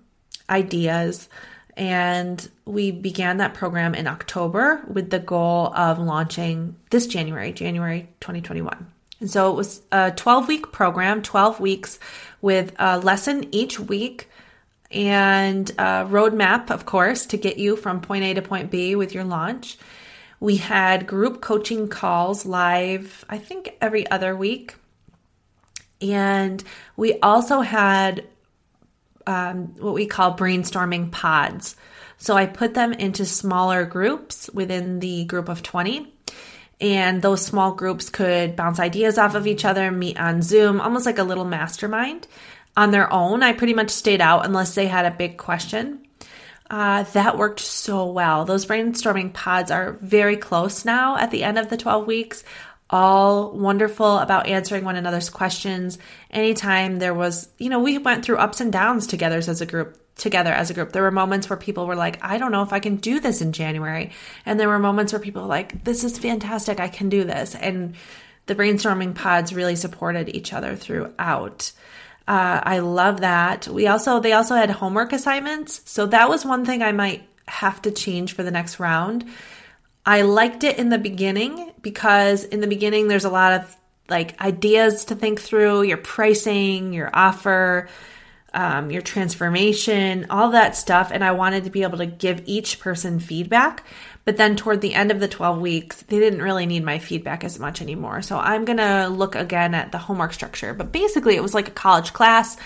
ideas 0.51 1.29
and 1.77 2.49
we 2.65 2.91
began 2.91 3.39
that 3.39 3.55
program 3.55 3.95
in 3.95 4.07
October 4.07 4.83
with 4.89 5.11
the 5.11 5.19
goal 5.19 5.73
of 5.75 5.99
launching 5.99 6.77
this 6.91 7.07
January, 7.07 7.53
January 7.53 8.09
2021. 8.21 8.87
And 9.21 9.31
so 9.31 9.51
it 9.51 9.57
was 9.57 9.83
a 9.91 10.13
12 10.13 10.49
week 10.49 10.73
program, 10.73 11.23
12 11.23 11.61
weeks 11.61 11.99
with 12.41 12.75
a 12.79 12.99
lesson 12.99 13.47
each 13.55 13.81
week 13.81 14.29
and 14.91 15.69
a 15.71 16.07
roadmap, 16.09 16.71
of 16.71 16.87
course, 16.87 17.27
to 17.27 17.37
get 17.37 17.59
you 17.59 17.77
from 17.77 18.01
point 18.01 18.25
A 18.25 18.35
to 18.35 18.43
point 18.43 18.71
B 18.71 18.95
with 18.95 19.13
your 19.13 19.25
launch. 19.25 19.77
We 20.41 20.57
had 20.57 21.07
group 21.07 21.41
coaching 21.41 21.89
calls 21.89 22.47
live, 22.47 23.25
I 23.29 23.39
think 23.39 23.77
every 23.81 24.09
other 24.11 24.37
week. 24.37 24.75
And 26.01 26.63
we 26.97 27.19
also 27.21 27.61
had 27.63 28.25
um, 29.27 29.75
what 29.79 29.95
we 29.95 30.07
call 30.07 30.37
brainstorming 30.37 31.11
pods. 31.11 31.77
So 32.19 32.37
I 32.37 32.47
put 32.47 32.75
them 32.75 32.93
into 32.93 33.25
smaller 33.25 33.85
groups 33.85 34.49
within 34.53 35.01
the 35.01 35.25
group 35.25 35.49
of 35.49 35.63
20. 35.63 36.13
And 36.81 37.23
those 37.23 37.45
small 37.45 37.73
groups 37.75 38.11
could 38.11 38.57
bounce 38.57 38.81
ideas 38.81 39.17
off 39.17 39.35
of 39.35 39.47
each 39.47 39.65
other, 39.65 39.91
meet 39.91 40.19
on 40.19 40.43
Zoom, 40.43 40.81
almost 40.81 41.07
like 41.07 41.19
a 41.19 41.25
little 41.25 41.45
mastermind 41.45 42.27
on 42.77 42.91
their 42.91 43.13
own. 43.13 43.43
I 43.43 43.53
pretty 43.53 43.75
much 43.75 43.91
stayed 43.91 44.21
out 44.21 44.45
unless 44.45 44.75
they 44.75 44.87
had 44.87 45.07
a 45.07 45.17
big 45.17 45.37
question. 45.37 46.07
Uh, 46.71 47.03
that 47.13 47.39
worked 47.39 47.61
so 47.61 48.11
well. 48.11 48.45
Those 48.45 48.67
brainstorming 48.67 49.33
pods 49.33 49.71
are 49.71 49.93
very 50.01 50.37
close 50.37 50.85
now 50.85 51.17
at 51.17 51.31
the 51.31 51.45
end 51.45 51.59
of 51.59 51.69
the 51.69 51.77
12 51.77 52.07
weeks 52.07 52.43
all 52.95 53.51
wonderful 53.51 54.19
about 54.19 54.47
answering 54.47 54.85
one 54.85 54.95
another's 54.95 55.29
questions. 55.29 55.99
Anytime 56.31 57.01
there 57.01 57.13
was, 57.13 57.49
you 57.59 57.69
know, 57.69 57.81
we 57.81 57.99
went 57.99 58.25
through 58.25 58.37
ups 58.37 58.61
and 58.61 58.73
downs 58.73 59.09
together 59.09 59.37
as 59.37 59.61
a 59.61 59.67
group 59.67 59.99
together 60.15 60.53
as 60.53 60.71
a 60.71 60.75
group. 60.75 60.93
There 60.93 61.03
were 61.03 61.11
moments 61.11 61.51
where 61.51 61.57
people 61.57 61.89
were 61.89 61.97
like, 61.97 62.23
I 62.23 62.39
don't 62.39 62.53
know 62.53 62.63
if 62.63 62.73
I 62.73 62.79
can 62.79 62.97
do 62.97 63.19
this 63.19 63.41
in 63.41 63.51
January. 63.53 64.13
And 64.47 64.61
there 64.61 64.69
were 64.69 64.79
moments 64.79 65.13
where 65.13 65.19
people 65.19 65.43
were 65.43 65.49
like, 65.49 65.83
this 65.83 66.05
is 66.05 66.19
fantastic. 66.19 66.79
I 66.79 66.87
can 66.87 67.09
do 67.09 67.25
this. 67.25 67.57
And 67.57 67.97
the 68.47 68.55
brainstorming 68.55 69.17
pods 69.17 69.53
really 69.53 69.75
supported 69.75 70.29
each 70.29 70.53
other 70.53 70.77
throughout. 70.77 71.73
Uh, 72.29 72.61
I 72.63 72.79
love 72.79 73.23
that. 73.23 73.67
We 73.67 73.89
also, 73.89 74.21
they 74.21 74.35
also 74.35 74.55
had 74.55 74.71
homework 74.71 75.13
assignments. 75.13 75.83
So 75.85 76.07
that 76.07 76.29
was 76.29 76.45
one 76.45 76.65
thing 76.65 76.81
I 76.81 76.93
might 76.93 77.29
have 77.49 77.83
to 77.83 77.91
change 77.91 78.35
for 78.35 78.45
the 78.45 78.53
next 78.53 78.79
round 78.79 79.29
I 80.07 80.23
liked 80.23 80.65
it 80.65 80.79
in 80.79 80.91
the 80.91 80.99
beginning 80.99 81.73
because 81.81 82.45
in 82.45 82.61
the 82.61 82.67
beginning 82.67 83.09
there's 83.09 83.25
a 83.25 83.31
lot 83.31 83.53
of 83.53 83.77
like 84.09 84.41
ideas 84.41 85.07
to 85.07 85.15
think 85.15 85.41
through, 85.41 85.83
your 85.83 85.97
pricing, 85.97 86.93
your 86.93 87.11
offer, 87.13 87.89
um, 88.53 88.91
your 88.91 89.03
transformation, 89.03 90.27
all 90.31 90.51
that 90.51 90.77
stuff. 90.77 91.11
And 91.13 91.25
I 91.25 91.33
wanted 91.33 91.65
to 91.65 91.71
be 91.71 91.83
able 91.83 91.99
to 91.99 92.07
give 92.07 92.43
each 92.47 92.81
person 92.81 93.19
feedback. 93.19 93.85
But 94.25 94.37
then 94.37 94.57
toward 94.57 94.81
the 94.81 94.95
end 94.95 95.11
of 95.11 95.21
the 95.21 95.29
12 95.29 95.61
weeks, 95.61 96.03
they 96.03 96.19
didn't 96.19 96.41
really 96.41 96.65
need 96.65 96.85
my 96.85 96.99
feedback 96.99 97.45
as 97.45 97.59
much 97.59 97.83
anymore. 97.83 98.23
So 98.23 98.39
I'm 98.39 98.65
going 98.65 98.79
to 98.79 99.09
look 99.09 99.35
again 99.35 99.75
at 99.75 99.93
the 99.93 99.99
homework 99.99 100.33
structure. 100.33 100.73
But 100.73 100.93
basically, 100.93 101.37
it 101.37 101.43
was 101.43 101.53
like 101.53 101.69
a 101.69 101.73
college 101.73 102.13
class 102.13 102.57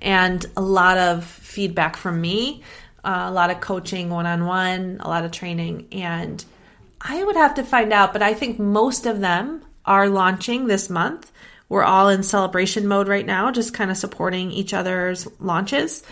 and 0.00 0.44
a 0.56 0.60
lot 0.60 0.96
of 0.98 1.24
feedback 1.24 1.96
from 1.96 2.20
me, 2.20 2.62
uh, 3.02 3.24
a 3.26 3.32
lot 3.32 3.50
of 3.50 3.60
coaching 3.60 4.10
one 4.10 4.26
on 4.26 4.46
one, 4.46 4.98
a 5.00 5.08
lot 5.08 5.24
of 5.24 5.32
training. 5.32 5.88
And 5.90 6.44
I 7.00 7.22
would 7.22 7.36
have 7.36 7.54
to 7.54 7.62
find 7.62 7.92
out, 7.92 8.12
but 8.12 8.22
I 8.22 8.34
think 8.34 8.58
most 8.58 9.06
of 9.06 9.20
them 9.20 9.64
are 9.84 10.08
launching 10.08 10.66
this 10.66 10.90
month. 10.90 11.30
We're 11.68 11.84
all 11.84 12.08
in 12.08 12.22
celebration 12.22 12.86
mode 12.86 13.08
right 13.08 13.26
now, 13.26 13.50
just 13.50 13.74
kind 13.74 13.90
of 13.90 13.96
supporting 13.96 14.50
each 14.50 14.72
other's 14.74 15.26
launches. 15.38 16.02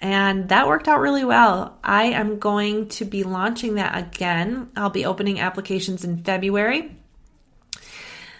And 0.00 0.50
that 0.50 0.68
worked 0.68 0.88
out 0.88 1.00
really 1.00 1.24
well. 1.24 1.78
I 1.82 2.04
am 2.06 2.38
going 2.38 2.88
to 2.90 3.04
be 3.04 3.24
launching 3.24 3.76
that 3.76 3.96
again. 3.96 4.70
I'll 4.76 4.90
be 4.90 5.06
opening 5.06 5.40
applications 5.40 6.04
in 6.04 6.22
February. 6.22 6.96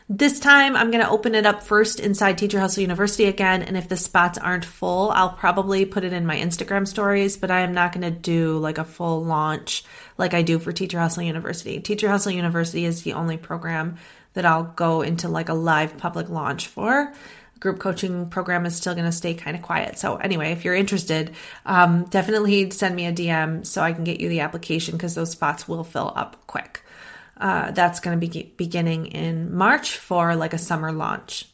This 0.08 0.38
time, 0.38 0.76
I'm 0.76 0.92
going 0.92 1.02
to 1.02 1.10
open 1.10 1.34
it 1.34 1.46
up 1.46 1.64
first 1.64 1.98
inside 1.98 2.38
Teacher 2.38 2.60
Hustle 2.60 2.82
University 2.82 3.24
again. 3.24 3.62
And 3.62 3.76
if 3.76 3.88
the 3.88 3.96
spots 3.96 4.38
aren't 4.38 4.64
full, 4.64 5.10
I'll 5.10 5.32
probably 5.32 5.84
put 5.84 6.04
it 6.04 6.12
in 6.12 6.24
my 6.24 6.36
Instagram 6.36 6.86
stories, 6.86 7.36
but 7.36 7.50
I 7.50 7.62
am 7.62 7.74
not 7.74 7.92
going 7.92 8.02
to 8.02 8.16
do 8.16 8.56
like 8.58 8.78
a 8.78 8.84
full 8.84 9.24
launch 9.24 9.82
like 10.16 10.32
I 10.32 10.42
do 10.42 10.60
for 10.60 10.70
Teacher 10.70 11.00
Hustle 11.00 11.24
University. 11.24 11.80
Teacher 11.80 12.08
Hustle 12.08 12.30
University 12.30 12.84
is 12.84 13.02
the 13.02 13.14
only 13.14 13.36
program 13.36 13.96
that 14.34 14.44
I'll 14.46 14.62
go 14.76 15.02
into 15.02 15.28
like 15.28 15.48
a 15.48 15.54
live 15.54 15.98
public 15.98 16.28
launch 16.28 16.68
for. 16.68 17.12
Group 17.58 17.80
coaching 17.80 18.30
program 18.30 18.64
is 18.64 18.76
still 18.76 18.94
going 18.94 19.06
to 19.06 19.12
stay 19.12 19.34
kind 19.34 19.56
of 19.56 19.62
quiet. 19.62 19.98
So, 19.98 20.16
anyway, 20.16 20.52
if 20.52 20.64
you're 20.64 20.74
interested, 20.74 21.34
um, 21.64 22.04
definitely 22.04 22.70
send 22.70 22.94
me 22.94 23.06
a 23.06 23.12
DM 23.12 23.66
so 23.66 23.82
I 23.82 23.92
can 23.92 24.04
get 24.04 24.20
you 24.20 24.28
the 24.28 24.40
application 24.40 24.96
because 24.96 25.16
those 25.16 25.32
spots 25.32 25.66
will 25.66 25.82
fill 25.82 26.12
up 26.14 26.46
quick. 26.46 26.84
Uh, 27.38 27.70
that's 27.70 28.00
going 28.00 28.18
to 28.18 28.26
be 28.26 28.54
beginning 28.56 29.06
in 29.06 29.54
March 29.54 29.96
for 29.96 30.34
like 30.36 30.54
a 30.54 30.58
summer 30.58 30.90
launch. 30.90 31.46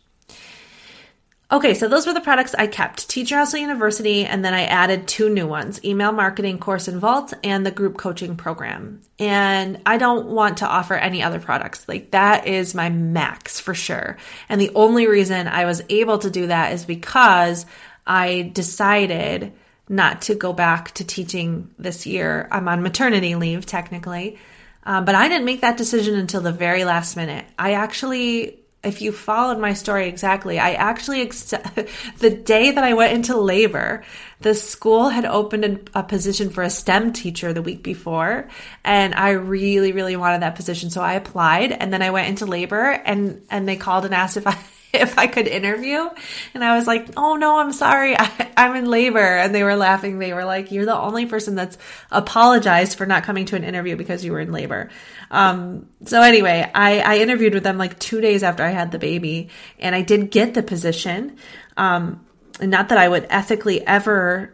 Okay, 1.53 1.75
so 1.75 1.87
those 1.87 2.07
were 2.07 2.15
the 2.15 2.21
products 2.23 2.55
I 2.55 2.67
kept 2.67 3.11
Teacher 3.11 3.37
Hustle 3.37 3.61
University, 3.61 4.25
and 4.25 4.43
then 4.43 4.55
I 4.55 4.63
added 4.63 5.07
two 5.07 5.29
new 5.29 5.47
ones 5.47 5.85
Email 5.85 6.11
Marketing 6.11 6.59
Course 6.59 6.89
in 6.89 6.99
Vault 6.99 7.35
and 7.45 7.67
the 7.67 7.71
Group 7.71 7.99
Coaching 7.99 8.37
Program. 8.37 9.03
And 9.19 9.79
I 9.85 9.99
don't 9.99 10.29
want 10.29 10.59
to 10.59 10.67
offer 10.67 10.95
any 10.95 11.23
other 11.23 11.41
products. 11.41 11.87
Like, 11.87 12.13
that 12.13 12.47
is 12.47 12.75
my 12.75 12.89
max 12.89 13.61
for 13.61 13.75
sure. 13.75 14.17
And 14.49 14.63
the 14.63 14.71
only 14.75 15.07
reason 15.07 15.47
I 15.47 15.67
was 15.67 15.83
able 15.91 16.17
to 16.21 16.31
do 16.31 16.47
that 16.47 16.73
is 16.73 16.87
because 16.87 17.67
I 18.07 18.51
decided 18.55 19.53
not 19.91 20.23
to 20.23 20.35
go 20.35 20.55
back 20.55 20.93
to 20.93 21.05
teaching 21.05 21.71
this 21.79 22.07
year. 22.07 22.49
I'm 22.51 22.67
on 22.67 22.83
maternity 22.83 23.35
leave, 23.35 23.67
technically. 23.67 24.39
Um, 24.85 25.05
but 25.05 25.15
I 25.15 25.29
didn't 25.29 25.45
make 25.45 25.61
that 25.61 25.77
decision 25.77 26.17
until 26.17 26.41
the 26.41 26.53
very 26.53 26.85
last 26.85 27.17
minute. 27.17 27.45
I 27.59 27.75
actually, 27.75 28.59
if 28.83 29.01
you 29.01 29.13
followed 29.13 29.59
my 29.59 29.75
story 29.75 30.09
exactly, 30.09 30.59
I 30.59 30.73
actually, 30.73 31.23
ex- 31.23 31.51
the 32.19 32.31
day 32.31 32.73
that 32.73 32.83
I 32.83 32.95
went 32.95 33.13
into 33.13 33.37
labor, 33.37 34.03
the 34.41 34.55
school 34.55 35.09
had 35.09 35.25
opened 35.25 35.65
a, 35.95 36.01
a 36.01 36.03
position 36.03 36.51
for 36.51 36.63
a 36.63 36.71
STEM 36.71 37.13
teacher 37.13 37.53
the 37.53 37.63
week 37.63 37.85
before. 37.85 38.49
And 38.85 39.15
I 39.15 39.31
really, 39.31 39.93
really 39.93 40.17
wanted 40.17 40.43
that 40.43 40.57
position. 40.57 40.91
So 40.91 41.01
I 41.01 41.15
applied 41.15 41.71
and 41.71 41.93
then 41.93 42.03
I 42.03 42.11
went 42.11 42.29
into 42.29 42.47
labor 42.47 42.91
and, 42.91 43.43
and 43.51 43.69
they 43.69 43.77
called 43.77 44.05
and 44.05 44.15
asked 44.15 44.37
if 44.37 44.47
I, 44.49 44.59
if 45.03 45.19
I 45.19 45.27
could 45.27 45.47
interview. 45.47 46.09
And 46.55 46.63
I 46.63 46.77
was 46.77 46.87
like, 46.87 47.09
oh 47.17 47.37
no, 47.37 47.59
I'm 47.59 47.73
sorry. 47.73 48.17
I, 48.19 48.51
am 48.57 48.77
in 48.77 48.91
labor. 48.91 49.19
And 49.19 49.55
they 49.55 49.65
were 49.65 49.77
laughing. 49.77 50.19
They 50.19 50.33
were 50.33 50.45
like, 50.45 50.71
you're 50.71 50.85
the 50.85 50.97
only 50.97 51.27
person 51.27 51.55
that's 51.55 51.79
apologized 52.11 52.99
for 52.99 53.07
not 53.07 53.25
coming 53.25 53.47
to 53.47 53.57
an 53.57 53.65
interview 53.65 53.97
because 53.97 54.25
you 54.25 54.33
were 54.33 54.41
in 54.41 54.53
labor. 54.53 54.91
Um, 55.31 55.89
so 56.05 56.21
anyway, 56.21 56.71
I, 56.75 57.01
I 57.01 57.19
interviewed 57.19 57.55
with 57.55 57.63
them 57.63 57.79
like 57.79 57.99
two 57.99 58.21
days 58.21 58.43
after 58.43 58.63
I 58.63 58.71
had 58.71 58.93
the 58.93 58.99
baby 58.99 59.49
and 59.79 59.95
I 59.95 60.03
did 60.03 60.31
get 60.31 60.55
the 60.55 60.63
position. 60.63 61.39
Um, 61.77 62.27
and 62.61 62.71
not 62.71 62.91
that 62.91 62.99
I 62.99 63.09
would 63.09 63.27
ethically 63.31 63.87
ever 63.87 64.53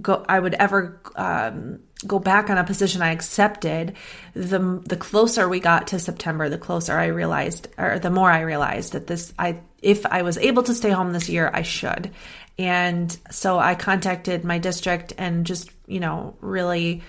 go, 0.00 0.24
I 0.28 0.38
would 0.38 0.54
ever, 0.54 1.00
um, 1.16 1.80
go 2.06 2.18
back 2.18 2.50
on 2.50 2.58
a 2.58 2.64
position 2.64 3.02
I 3.02 3.12
accepted, 3.12 3.94
the 4.34 4.82
the 4.84 4.96
closer 4.96 5.48
we 5.48 5.60
got 5.60 5.88
to 5.88 5.98
September, 5.98 6.48
the 6.48 6.58
closer 6.58 6.96
I 6.96 7.06
realized, 7.06 7.68
or 7.78 7.98
the 7.98 8.10
more 8.10 8.30
I 8.30 8.40
realized 8.40 8.92
that 8.92 9.06
this, 9.06 9.32
I 9.38 9.60
if 9.80 10.06
I 10.06 10.22
was 10.22 10.38
able 10.38 10.62
to 10.64 10.74
stay 10.74 10.90
home 10.90 11.12
this 11.12 11.28
year, 11.28 11.50
I 11.52 11.62
should. 11.62 12.10
And 12.58 13.16
so 13.30 13.58
I 13.58 13.74
contacted 13.74 14.44
my 14.44 14.58
district 14.58 15.12
and 15.18 15.46
just 15.46 15.70
you 15.86 16.00
know 16.00 16.36
really 16.40 17.02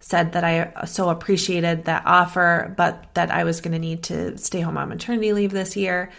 said 0.00 0.32
that 0.32 0.44
I 0.44 0.84
so 0.84 1.08
appreciated 1.08 1.84
that 1.86 2.02
offer, 2.04 2.74
but 2.76 3.14
that 3.14 3.30
I 3.30 3.44
was 3.44 3.60
going 3.60 3.72
to 3.72 3.78
need 3.78 4.04
to 4.04 4.36
stay 4.36 4.60
home 4.60 4.76
on 4.76 4.90
maternity 4.90 5.32
leave 5.32 5.50
this 5.50 5.76
year. 5.76 6.10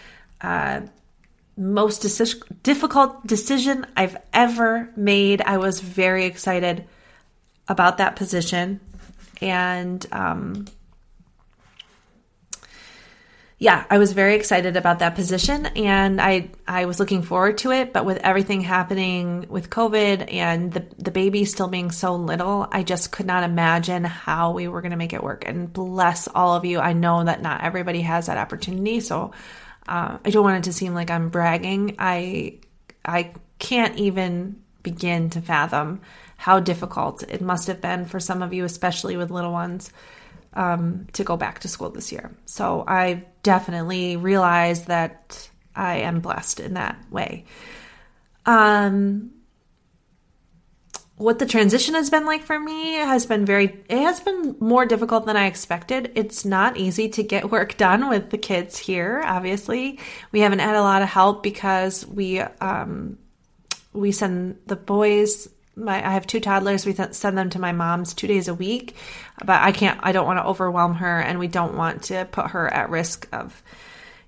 Uh, 0.42 0.82
most 1.58 2.02
difficult 2.64 3.26
decision 3.26 3.86
I've 3.96 4.18
ever 4.34 4.90
made. 4.96 5.42
I 5.42 5.58
was 5.58 5.80
very 5.80 6.26
excited 6.26 6.86
about 7.68 7.98
that 7.98 8.16
position. 8.16 8.80
And 9.42 10.06
um, 10.12 10.66
yeah, 13.58 13.86
I 13.90 14.00
was 14.00 14.12
very 14.12 14.36
excited 14.36 14.76
about 14.76 15.00
that 15.00 15.16
position 15.16 15.66
and 15.66 16.20
I 16.20 16.50
I 16.68 16.86
was 16.86 17.00
looking 17.00 17.22
forward 17.22 17.58
to 17.60 17.72
it, 17.72 17.94
but 17.94 18.06
with 18.06 18.18
everything 18.18 18.60
happening 18.60 19.46
with 19.48 19.70
COVID 19.70 20.32
and 20.34 20.74
the 20.74 20.86
the 20.98 21.12
baby 21.12 21.46
still 21.46 21.70
being 21.70 21.92
so 21.92 22.16
little, 22.16 22.68
I 22.70 22.84
just 22.84 23.12
could 23.14 23.26
not 23.26 23.44
imagine 23.44 24.04
how 24.04 24.52
we 24.52 24.68
were 24.68 24.82
going 24.82 24.92
to 24.92 24.98
make 24.98 25.14
it 25.14 25.24
work. 25.24 25.48
And 25.48 25.72
bless 25.72 26.28
all 26.28 26.54
of 26.56 26.66
you. 26.66 26.80
I 26.80 26.92
know 26.94 27.24
that 27.24 27.42
not 27.42 27.64
everybody 27.64 28.02
has 28.02 28.26
that 28.26 28.38
opportunity, 28.38 29.00
so 29.00 29.32
uh, 29.88 30.18
I 30.24 30.30
don't 30.32 30.44
want 30.44 30.58
it 30.58 30.70
to 30.70 30.74
seem 30.74 30.94
like 30.94 31.10
I'm 31.10 31.30
bragging. 31.30 31.96
I 31.98 32.60
I 33.06 33.34
can't 33.58 33.98
even 33.98 34.62
begin 34.84 35.30
to 35.32 35.42
fathom 35.42 36.02
how 36.38 36.60
difficult 36.60 37.24
it 37.24 37.42
must 37.42 37.68
have 37.68 37.82
been 37.82 38.06
for 38.06 38.20
some 38.20 38.42
of 38.42 38.54
you, 38.54 38.66
especially 38.66 39.18
with 39.18 39.32
little 39.32 39.52
ones, 39.52 39.92
um, 40.54 41.08
to 41.14 41.24
go 41.24 41.38
back 41.38 41.60
to 41.60 41.68
school 41.68 41.90
this 41.90 42.12
year. 42.12 42.32
So 42.46 42.84
I 42.88 43.26
definitely 43.44 44.18
realize 44.18 44.86
that 44.86 45.50
I 45.76 45.98
am 45.98 46.20
blessed 46.20 46.60
in 46.60 46.76
that 46.76 46.98
way. 47.12 47.46
Um, 48.46 49.32
what 51.18 51.40
the 51.40 51.46
transition 51.46 51.96
has 51.96 52.10
been 52.10 52.26
like 52.26 52.44
for 52.44 52.60
me 52.60 52.94
has 52.94 53.26
been 53.26 53.46
very 53.46 53.84
it 53.88 54.00
has 54.00 54.20
been 54.20 54.56
more 54.60 54.86
difficult 54.86 55.26
than 55.26 55.38
i 55.38 55.46
expected 55.46 56.12
it's 56.16 56.44
not 56.44 56.76
easy 56.76 57.08
to 57.08 57.24
get 57.24 57.50
work 57.52 57.78
done 57.78 58.10
with 58.10 58.32
the 58.32 58.38
kids 58.38 58.78
here 58.78 59.22
obviously 59.26 59.98
we 60.32 60.42
haven't 60.42 60.60
had 60.60 60.76
a 60.76 60.82
lot 60.82 61.02
of 61.02 61.08
help 61.08 61.42
because 61.42 62.06
we 62.06 62.40
um 62.40 63.18
we 63.94 64.12
send 64.12 64.58
the 64.66 64.76
boys 64.76 65.48
my 65.76 66.06
I 66.06 66.14
have 66.14 66.28
two 66.28 66.40
toddlers. 66.40 66.86
We 66.86 66.94
send 66.94 67.38
them 67.38 67.50
to 67.52 67.60
my 67.60 67.72
mom's 67.72 68.14
two 68.14 68.28
days 68.28 68.48
a 68.48 68.54
week, 68.54 68.96
but 69.44 69.62
I 69.62 69.72
can't. 69.72 70.00
I 70.04 70.12
don't 70.12 70.26
want 70.26 70.40
to 70.40 70.46
overwhelm 70.46 70.96
her, 70.96 71.20
and 71.20 71.40
we 71.40 71.48
don't 71.48 71.76
want 71.76 72.04
to 72.04 72.26
put 72.32 72.52
her 72.52 72.72
at 72.72 72.90
risk 72.90 73.28
of, 73.34 73.62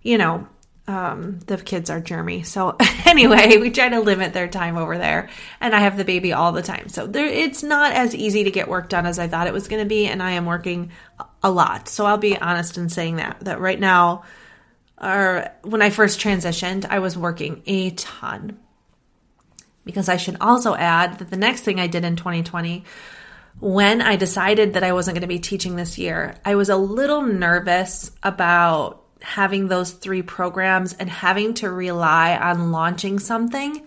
you 0.02 0.18
know, 0.18 0.48
um, 0.88 1.40
the 1.48 1.58
kids 1.58 1.90
are 1.90 2.02
germy. 2.02 2.46
So 2.46 2.76
anyway, 3.06 3.58
we 3.58 3.70
try 3.70 3.90
to 3.90 4.00
limit 4.00 4.34
their 4.34 4.48
time 4.48 4.78
over 4.78 4.98
there, 4.98 5.30
and 5.62 5.76
I 5.76 5.80
have 5.80 5.98
the 5.98 6.06
baby 6.06 6.34
all 6.34 6.52
the 6.52 6.62
time. 6.62 6.90
So 6.90 7.08
there, 7.08 7.26
it's 7.26 7.64
not 7.64 7.94
as 7.94 8.16
easy 8.16 8.44
to 8.46 8.52
get 8.52 8.68
work 8.68 8.90
done 8.90 9.06
as 9.06 9.20
I 9.20 9.28
thought 9.28 9.48
it 9.48 9.54
was 9.54 9.68
going 9.68 9.84
to 9.84 9.90
be, 9.90 10.08
and 10.08 10.22
I 10.22 10.32
am 10.32 10.46
working 10.46 10.92
a 11.44 11.52
lot. 11.52 11.88
So 11.88 12.06
I'll 12.06 12.18
be 12.18 12.38
honest 12.38 12.78
in 12.78 12.90
saying 12.90 13.18
that 13.18 13.38
that 13.42 13.60
right 13.60 13.80
now, 13.80 14.24
or 15.02 15.50
when 15.64 15.82
I 15.82 15.90
first 15.92 16.20
transitioned, 16.20 16.86
I 16.90 17.00
was 17.00 17.18
working 17.18 17.62
a 17.66 17.92
ton 17.92 18.60
because 19.88 20.10
I 20.10 20.18
should 20.18 20.38
also 20.40 20.76
add 20.76 21.18
that 21.18 21.32
the 21.32 21.38
next 21.38 21.62
thing 21.62 21.80
I 21.80 21.88
did 21.88 22.04
in 22.04 22.16
2020, 22.16 22.84
when 23.60 24.02
I 24.02 24.18
decided 24.18 24.74
that 24.74 24.84
I 24.84 24.94
wasn't 24.94 25.16
going 25.16 25.22
to 25.22 25.28
be 25.28 25.40
teaching 25.40 25.76
this 25.76 25.98
year, 25.98 26.36
I 26.46 26.54
was 26.54 26.70
a 26.70 26.78
little 26.78 27.24
nervous 27.24 28.12
about 28.22 29.02
having 29.22 29.68
those 29.68 29.92
three 29.92 30.22
programs 30.22 30.94
and 30.94 31.10
having 31.10 31.56
to 31.56 31.72
rely 31.72 32.38
on 32.38 32.72
launching 32.72 33.18
something 33.18 33.82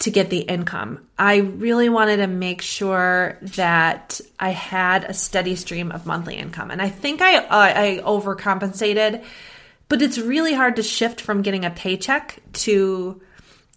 to 0.00 0.10
get 0.10 0.30
the 0.30 0.40
income. 0.40 1.06
I 1.18 1.38
really 1.38 1.88
wanted 1.88 2.18
to 2.18 2.28
make 2.28 2.62
sure 2.62 3.36
that 3.40 4.20
I 4.38 4.50
had 4.50 5.04
a 5.04 5.14
steady 5.14 5.56
stream 5.56 5.90
of 5.90 6.06
monthly 6.06 6.36
income. 6.36 6.70
And 6.70 6.80
I 6.80 6.88
think 6.88 7.20
I, 7.20 7.38
uh, 7.38 7.46
I 7.50 8.00
overcompensated, 8.04 9.24
but 9.88 10.02
it's 10.02 10.18
really 10.18 10.54
hard 10.54 10.76
to 10.76 10.84
shift 10.84 11.20
from 11.20 11.42
getting 11.42 11.64
a 11.64 11.70
paycheck 11.70 12.38
to 12.52 13.20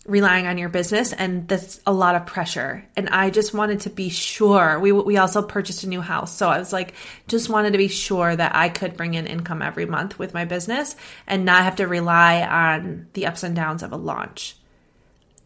relying 0.06 0.48
on 0.48 0.58
your 0.58 0.70
business 0.70 1.14
and 1.14 1.48
that's 1.48 1.80
a 1.86 1.94
lot 1.94 2.16
of 2.16 2.26
pressure 2.26 2.84
and 2.96 3.08
i 3.10 3.30
just 3.30 3.54
wanted 3.54 3.82
to 3.82 3.90
be 3.90 4.10
sure 4.10 4.80
we 4.80 4.92
we 4.92 5.18
also 5.18 5.44
purchased 5.44 5.84
a 5.84 5.90
new 5.90 6.02
house 6.02 6.36
so 6.36 6.50
i 6.50 6.58
was 6.58 6.74
like 6.74 6.96
just 7.28 7.50
wanted 7.50 7.72
to 7.74 7.78
be 7.78 7.88
sure 7.88 8.36
that 8.36 8.56
i 8.56 8.68
could 8.68 8.98
bring 8.98 9.14
in 9.14 9.28
income 9.28 9.62
every 9.62 9.86
month 9.86 10.18
with 10.18 10.34
my 10.34 10.44
business 10.44 10.96
and 11.28 11.46
not 11.46 11.64
have 11.64 11.76
to 11.76 11.88
rely 11.88 12.42
on 12.42 13.08
the 13.14 13.28
ups 13.28 13.44
and 13.44 13.56
downs 13.56 13.84
of 13.84 13.92
a 13.92 13.98
launch 13.98 14.56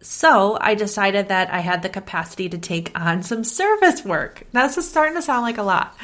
so 0.02 0.56
I 0.62 0.76
decided 0.76 1.30
that 1.30 1.52
I 1.52 1.62
had 1.62 1.82
the 1.82 1.90
capacity 1.90 2.48
to 2.50 2.60
take 2.60 2.92
on 3.00 3.24
some 3.24 3.44
service 3.44 4.06
work. 4.06 4.44
That's 4.52 4.76
just 4.76 4.90
starting 4.90 5.16
to 5.16 5.22
sound 5.24 5.42
like 5.42 5.58
a 5.58 5.64
lot. 5.64 5.98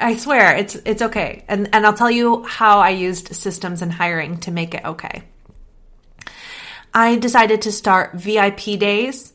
I 0.00 0.16
swear 0.16 0.56
it's 0.56 0.74
it's 0.74 1.02
okay. 1.02 1.44
And 1.48 1.68
and 1.74 1.84
I'll 1.84 1.92
tell 1.92 2.10
you 2.10 2.44
how 2.44 2.80
I 2.80 2.90
used 2.90 3.34
systems 3.34 3.82
and 3.82 3.92
hiring 3.92 4.38
to 4.38 4.50
make 4.50 4.74
it 4.74 4.84
okay. 4.84 5.22
I 6.94 7.16
decided 7.16 7.62
to 7.62 7.72
start 7.72 8.14
VIP 8.14 8.78
days, 8.78 9.32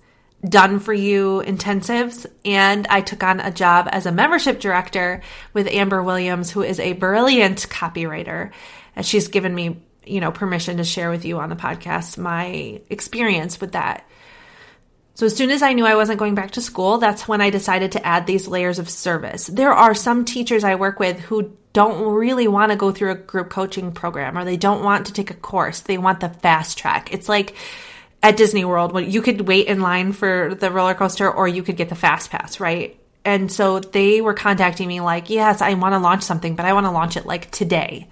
done 0.48 0.80
for 0.80 0.94
you 0.94 1.42
intensives, 1.46 2.26
and 2.46 2.86
I 2.88 3.02
took 3.02 3.24
on 3.24 3.40
a 3.40 3.52
job 3.52 3.88
as 3.92 4.06
a 4.06 4.12
membership 4.12 4.60
director 4.60 5.22
with 5.54 5.68
Amber 5.68 6.04
Williams, 6.04 6.52
who 6.52 6.62
is 6.62 6.80
a 6.80 6.94
brilliant 6.94 7.68
copywriter. 7.70 8.52
And 8.96 9.06
she's 9.06 9.28
given 9.28 9.54
me 9.54 9.82
you 10.08 10.22
know, 10.22 10.32
permission 10.32 10.78
to 10.78 10.84
share 10.84 11.10
with 11.10 11.26
you 11.26 11.40
on 11.40 11.50
the 11.50 11.56
podcast 11.56 12.18
my 12.18 12.82
experience 12.90 13.60
with 13.60 13.74
that. 13.74 14.08
So 15.16 15.26
as 15.26 15.36
soon 15.36 15.50
as 15.50 15.64
I 15.64 15.74
knew 15.74 15.86
I 15.86 15.96
wasn't 15.96 16.20
going 16.20 16.36
back 16.36 16.52
to 16.52 16.62
school, 16.62 17.00
that's 17.00 17.28
when 17.28 17.42
I 17.42 17.50
decided 17.50 17.94
to 17.94 18.06
add 18.06 18.28
these 18.28 18.48
layers 18.48 18.80
of 18.80 18.90
service. 18.90 19.48
There 19.48 19.74
are 19.74 19.96
some 19.96 20.26
teachers 20.26 20.64
I 20.64 20.76
work 20.76 21.00
with 21.00 21.20
who 21.20 21.58
don't 21.78 22.16
really 22.16 22.48
want 22.48 22.72
to 22.72 22.76
go 22.76 22.92
through 22.92 23.12
a 23.12 23.16
group 23.16 23.52
coaching 23.52 23.92
program 23.92 24.36
or 24.36 24.44
they 24.44 24.58
don't 24.58 24.84
want 24.84 25.06
to 25.06 25.14
take 25.14 25.30
a 25.30 25.36
course. 25.36 25.82
They 25.82 26.00
want 26.00 26.22
the 26.22 26.30
fast 26.30 26.80
track. 26.80 27.14
It's 27.14 27.30
like 27.30 27.56
at 28.24 28.36
Disney 28.36 28.66
World 28.66 28.94
when 28.94 29.12
you 29.12 29.22
could 29.22 29.42
wait 29.42 29.68
in 29.68 29.80
line 29.80 30.12
for 30.12 30.56
the 30.56 30.72
roller 30.72 30.96
coaster 30.96 31.32
or 31.32 31.48
you 31.48 31.62
could 31.62 31.78
get 31.78 31.90
the 31.90 31.96
fast 31.96 32.32
pass, 32.32 32.60
right? 32.60 33.00
And 33.24 33.52
so 33.52 33.80
they 33.80 34.22
were 34.22 34.34
contacting 34.34 34.88
me 34.88 35.02
like, 35.02 35.30
"Yes, 35.30 35.62
I 35.62 35.76
want 35.76 35.94
to 35.94 36.00
launch 36.00 36.24
something, 36.24 36.56
but 36.56 36.66
I 36.66 36.74
want 36.74 36.88
to 36.88 36.92
launch 36.92 37.16
it 37.16 37.28
like 37.28 37.52
today." 37.52 38.08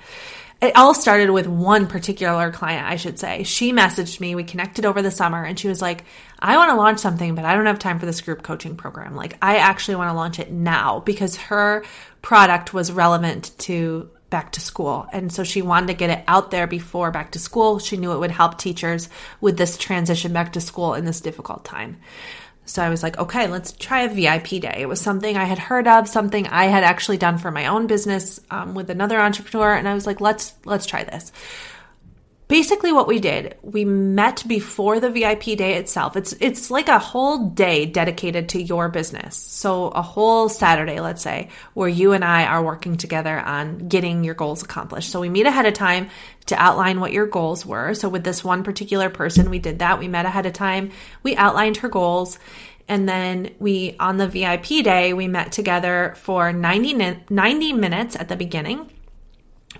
it 0.61 0.75
all 0.75 0.93
started 0.93 1.29
with 1.29 1.47
one 1.47 1.85
particular 1.85 2.51
client, 2.51 2.87
I 2.87 2.95
should 2.95 3.19
say. 3.19 3.43
She 3.43 3.73
messaged 3.73 4.19
me, 4.19 4.35
we 4.35 4.43
connected 4.43 4.85
over 4.85 5.01
the 5.01 5.11
summer, 5.11 5.43
and 5.43 5.59
she 5.59 5.67
was 5.67 5.81
like, 5.81 6.05
I 6.39 6.57
want 6.57 6.71
to 6.71 6.75
launch 6.75 6.99
something, 6.99 7.35
but 7.35 7.45
I 7.45 7.55
don't 7.55 7.65
have 7.65 7.79
time 7.79 7.99
for 7.99 8.05
this 8.05 8.21
group 8.21 8.43
coaching 8.43 8.75
program. 8.75 9.15
Like, 9.15 9.37
I 9.41 9.57
actually 9.57 9.95
want 9.95 10.09
to 10.09 10.15
launch 10.15 10.39
it 10.39 10.51
now 10.51 10.99
because 10.99 11.35
her 11.37 11.83
product 12.21 12.73
was 12.73 12.91
relevant 12.91 13.51
to 13.59 14.09
back 14.29 14.51
to 14.53 14.59
school. 14.59 15.07
And 15.13 15.31
so 15.31 15.43
she 15.43 15.61
wanted 15.61 15.87
to 15.87 15.93
get 15.93 16.09
it 16.09 16.23
out 16.27 16.51
there 16.51 16.67
before 16.67 17.11
back 17.11 17.31
to 17.31 17.39
school. 17.39 17.79
She 17.79 17.95
knew 17.95 18.11
it 18.11 18.19
would 18.19 18.31
help 18.31 18.57
teachers 18.57 19.07
with 19.39 19.57
this 19.57 19.77
transition 19.77 20.33
back 20.33 20.53
to 20.53 20.61
school 20.61 20.93
in 20.93 21.05
this 21.05 21.21
difficult 21.21 21.63
time. 21.63 21.97
So 22.65 22.81
I 22.81 22.89
was 22.89 23.03
like, 23.03 23.17
okay, 23.17 23.47
let's 23.47 23.71
try 23.73 24.01
a 24.01 24.09
VIP 24.09 24.61
day. 24.61 24.77
It 24.79 24.89
was 24.89 24.99
something 24.99 25.37
I 25.37 25.43
had 25.43 25.59
heard 25.59 25.87
of, 25.87 26.09
something 26.09 26.47
I 26.47 26.65
had 26.65 26.83
actually 26.83 27.17
done 27.17 27.37
for 27.37 27.51
my 27.51 27.67
own 27.67 27.85
business 27.85 28.39
um, 28.49 28.73
with 28.73 28.89
another 28.89 29.19
entrepreneur, 29.19 29.73
and 29.75 29.87
I 29.87 29.93
was 29.93 30.07
like, 30.07 30.19
let's 30.19 30.55
let's 30.65 30.87
try 30.87 31.03
this. 31.03 31.31
Basically, 32.47 32.93
what 32.93 33.07
we 33.07 33.19
did, 33.19 33.57
we 33.63 33.85
met 33.85 34.43
before 34.47 34.99
the 34.99 35.09
VIP 35.09 35.57
day 35.57 35.75
itself. 35.75 36.15
It's 36.15 36.33
it's 36.33 36.69
like 36.69 36.89
a 36.89 36.99
whole 36.99 37.47
day 37.47 37.87
dedicated 37.87 38.49
to 38.49 38.61
your 38.61 38.87
business. 38.87 39.35
So 39.35 39.87
a 39.87 40.03
whole 40.03 40.47
Saturday, 40.47 40.99
let's 40.99 41.23
say, 41.23 41.49
where 41.73 41.89
you 41.89 42.13
and 42.13 42.23
I 42.23 42.45
are 42.45 42.63
working 42.63 42.97
together 42.97 43.39
on 43.39 43.87
getting 43.87 44.23
your 44.23 44.35
goals 44.35 44.61
accomplished. 44.61 45.09
So 45.09 45.21
we 45.21 45.29
meet 45.29 45.47
ahead 45.47 45.65
of 45.65 45.73
time 45.73 46.09
to 46.45 46.61
outline 46.61 46.99
what 46.99 47.13
your 47.13 47.25
goals 47.25 47.65
were. 47.65 47.95
So 47.95 48.09
with 48.09 48.23
this 48.23 48.43
one 48.43 48.63
particular 48.63 49.09
person, 49.09 49.49
we 49.49 49.57
did 49.57 49.79
that. 49.79 49.97
We 49.97 50.07
met 50.07 50.27
ahead 50.27 50.45
of 50.45 50.53
time. 50.53 50.91
We 51.23 51.35
outlined 51.35 51.77
her 51.77 51.89
goals. 51.89 52.37
And 52.87 53.09
then 53.09 53.55
we, 53.57 53.95
on 53.99 54.17
the 54.17 54.27
VIP 54.27 54.83
day, 54.83 55.13
we 55.13 55.27
met 55.27 55.51
together 55.51 56.13
for 56.17 56.53
90, 56.53 57.23
90 57.27 57.73
minutes 57.73 58.15
at 58.15 58.29
the 58.29 58.35
beginning. 58.35 58.91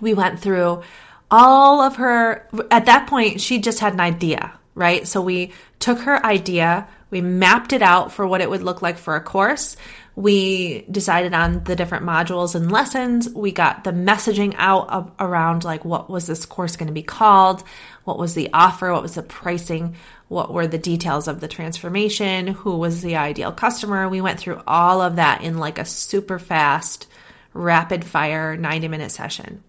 We 0.00 0.14
went 0.14 0.40
through 0.40 0.82
all 1.30 1.80
of 1.80 1.96
her, 1.96 2.48
at 2.70 2.86
that 2.86 3.08
point, 3.08 3.40
she 3.40 3.58
just 3.58 3.80
had 3.80 3.92
an 3.92 4.00
idea, 4.00 4.58
right? 4.74 5.06
So 5.06 5.20
we 5.20 5.52
took 5.78 6.00
her 6.00 6.24
idea, 6.24 6.88
we 7.10 7.20
mapped 7.20 7.72
it 7.72 7.82
out 7.82 8.12
for 8.12 8.26
what 8.26 8.40
it 8.40 8.50
would 8.50 8.62
look 8.62 8.82
like 8.82 8.98
for 8.98 9.16
a 9.16 9.20
course. 9.20 9.76
We 10.16 10.86
decided 10.90 11.34
on 11.34 11.62
the 11.64 11.76
different 11.76 12.06
modules 12.06 12.54
and 12.54 12.72
lessons. 12.72 13.28
We 13.28 13.52
got 13.52 13.84
the 13.84 13.92
messaging 13.92 14.54
out 14.56 14.88
of, 14.88 15.12
around 15.20 15.62
like 15.62 15.84
what 15.84 16.08
was 16.08 16.26
this 16.26 16.46
course 16.46 16.76
going 16.76 16.86
to 16.86 16.92
be 16.92 17.02
called? 17.02 17.62
What 18.04 18.18
was 18.18 18.34
the 18.34 18.48
offer? 18.52 18.92
What 18.92 19.02
was 19.02 19.14
the 19.14 19.22
pricing? 19.22 19.94
What 20.28 20.52
were 20.52 20.66
the 20.66 20.78
details 20.78 21.28
of 21.28 21.40
the 21.40 21.48
transformation? 21.48 22.48
Who 22.48 22.78
was 22.78 23.02
the 23.02 23.16
ideal 23.16 23.52
customer? 23.52 24.08
We 24.08 24.20
went 24.22 24.40
through 24.40 24.62
all 24.66 25.02
of 25.02 25.16
that 25.16 25.42
in 25.42 25.58
like 25.58 25.78
a 25.78 25.84
super 25.84 26.38
fast, 26.38 27.06
rapid 27.52 28.04
fire 28.04 28.56
90 28.56 28.88
minute 28.88 29.12
session. 29.12 29.62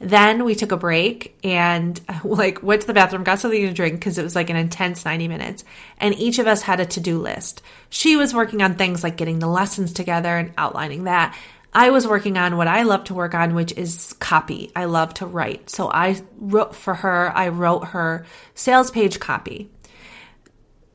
Then 0.00 0.44
we 0.44 0.54
took 0.54 0.72
a 0.72 0.76
break 0.76 1.36
and 1.42 2.00
like 2.24 2.62
went 2.62 2.82
to 2.82 2.86
the 2.86 2.94
bathroom, 2.94 3.24
got 3.24 3.40
something 3.40 3.66
to 3.66 3.72
drink 3.72 3.94
because 3.94 4.18
it 4.18 4.22
was 4.22 4.36
like 4.36 4.50
an 4.50 4.56
intense 4.56 5.04
90 5.04 5.28
minutes. 5.28 5.64
And 5.98 6.14
each 6.14 6.38
of 6.38 6.46
us 6.46 6.62
had 6.62 6.80
a 6.80 6.86
to-do 6.86 7.18
list. 7.18 7.62
She 7.90 8.16
was 8.16 8.34
working 8.34 8.62
on 8.62 8.74
things 8.74 9.02
like 9.02 9.16
getting 9.16 9.38
the 9.38 9.48
lessons 9.48 9.92
together 9.92 10.36
and 10.36 10.52
outlining 10.56 11.04
that. 11.04 11.36
I 11.72 11.90
was 11.90 12.06
working 12.06 12.38
on 12.38 12.56
what 12.56 12.66
I 12.66 12.82
love 12.82 13.04
to 13.04 13.14
work 13.14 13.34
on, 13.34 13.54
which 13.54 13.72
is 13.72 14.14
copy. 14.14 14.72
I 14.74 14.86
love 14.86 15.14
to 15.14 15.26
write. 15.26 15.68
So 15.68 15.90
I 15.90 16.20
wrote 16.38 16.74
for 16.74 16.94
her, 16.94 17.30
I 17.36 17.48
wrote 17.48 17.88
her 17.88 18.24
sales 18.54 18.90
page 18.90 19.20
copy. 19.20 19.70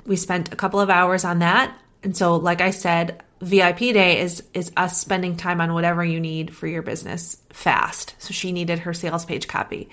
We 0.06 0.16
spent 0.16 0.52
a 0.52 0.56
couple 0.56 0.80
of 0.80 0.90
hours 0.90 1.24
on 1.24 1.40
that. 1.40 1.78
And 2.02 2.18
so, 2.18 2.36
like 2.36 2.60
I 2.60 2.72
said, 2.72 3.24
VIP 3.44 3.80
day 3.80 4.20
is 4.20 4.44
is 4.54 4.72
us 4.78 4.98
spending 4.98 5.36
time 5.36 5.62
on 5.62 5.74
whatever 5.74 6.04
you 6.04 6.20
need 6.20 6.56
for 6.56 6.68
your 6.68 6.82
business 6.82 7.38
fast. 7.52 8.16
So 8.20 8.34
she 8.34 8.52
needed 8.52 8.80
her 8.80 8.94
sales 8.94 9.26
page 9.26 9.48
copy. 9.48 9.90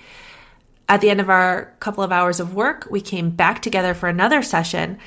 At 0.87 1.01
the 1.01 1.09
end 1.09 1.21
of 1.21 1.29
our 1.29 1.73
couple 1.79 2.03
of 2.03 2.11
hours 2.11 2.39
of 2.39 2.53
work, 2.53 2.87
we 2.89 3.01
came 3.01 3.29
back 3.29 3.61
together 3.61 3.93
for 3.93 4.09
another 4.09 4.41
session. 4.41 4.99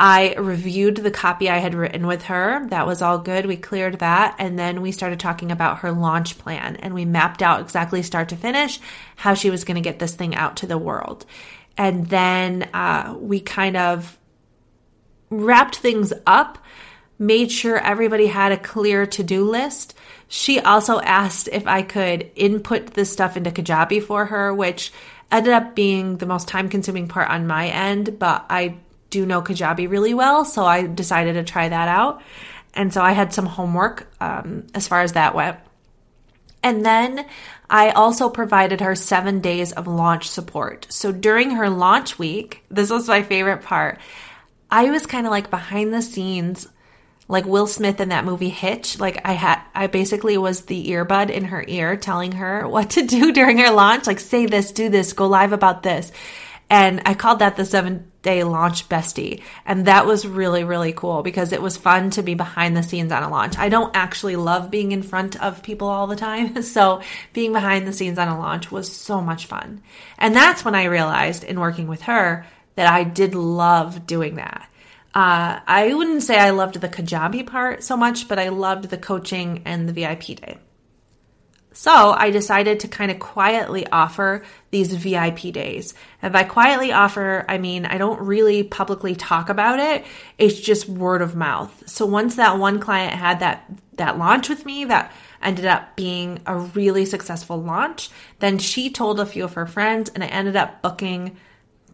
I 0.00 0.34
reviewed 0.34 0.96
the 0.96 1.10
copy 1.10 1.50
I 1.50 1.58
had 1.58 1.74
written 1.74 2.06
with 2.06 2.24
her. 2.24 2.66
That 2.68 2.86
was 2.86 3.02
all 3.02 3.18
good. 3.18 3.46
We 3.46 3.56
cleared 3.56 3.98
that. 3.98 4.36
And 4.38 4.56
then 4.56 4.80
we 4.80 4.92
started 4.92 5.18
talking 5.18 5.50
about 5.50 5.78
her 5.78 5.90
launch 5.90 6.38
plan 6.38 6.76
and 6.76 6.94
we 6.94 7.04
mapped 7.04 7.42
out 7.42 7.60
exactly 7.60 8.02
start 8.04 8.28
to 8.28 8.36
finish 8.36 8.78
how 9.16 9.34
she 9.34 9.50
was 9.50 9.64
going 9.64 9.74
to 9.74 9.80
get 9.80 9.98
this 9.98 10.14
thing 10.14 10.36
out 10.36 10.56
to 10.58 10.66
the 10.68 10.78
world. 10.78 11.26
And 11.76 12.06
then 12.06 12.70
uh, 12.74 13.16
we 13.18 13.40
kind 13.40 13.76
of 13.76 14.16
wrapped 15.30 15.76
things 15.76 16.12
up 16.26 16.58
made 17.18 17.50
sure 17.50 17.76
everybody 17.76 18.26
had 18.26 18.52
a 18.52 18.56
clear 18.56 19.06
to 19.06 19.22
do 19.22 19.44
list. 19.44 19.94
She 20.28 20.60
also 20.60 21.00
asked 21.00 21.48
if 21.50 21.66
I 21.66 21.82
could 21.82 22.30
input 22.36 22.94
this 22.94 23.10
stuff 23.10 23.36
into 23.36 23.50
Kajabi 23.50 24.02
for 24.02 24.26
her, 24.26 24.54
which 24.54 24.92
ended 25.30 25.52
up 25.52 25.74
being 25.74 26.16
the 26.18 26.26
most 26.26 26.48
time 26.48 26.68
consuming 26.68 27.08
part 27.08 27.28
on 27.30 27.46
my 27.46 27.68
end, 27.68 28.18
but 28.18 28.46
I 28.48 28.76
do 29.10 29.26
know 29.26 29.42
Kajabi 29.42 29.90
really 29.90 30.14
well, 30.14 30.44
so 30.44 30.64
I 30.64 30.86
decided 30.86 31.34
to 31.34 31.44
try 31.44 31.68
that 31.68 31.88
out. 31.88 32.22
And 32.74 32.92
so 32.92 33.02
I 33.02 33.12
had 33.12 33.32
some 33.32 33.46
homework 33.46 34.06
um, 34.20 34.66
as 34.74 34.86
far 34.86 35.00
as 35.00 35.14
that 35.14 35.34
went. 35.34 35.58
And 36.62 36.84
then 36.84 37.26
I 37.70 37.90
also 37.90 38.28
provided 38.28 38.80
her 38.80 38.94
seven 38.94 39.40
days 39.40 39.72
of 39.72 39.86
launch 39.86 40.28
support. 40.28 40.86
So 40.90 41.12
during 41.12 41.52
her 41.52 41.70
launch 41.70 42.18
week, 42.18 42.64
this 42.70 42.90
was 42.90 43.08
my 43.08 43.22
favorite 43.22 43.62
part. 43.62 43.98
I 44.70 44.90
was 44.90 45.06
kind 45.06 45.26
of 45.26 45.30
like 45.30 45.50
behind 45.50 45.94
the 45.94 46.02
scenes 46.02 46.68
like 47.28 47.44
Will 47.44 47.66
Smith 47.66 48.00
in 48.00 48.08
that 48.08 48.24
movie 48.24 48.48
Hitch. 48.48 48.98
Like 48.98 49.20
I 49.24 49.32
had, 49.32 49.60
I 49.74 49.86
basically 49.86 50.38
was 50.38 50.62
the 50.62 50.88
earbud 50.88 51.30
in 51.30 51.44
her 51.44 51.64
ear 51.68 51.96
telling 51.96 52.32
her 52.32 52.66
what 52.68 52.90
to 52.90 53.06
do 53.06 53.32
during 53.32 53.58
her 53.58 53.70
launch. 53.70 54.06
Like 54.06 54.20
say 54.20 54.46
this, 54.46 54.72
do 54.72 54.88
this, 54.88 55.12
go 55.12 55.26
live 55.26 55.52
about 55.52 55.82
this. 55.82 56.10
And 56.70 57.02
I 57.06 57.14
called 57.14 57.38
that 57.38 57.56
the 57.56 57.64
seven 57.64 58.12
day 58.20 58.44
launch 58.44 58.88
bestie. 58.90 59.42
And 59.64 59.86
that 59.86 60.04
was 60.04 60.26
really, 60.26 60.64
really 60.64 60.92
cool 60.92 61.22
because 61.22 61.52
it 61.52 61.62
was 61.62 61.78
fun 61.78 62.10
to 62.10 62.22
be 62.22 62.34
behind 62.34 62.76
the 62.76 62.82
scenes 62.82 63.10
on 63.10 63.22
a 63.22 63.30
launch. 63.30 63.56
I 63.56 63.70
don't 63.70 63.96
actually 63.96 64.36
love 64.36 64.70
being 64.70 64.92
in 64.92 65.02
front 65.02 65.40
of 65.42 65.62
people 65.62 65.88
all 65.88 66.06
the 66.06 66.16
time. 66.16 66.62
So 66.68 67.00
being 67.32 67.52
behind 67.52 67.86
the 67.86 67.92
scenes 67.92 68.18
on 68.18 68.28
a 68.28 68.38
launch 68.38 68.70
was 68.70 68.94
so 68.94 69.22
much 69.22 69.46
fun. 69.46 69.82
And 70.18 70.36
that's 70.36 70.64
when 70.64 70.74
I 70.74 70.84
realized 70.84 71.42
in 71.42 71.58
working 71.58 71.86
with 71.86 72.02
her 72.02 72.46
that 72.74 72.92
I 72.92 73.04
did 73.04 73.34
love 73.34 74.06
doing 74.06 74.36
that. 74.36 74.68
Uh, 75.14 75.60
I 75.66 75.94
wouldn't 75.94 76.22
say 76.22 76.38
I 76.38 76.50
loved 76.50 76.80
the 76.80 76.88
Kajabi 76.88 77.46
part 77.46 77.82
so 77.82 77.96
much, 77.96 78.28
but 78.28 78.38
I 78.38 78.48
loved 78.50 78.90
the 78.90 78.98
coaching 78.98 79.62
and 79.64 79.88
the 79.88 79.92
VIP 79.92 80.36
day. 80.40 80.58
So 81.72 82.10
I 82.10 82.30
decided 82.30 82.80
to 82.80 82.88
kind 82.88 83.12
of 83.12 83.20
quietly 83.20 83.86
offer 83.86 84.42
these 84.72 84.92
VIP 84.92 85.52
days. 85.52 85.94
And 86.20 86.32
by 86.32 86.42
quietly 86.42 86.90
offer, 86.90 87.44
I 87.48 87.58
mean 87.58 87.86
I 87.86 87.98
don't 87.98 88.20
really 88.20 88.64
publicly 88.64 89.14
talk 89.14 89.48
about 89.48 89.78
it. 89.78 90.04
It's 90.38 90.58
just 90.58 90.88
word 90.88 91.22
of 91.22 91.36
mouth. 91.36 91.84
So 91.88 92.04
once 92.04 92.34
that 92.34 92.58
one 92.58 92.80
client 92.80 93.14
had 93.14 93.38
that 93.40 93.70
that 93.94 94.18
launch 94.18 94.48
with 94.48 94.66
me 94.66 94.86
that 94.86 95.12
ended 95.40 95.66
up 95.66 95.94
being 95.94 96.40
a 96.46 96.58
really 96.58 97.04
successful 97.04 97.62
launch, 97.62 98.10
then 98.40 98.58
she 98.58 98.90
told 98.90 99.20
a 99.20 99.26
few 99.26 99.44
of 99.44 99.54
her 99.54 99.66
friends 99.66 100.10
and 100.12 100.24
I 100.24 100.26
ended 100.26 100.56
up 100.56 100.82
booking 100.82 101.36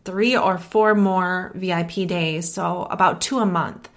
three 0.05 0.37
or 0.37 0.59
four 0.59 0.95
more 0.95 1.53
VIP 1.55 2.07
days, 2.07 2.53
so 2.53 2.83
about 2.91 3.21
two 3.21 3.39
a 3.39 3.47
month 3.47 3.89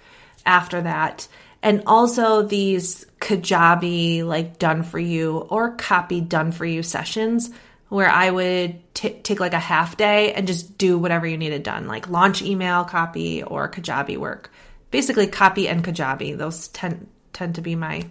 after 0.46 0.82
that. 0.82 1.28
And 1.62 1.82
also 1.86 2.42
these 2.42 3.04
Kajabi, 3.20 4.24
like 4.24 4.58
done 4.58 4.82
for 4.82 4.98
you 4.98 5.38
or 5.38 5.72
copy 5.72 6.20
done 6.20 6.52
for 6.52 6.64
you 6.64 6.82
sessions 6.82 7.50
where 7.88 8.08
I 8.08 8.30
would 8.30 8.94
t- 8.94 9.18
take 9.22 9.40
like 9.40 9.54
a 9.54 9.58
half 9.58 9.96
day 9.96 10.32
and 10.34 10.46
just 10.46 10.78
do 10.78 10.98
whatever 10.98 11.26
you 11.26 11.36
needed 11.38 11.62
done, 11.62 11.86
like 11.86 12.08
launch 12.08 12.42
email 12.42 12.84
copy 12.84 13.42
or 13.42 13.70
Kajabi 13.70 14.16
work. 14.16 14.52
Basically, 14.90 15.26
copy 15.26 15.68
and 15.68 15.84
Kajabi. 15.84 16.36
Those 16.36 16.68
tend 16.68 17.08
tend 17.32 17.54
to 17.56 17.60
be 17.60 17.74
my 17.74 18.06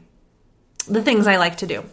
the 0.88 1.04
things 1.04 1.28
I 1.28 1.38
like 1.38 1.58
to 1.58 1.68
do 1.68 1.84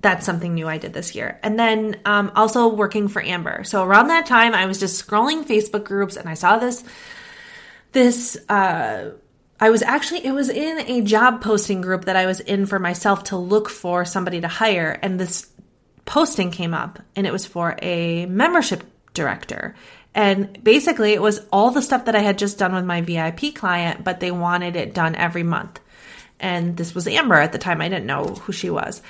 that's 0.00 0.24
something 0.24 0.54
new 0.54 0.68
I 0.68 0.78
did 0.78 0.92
this 0.92 1.14
year. 1.14 1.38
And 1.42 1.58
then 1.58 2.00
um, 2.04 2.32
also 2.34 2.68
working 2.68 3.08
for 3.08 3.22
Amber. 3.22 3.64
So 3.64 3.84
around 3.84 4.08
that 4.08 4.26
time, 4.26 4.54
I 4.54 4.66
was 4.66 4.80
just 4.80 5.06
scrolling 5.06 5.44
Facebook 5.44 5.84
groups 5.84 6.16
and 6.16 6.28
I 6.28 6.34
saw 6.34 6.58
this. 6.58 6.84
This 7.92 8.38
uh, 8.48 9.10
I 9.58 9.68
was 9.68 9.82
actually 9.82 10.24
it 10.24 10.32
was 10.32 10.48
in 10.48 10.80
a 10.80 11.02
job 11.02 11.42
posting 11.42 11.82
group 11.82 12.06
that 12.06 12.16
I 12.16 12.26
was 12.26 12.40
in 12.40 12.64
for 12.64 12.78
myself 12.78 13.24
to 13.24 13.36
look 13.36 13.68
for 13.68 14.04
somebody 14.04 14.40
to 14.40 14.48
hire, 14.48 14.98
and 15.02 15.20
this 15.20 15.50
posting 16.06 16.50
came 16.50 16.72
up, 16.72 16.98
and 17.14 17.26
it 17.26 17.32
was 17.32 17.46
for 17.46 17.76
a 17.82 18.26
membership 18.26 18.84
director. 19.12 19.74
And 20.14 20.64
basically, 20.64 21.12
it 21.12 21.22
was 21.22 21.46
all 21.52 21.70
the 21.70 21.82
stuff 21.82 22.06
that 22.06 22.16
I 22.16 22.20
had 22.20 22.38
just 22.38 22.58
done 22.58 22.74
with 22.74 22.84
my 22.84 23.02
VIP 23.02 23.54
client, 23.54 24.02
but 24.02 24.18
they 24.18 24.30
wanted 24.30 24.76
it 24.76 24.94
done 24.94 25.14
every 25.14 25.42
month. 25.42 25.78
And 26.40 26.76
this 26.76 26.94
was 26.94 27.06
Amber 27.06 27.34
at 27.34 27.52
the 27.52 27.58
time. 27.58 27.80
I 27.80 27.88
didn't 27.88 28.06
know 28.06 28.24
who 28.24 28.52
she 28.52 28.70
was. 28.70 29.02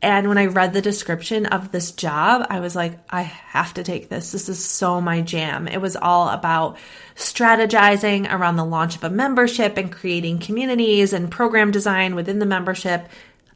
And 0.00 0.28
when 0.28 0.38
I 0.38 0.46
read 0.46 0.72
the 0.72 0.82
description 0.82 1.46
of 1.46 1.72
this 1.72 1.90
job, 1.90 2.46
I 2.48 2.60
was 2.60 2.76
like, 2.76 2.98
I 3.10 3.22
have 3.22 3.74
to 3.74 3.82
take 3.82 4.08
this. 4.08 4.30
This 4.30 4.48
is 4.48 4.64
so 4.64 5.00
my 5.00 5.22
jam. 5.22 5.66
It 5.66 5.80
was 5.80 5.96
all 5.96 6.28
about 6.28 6.76
strategizing 7.16 8.32
around 8.32 8.56
the 8.56 8.64
launch 8.64 8.94
of 8.94 9.02
a 9.02 9.10
membership 9.10 9.76
and 9.76 9.90
creating 9.90 10.38
communities 10.38 11.12
and 11.12 11.30
program 11.30 11.72
design 11.72 12.14
within 12.14 12.38
the 12.38 12.46
membership. 12.46 13.08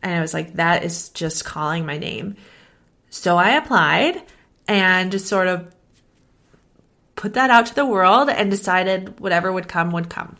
And 0.03 0.15
I 0.15 0.21
was 0.21 0.35
like, 0.35 0.55
that 0.55 0.83
is 0.83 1.11
just 1.11 1.45
calling 1.45 1.87
my 1.87 1.99
name. 1.99 2.35
So 3.09 3.37
I 3.37 3.51
applied 3.51 4.21
and 4.67 5.13
just 5.13 5.29
sort 5.29 5.47
of 5.47 5.73
put 7.15 7.35
that 7.35 7.51
out 7.51 7.67
to 7.67 7.75
the 7.75 7.87
world 7.87 8.29
and 8.29 8.51
decided 8.51 9.21
whatever 9.21 9.53
would 9.53 9.69
come 9.69 9.93
would 9.93 10.11
come. 10.11 10.37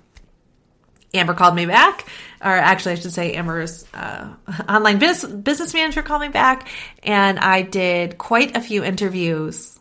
Amber 1.15 1.35
called 1.35 1.55
me 1.55 1.67
back, 1.67 2.07
or 2.43 2.51
actually, 2.51 2.93
I 2.93 2.95
should 2.97 3.13
say, 3.13 3.35
Amber's 3.35 3.85
uh, 3.95 4.35
online 4.69 4.99
business, 4.99 5.33
business 5.33 5.75
manager 5.75 6.03
called 6.03 6.23
me 6.23 6.29
back, 6.29 6.69
and 7.03 7.39
I 7.39 7.63
did 7.63 8.19
quite 8.19 8.57
a 8.57 8.61
few 8.61 8.83
interviews, 8.83 9.79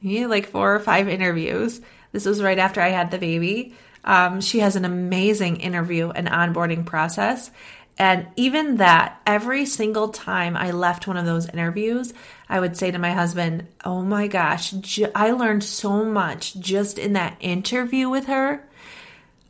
yeah, 0.00 0.26
like 0.26 0.46
four 0.48 0.74
or 0.74 0.80
five 0.80 1.08
interviews. 1.08 1.80
This 2.12 2.26
was 2.26 2.42
right 2.42 2.58
after 2.58 2.80
I 2.80 2.90
had 2.90 3.10
the 3.10 3.18
baby. 3.18 3.74
Um, 4.04 4.40
she 4.40 4.60
has 4.60 4.76
an 4.76 4.84
amazing 4.84 5.56
interview 5.56 6.10
and 6.10 6.28
onboarding 6.28 6.86
process. 6.86 7.50
And 7.96 8.26
even 8.36 8.76
that, 8.76 9.20
every 9.26 9.66
single 9.66 10.08
time 10.08 10.56
I 10.56 10.72
left 10.72 11.06
one 11.06 11.16
of 11.16 11.26
those 11.26 11.48
interviews, 11.48 12.12
I 12.48 12.60
would 12.60 12.76
say 12.76 12.90
to 12.90 12.98
my 12.98 13.12
husband, 13.12 13.68
Oh 13.84 14.02
my 14.02 14.26
gosh, 14.26 14.74
I 15.14 15.30
learned 15.30 15.64
so 15.64 16.04
much 16.04 16.54
just 16.56 16.98
in 16.98 17.12
that 17.14 17.36
interview 17.40 18.08
with 18.08 18.26
her 18.26 18.68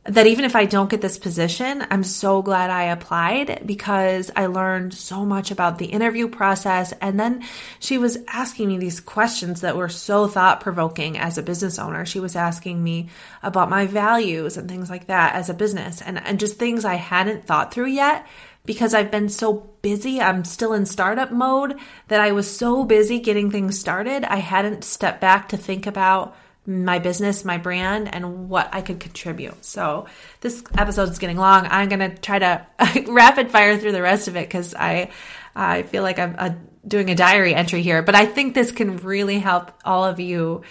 that 0.07 0.27
even 0.27 0.45
if 0.45 0.55
I 0.55 0.67
don't 0.67 0.91
get 0.91 1.01
this 1.01 1.19
position, 1.19 1.85
I'm 1.91 2.05
so 2.05 2.43
glad 2.43 2.69
I 2.69 2.85
applied 2.85 3.63
because 3.65 4.31
I 4.37 4.47
learned 4.47 4.93
so 4.93 5.25
much 5.25 5.51
about 5.51 5.79
the 5.79 5.87
interview 5.87 6.29
process. 6.29 6.93
And 7.01 7.19
then 7.19 7.43
she 7.79 7.97
was 7.97 8.19
asking 8.29 8.69
me 8.69 8.77
these 8.77 9.01
questions 9.01 9.63
that 9.63 9.77
were 9.77 9.89
so 9.89 10.29
thought 10.29 10.61
provoking 10.61 11.17
as 11.17 11.39
a 11.39 11.43
business 11.43 11.79
owner. 11.79 12.05
She 12.05 12.21
was 12.21 12.37
asking 12.37 12.85
me 12.85 13.09
about 13.43 13.71
my 13.71 13.87
values 13.87 14.59
and 14.59 14.69
things 14.69 14.91
like 14.91 15.07
that 15.07 15.35
as 15.37 15.49
a 15.49 15.55
business 15.55 16.03
and, 16.03 16.19
and 16.19 16.39
just 16.39 16.59
things 16.59 16.85
I 16.85 16.97
hadn't 16.97 17.47
thought 17.47 17.73
through 17.73 17.87
yet 17.87 18.27
because 18.67 18.93
I've 18.93 19.11
been 19.11 19.31
so 19.31 19.71
busy. 19.81 20.21
I'm 20.21 20.45
still 20.45 20.75
in 20.75 20.85
startup 20.85 21.33
mode 21.33 21.79
that 22.09 22.21
I 22.21 22.33
was 22.33 22.55
so 22.55 22.85
busy 22.85 23.21
getting 23.21 23.51
things 23.51 23.79
started. 23.79 24.25
I 24.25 24.37
hadn't 24.37 24.85
stepped 24.85 25.23
back 25.23 25.49
to 25.51 25.57
think 25.57 25.87
about 25.87 26.37
my 26.67 26.99
business, 26.99 27.45
my 27.45 27.59
brand, 27.59 28.13
and 28.13 28.49
what 28.49 28.69
I 28.73 28.81
could 28.81 29.01
contribute. 29.01 29.65
So 29.65 30.07
this 30.41 30.63
episode 30.77 31.11
is 31.11 31.19
getting 31.19 31.37
long. 31.37 31.67
I'm 31.67 31.89
gonna 31.89 32.17
try 32.17 32.39
to 32.39 32.67
rapid 33.07 33.51
fire 33.51 33.79
through 33.79 33.93
the 33.93 34.03
rest 34.03 34.29
of 34.29 34.37
it 34.37 34.49
because 34.49 34.75
I 34.75 35.11
I 35.55 35.83
feel 35.83 36.03
like 36.03 36.19
I'm 36.19 36.37
uh, 36.39 36.51
doing 36.87 37.11
a 37.11 37.15
diary 37.15 37.55
entry 37.55 37.83
here. 37.83 38.03
But 38.03 38.15
I 38.15 38.27
think 38.27 38.55
this 38.55 38.73
can 38.73 38.97
really 38.99 39.39
help 39.39 39.73
all 39.85 40.05
of 40.05 40.21
you 40.21 40.63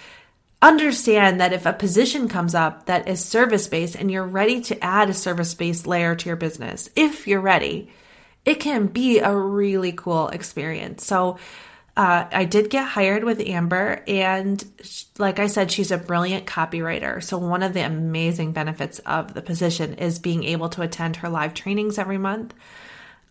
understand 0.61 1.41
that 1.41 1.53
if 1.53 1.65
a 1.65 1.73
position 1.73 2.27
comes 2.27 2.55
up 2.55 2.85
that 2.85 3.07
is 3.07 3.23
service 3.23 3.67
based 3.67 3.95
and 3.95 4.09
you're 4.09 4.25
ready 4.25 4.61
to 4.61 4.83
add 4.83 5.09
a 5.09 5.13
service 5.13 5.53
based 5.53 5.85
layer 5.85 6.15
to 6.15 6.29
your 6.29 6.35
business, 6.35 6.89
if 6.95 7.27
you're 7.27 7.41
ready, 7.41 7.89
it 8.45 8.55
can 8.55 8.87
be 8.87 9.19
a 9.19 9.35
really 9.35 9.91
cool 9.91 10.29
experience. 10.29 11.05
So 11.05 11.37
uh, 11.95 12.25
I 12.31 12.45
did 12.45 12.71
get 12.71 12.87
hired 12.87 13.23
with 13.23 13.39
Amber, 13.39 14.03
and 14.07 14.63
like 15.19 15.37
I 15.37 15.45
said, 15.45 15.71
she's 15.71 15.91
a 15.91 15.97
brilliant 15.97 16.47
copywriter. 16.47 17.23
So, 17.23 17.37
one 17.37 17.61
of 17.61 17.73
the 17.73 17.85
amazing 17.85 18.51
benefits 18.51 18.97
of 18.99 19.35
the 19.35 19.43
position 19.43 19.93
is 19.95 20.17
being 20.17 20.43
able 20.43 20.69
to 20.69 20.81
attend 20.81 21.17
her 21.17 21.29
live 21.29 21.53
trainings 21.53 21.99
every 21.99 22.17
month. 22.17 22.55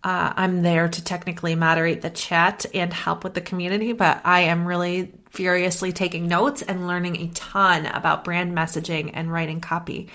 Uh, 0.05 0.33
I'm 0.37 0.63
there 0.63 0.89
to 0.89 1.05
technically 1.05 1.57
moderate 1.57 2.03
the 2.03 2.11
chat 2.11 2.65
and 2.73 2.93
help 2.93 3.25
with 3.25 3.35
the 3.35 3.41
community, 3.41 3.93
but 3.93 4.21
I 4.25 4.43
am 4.43 4.65
really 4.65 5.13
furiously 5.31 5.93
taking 5.93 6.29
notes 6.29 6.63
and 6.63 6.87
learning 6.87 7.17
a 7.17 7.29
ton 7.29 7.87
about 7.87 8.25
brand 8.25 8.53
messaging 8.53 9.11
and 9.15 9.33
writing 9.33 9.61
copy. 9.61 10.09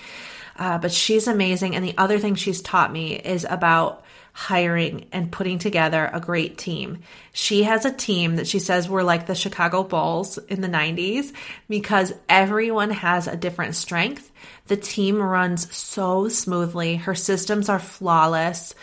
Uh, 0.56 0.78
but 0.78 0.92
she's 0.92 1.26
amazing. 1.26 1.74
And 1.74 1.84
the 1.84 1.96
other 1.98 2.18
thing 2.18 2.34
she's 2.34 2.62
taught 2.62 2.92
me 2.92 3.14
is 3.16 3.46
about 3.48 4.04
hiring 4.32 5.06
and 5.12 5.32
putting 5.32 5.58
together 5.58 6.08
a 6.12 6.20
great 6.20 6.56
team. 6.58 6.98
She 7.32 7.64
has 7.64 7.84
a 7.84 7.92
team 7.92 8.36
that 8.36 8.46
she 8.46 8.58
says 8.58 8.88
were 8.88 9.02
like 9.02 9.26
the 9.26 9.34
Chicago 9.34 9.82
Bulls 9.82 10.38
in 10.38 10.60
the 10.60 10.68
90s 10.68 11.32
because 11.68 12.12
everyone 12.28 12.90
has 12.90 13.26
a 13.26 13.36
different 13.36 13.74
strength. 13.74 14.30
The 14.68 14.76
team 14.76 15.20
runs 15.20 15.74
so 15.76 16.28
smoothly. 16.28 16.96
Her 16.96 17.14
systems 17.14 17.68
are 17.68 17.78
flawless. 17.78 18.74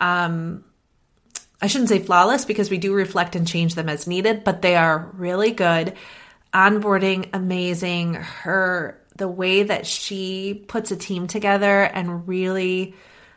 Um, 0.00 0.64
I 1.60 1.66
shouldn't 1.66 1.90
say 1.90 2.00
flawless 2.00 2.44
because 2.44 2.70
we 2.70 2.78
do 2.78 2.92
reflect 2.94 3.36
and 3.36 3.46
change 3.46 3.74
them 3.74 3.88
as 3.88 4.06
needed, 4.06 4.44
but 4.44 4.62
they 4.62 4.76
are 4.76 5.10
really 5.14 5.52
good. 5.52 5.94
Onboarding 6.52 7.28
amazing. 7.32 8.14
Her 8.14 8.98
the 9.16 9.28
way 9.28 9.62
that 9.62 9.86
she 9.86 10.64
puts 10.66 10.90
a 10.90 10.96
team 10.96 11.26
together 11.26 11.82
and 11.82 12.26
really 12.26 12.94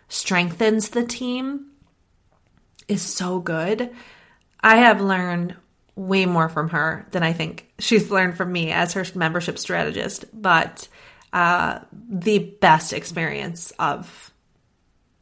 strengthens 0.09 0.89
the 0.89 1.03
team 1.03 1.71
is 2.87 3.01
so 3.01 3.39
good. 3.39 3.93
I 4.61 4.77
have 4.77 5.01
learned 5.01 5.55
way 5.95 6.25
more 6.25 6.49
from 6.49 6.69
her 6.69 7.05
than 7.11 7.23
I 7.23 7.33
think 7.33 7.71
she's 7.79 8.11
learned 8.11 8.35
from 8.35 8.51
me 8.51 8.71
as 8.71 8.93
her 8.93 9.05
membership 9.15 9.57
strategist, 9.57 10.25
but 10.33 10.87
uh, 11.31 11.79
the 12.09 12.39
best 12.39 12.93
experience 12.93 13.71
of 13.79 14.33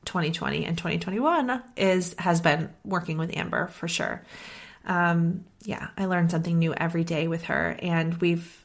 2020 0.06 0.66
and 0.66 0.78
2021 0.78 1.64
is 1.78 2.16
has 2.18 2.42
been 2.42 2.70
working 2.84 3.18
with 3.18 3.36
Amber 3.36 3.68
for 3.68 3.88
sure. 3.88 4.24
Um, 4.86 5.46
yeah, 5.64 5.90
I 5.98 6.06
learned 6.06 6.32
something 6.32 6.60
new 6.60 6.74
every 6.74 7.04
day 7.04 7.28
with 7.28 7.44
her, 7.44 7.78
and 7.80 8.16
we've 8.16 8.63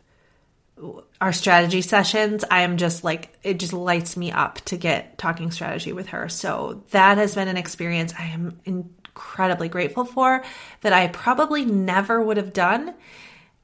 our 1.20 1.32
strategy 1.32 1.82
sessions, 1.82 2.44
I 2.50 2.62
am 2.62 2.76
just 2.76 3.04
like, 3.04 3.36
it 3.42 3.58
just 3.58 3.72
lights 3.72 4.16
me 4.16 4.30
up 4.32 4.60
to 4.66 4.76
get 4.76 5.18
talking 5.18 5.50
strategy 5.50 5.92
with 5.92 6.08
her. 6.08 6.28
So 6.28 6.84
that 6.90 7.18
has 7.18 7.34
been 7.34 7.48
an 7.48 7.56
experience 7.56 8.14
I 8.18 8.26
am 8.26 8.60
incredibly 8.64 9.68
grateful 9.68 10.04
for 10.04 10.44
that 10.82 10.92
I 10.92 11.08
probably 11.08 11.64
never 11.64 12.22
would 12.22 12.36
have 12.36 12.52
done 12.52 12.94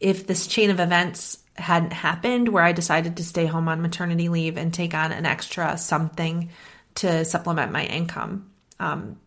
if 0.01 0.27
this 0.27 0.47
chain 0.47 0.71
of 0.71 0.81
events 0.81 1.39
hadn't 1.57 1.93
happened 1.93 2.49
where 2.49 2.65
I 2.65 2.73
decided 2.73 3.17
to 3.17 3.25
stay 3.25 3.47
home 3.47 3.69
on 3.69 3.81
maternity 3.81 4.29
leave 4.29 4.57
and 4.57 4.75
take 4.75 4.95
on 4.95 5.13
an 5.13 5.25
extra 5.25 5.79
something 5.79 6.51
to 6.97 7.25
supplement 7.25 7.73
my 7.73 7.85
income. 7.85 8.51
Um, 8.81 9.21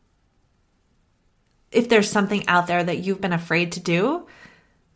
if 1.71 1.89
there's 1.89 2.09
something 2.09 2.47
out 2.47 2.67
there 2.67 2.83
that 2.83 2.99
you've 2.99 3.21
been 3.21 3.33
afraid 3.33 3.73
to 3.73 3.79
do, 3.79 4.27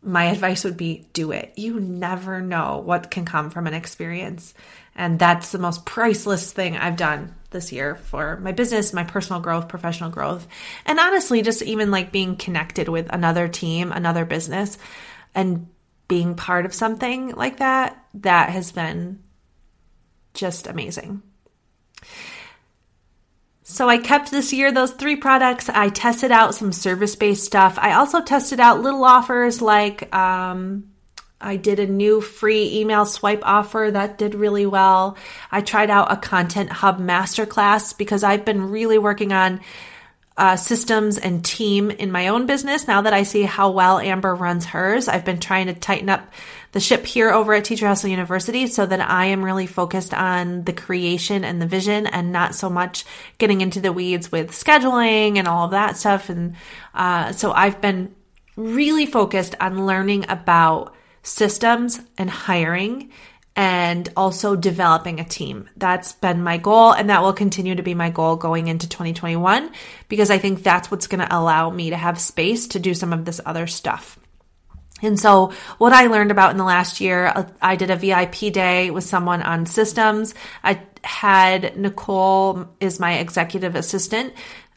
my 0.04 0.26
advice 0.26 0.64
would 0.64 0.78
be 0.78 1.08
do 1.14 1.32
it. 1.32 1.54
You 1.56 1.80
never 1.80 2.42
know 2.42 2.82
what 2.84 3.12
can 3.12 3.26
come 3.26 3.50
from 3.50 3.68
an 3.68 3.74
experience. 3.74 4.54
And 4.96 5.20
that's 5.20 5.52
the 5.52 5.60
most 5.60 5.86
priceless 5.86 6.52
thing 6.52 6.76
I've 6.76 6.98
done 6.98 7.36
this 7.52 7.72
year 7.72 7.96
for 7.96 8.38
my 8.38 8.52
business, 8.52 8.94
my 8.94 9.04
personal 9.04 9.42
growth, 9.42 9.68
professional 9.68 10.10
growth, 10.10 10.48
and 10.86 11.00
honestly, 11.00 11.42
just 11.42 11.62
even 11.62 11.92
like 11.92 12.12
being 12.12 12.36
connected 12.36 12.90
with 12.90 13.08
another 13.14 13.48
team, 13.48 13.92
another 13.92 14.26
business, 14.26 14.78
and 15.36 15.68
being 16.08 16.36
part 16.36 16.66
of 16.66 16.74
something 16.74 17.32
like 17.36 17.58
that. 17.58 18.06
That 18.16 18.50
has 18.50 18.72
been 18.72 19.22
just 20.34 20.68
amazing. 20.68 21.22
So 23.72 23.88
I 23.88 24.00
kept 24.00 24.32
this 24.32 24.52
year 24.52 24.74
those 24.74 24.92
three 24.92 25.16
products. 25.16 25.70
I 25.70 25.88
tested 25.88 26.30
out 26.30 26.56
some 26.56 26.74
service 26.74 27.16
based 27.16 27.46
stuff. 27.46 27.80
I 27.80 27.94
also 27.94 28.22
tested 28.22 28.60
out 28.60 28.82
little 28.82 29.06
offers 29.06 29.62
like 29.62 30.14
um, 30.14 30.92
I 31.40 31.56
did 31.56 31.80
a 31.80 31.88
new 31.88 32.20
free 32.20 32.80
email 32.80 33.06
swipe 33.06 33.44
offer 33.44 33.90
that 33.94 34.18
did 34.18 34.36
really 34.36 34.66
well. 34.66 35.18
I 35.50 35.62
tried 35.62 35.90
out 35.90 36.12
a 36.12 36.18
Content 36.18 36.70
Hub 36.70 37.00
masterclass 37.00 37.98
because 37.98 38.26
I've 38.26 38.44
been 38.44 38.72
really 38.72 38.98
working 38.98 39.32
on 39.32 39.62
uh, 40.36 40.58
systems 40.58 41.18
and 41.18 41.44
team 41.44 41.92
in 41.92 42.12
my 42.12 42.28
own 42.28 42.48
business. 42.48 42.90
Now 42.90 43.04
that 43.04 43.14
I 43.14 43.24
see 43.24 43.44
how 43.44 43.72
well 43.72 44.00
Amber 44.00 44.36
runs 44.36 44.66
hers, 44.66 45.08
I've 45.08 45.24
been 45.24 45.40
trying 45.40 45.68
to 45.68 45.74
tighten 45.74 46.10
up 46.10 46.30
the 46.72 46.80
ship 46.80 47.06
here 47.06 47.32
over 47.32 47.54
at 47.54 47.66
Teacher 47.66 47.88
Hustle 47.88 48.10
University 48.10 48.68
so 48.68 48.86
that 48.86 49.02
I 49.02 49.26
am 49.26 49.44
really 49.44 49.68
focused 49.68 50.14
on 50.14 50.64
the 50.64 50.74
creation 50.74 51.44
and 51.44 51.62
the 51.62 51.66
vision 51.66 52.08
and 52.08 52.32
not 52.32 52.56
so 52.56 52.70
much 52.70 53.06
getting 53.38 53.62
into 53.62 53.82
the 53.82 53.92
weeds 53.92 54.32
with 54.32 54.52
scheduling 54.52 55.38
and 55.38 55.48
all 55.48 55.66
of 55.66 55.72
that 55.72 55.98
stuff. 55.98 56.30
And 56.30 56.56
uh, 56.94 57.34
so 57.34 57.52
I've 57.52 57.82
been 57.82 58.16
really 58.56 59.06
focused 59.06 59.56
on 59.60 59.86
learning 59.86 60.26
about 60.30 60.96
systems 61.24 62.00
and 62.18 62.30
hiring 62.30 63.12
and 63.56 64.08
also 64.16 64.56
developing 64.56 65.20
a 65.20 65.26
team. 65.26 65.70
That's 65.76 66.14
been 66.14 66.42
my 66.42 66.58
goal 66.58 66.94
and 66.94 67.10
that 67.10 67.22
will 67.22 67.34
continue 67.34 67.76
to 67.76 67.84
be 67.84 67.94
my 67.94 68.10
goal 68.10 68.38
going 68.38 68.68
into 68.68 68.88
2021 68.88 69.72
because 70.08 70.32
I 70.32 70.38
think 70.38 70.64
that's 70.64 70.90
what's 70.90 71.08
going 71.08 71.20
to 71.20 71.36
allow 71.36 71.70
me 71.70 71.90
to 71.90 71.98
have 71.98 72.20
space 72.20 72.68
to 72.70 72.80
do 72.80 72.94
some 72.94 73.12
of 73.12 73.26
this 73.26 73.42
other 73.46 73.68
stuff. 73.68 74.18
And 75.02 75.20
so, 75.20 75.54
what 75.78 75.94
I 75.94 76.08
learned 76.08 76.32
about 76.32 76.52
in 76.52 76.58
the 76.58 76.64
last 76.64 77.02
year, 77.02 77.28
uh, 77.28 77.46
I 77.62 77.76
did 77.76 77.90
a 77.90 77.96
VIP 77.96 78.54
day 78.54 78.92
with 78.92 79.04
someone 79.04 79.42
on 79.42 79.66
systems. 79.66 80.34
I 80.64 80.82
had 81.04 81.78
Nicole 81.78 82.68
is 82.80 83.00
my 83.00 83.18
executive 83.18 83.76
assistant 83.76 84.34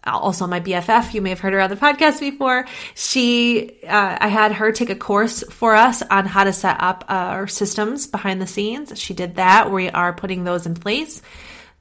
also 0.06 0.46
my 0.46 0.60
BFF. 0.60 1.14
You 1.14 1.22
may 1.22 1.30
have 1.30 1.40
heard 1.40 1.52
her 1.52 1.60
on 1.60 1.70
the 1.70 1.76
podcast 1.76 2.20
before. 2.20 2.66
She, 2.94 3.78
uh, 3.84 4.18
I 4.20 4.28
had 4.28 4.52
her 4.52 4.72
take 4.72 4.90
a 4.90 4.94
course 4.94 5.42
for 5.50 5.74
us 5.74 6.02
on 6.02 6.26
how 6.26 6.44
to 6.44 6.52
set 6.52 6.80
up 6.80 7.04
our 7.08 7.46
systems 7.46 8.06
behind 8.06 8.40
the 8.40 8.46
scenes. 8.46 8.98
She 8.98 9.14
did 9.14 9.36
that. 9.36 9.70
We 9.70 9.90
are 9.90 10.12
putting 10.12 10.44
those 10.44 10.66
in 10.66 10.74
place. 10.74 11.22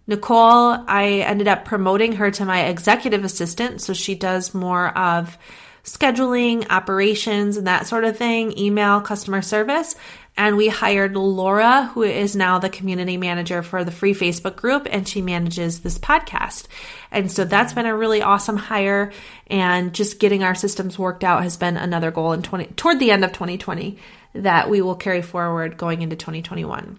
Nicole, 0.07 0.77
I 0.87 1.23
ended 1.25 1.47
up 1.47 1.65
promoting 1.65 2.13
her 2.13 2.29
to 2.31 2.45
my 2.45 2.65
executive 2.65 3.23
assistant. 3.23 3.81
So 3.81 3.93
she 3.93 4.15
does 4.15 4.53
more 4.53 4.89
of 4.97 5.37
scheduling, 5.83 6.65
operations, 6.69 7.57
and 7.57 7.67
that 7.67 7.87
sort 7.87 8.05
of 8.05 8.17
thing, 8.17 8.57
email, 8.57 9.01
customer 9.01 9.41
service. 9.41 9.95
And 10.35 10.57
we 10.57 10.67
hired 10.67 11.15
Laura, 11.15 11.91
who 11.93 12.01
is 12.01 12.35
now 12.35 12.57
the 12.57 12.69
community 12.69 13.17
manager 13.17 13.61
for 13.61 13.83
the 13.83 13.91
free 13.91 14.15
Facebook 14.15 14.55
group, 14.55 14.87
and 14.89 15.07
she 15.07 15.21
manages 15.21 15.81
this 15.81 15.99
podcast. 15.99 16.65
And 17.11 17.31
so 17.31 17.45
that's 17.45 17.73
been 17.73 17.85
a 17.85 17.95
really 17.95 18.23
awesome 18.23 18.57
hire. 18.57 19.11
And 19.47 19.93
just 19.93 20.19
getting 20.19 20.43
our 20.43 20.55
systems 20.55 20.97
worked 20.97 21.23
out 21.23 21.43
has 21.43 21.57
been 21.57 21.77
another 21.77 22.09
goal 22.09 22.33
in 22.33 22.41
20, 22.41 22.65
toward 22.73 22.99
the 22.99 23.11
end 23.11 23.23
of 23.23 23.31
2020 23.33 23.99
that 24.33 24.69
we 24.69 24.81
will 24.81 24.95
carry 24.95 25.21
forward 25.21 25.77
going 25.77 26.01
into 26.01 26.15
2021. 26.15 26.97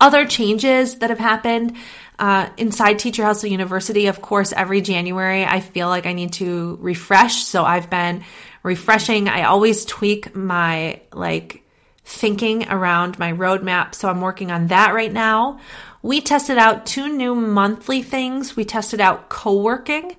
Other 0.00 0.26
changes 0.26 0.96
that 0.96 1.10
have 1.10 1.18
happened 1.18 1.76
uh, 2.18 2.48
inside 2.56 2.98
Teacher 2.98 3.24
Hustle 3.24 3.50
University, 3.50 4.06
of 4.06 4.22
course, 4.22 4.52
every 4.52 4.80
January, 4.80 5.44
I 5.44 5.60
feel 5.60 5.88
like 5.88 6.06
I 6.06 6.12
need 6.12 6.34
to 6.34 6.78
refresh. 6.80 7.44
So 7.44 7.64
I've 7.64 7.90
been 7.90 8.22
refreshing. 8.62 9.28
I 9.28 9.44
always 9.44 9.84
tweak 9.84 10.34
my 10.34 11.00
like 11.12 11.62
thinking 12.04 12.68
around 12.68 13.18
my 13.18 13.32
roadmap. 13.32 13.94
So 13.94 14.08
I'm 14.08 14.20
working 14.20 14.50
on 14.50 14.68
that 14.68 14.94
right 14.94 15.12
now. 15.12 15.60
We 16.02 16.20
tested 16.20 16.58
out 16.58 16.86
two 16.86 17.08
new 17.08 17.34
monthly 17.34 18.02
things. 18.02 18.54
We 18.54 18.64
tested 18.64 19.00
out 19.00 19.28
co 19.28 19.60
working. 19.60 20.16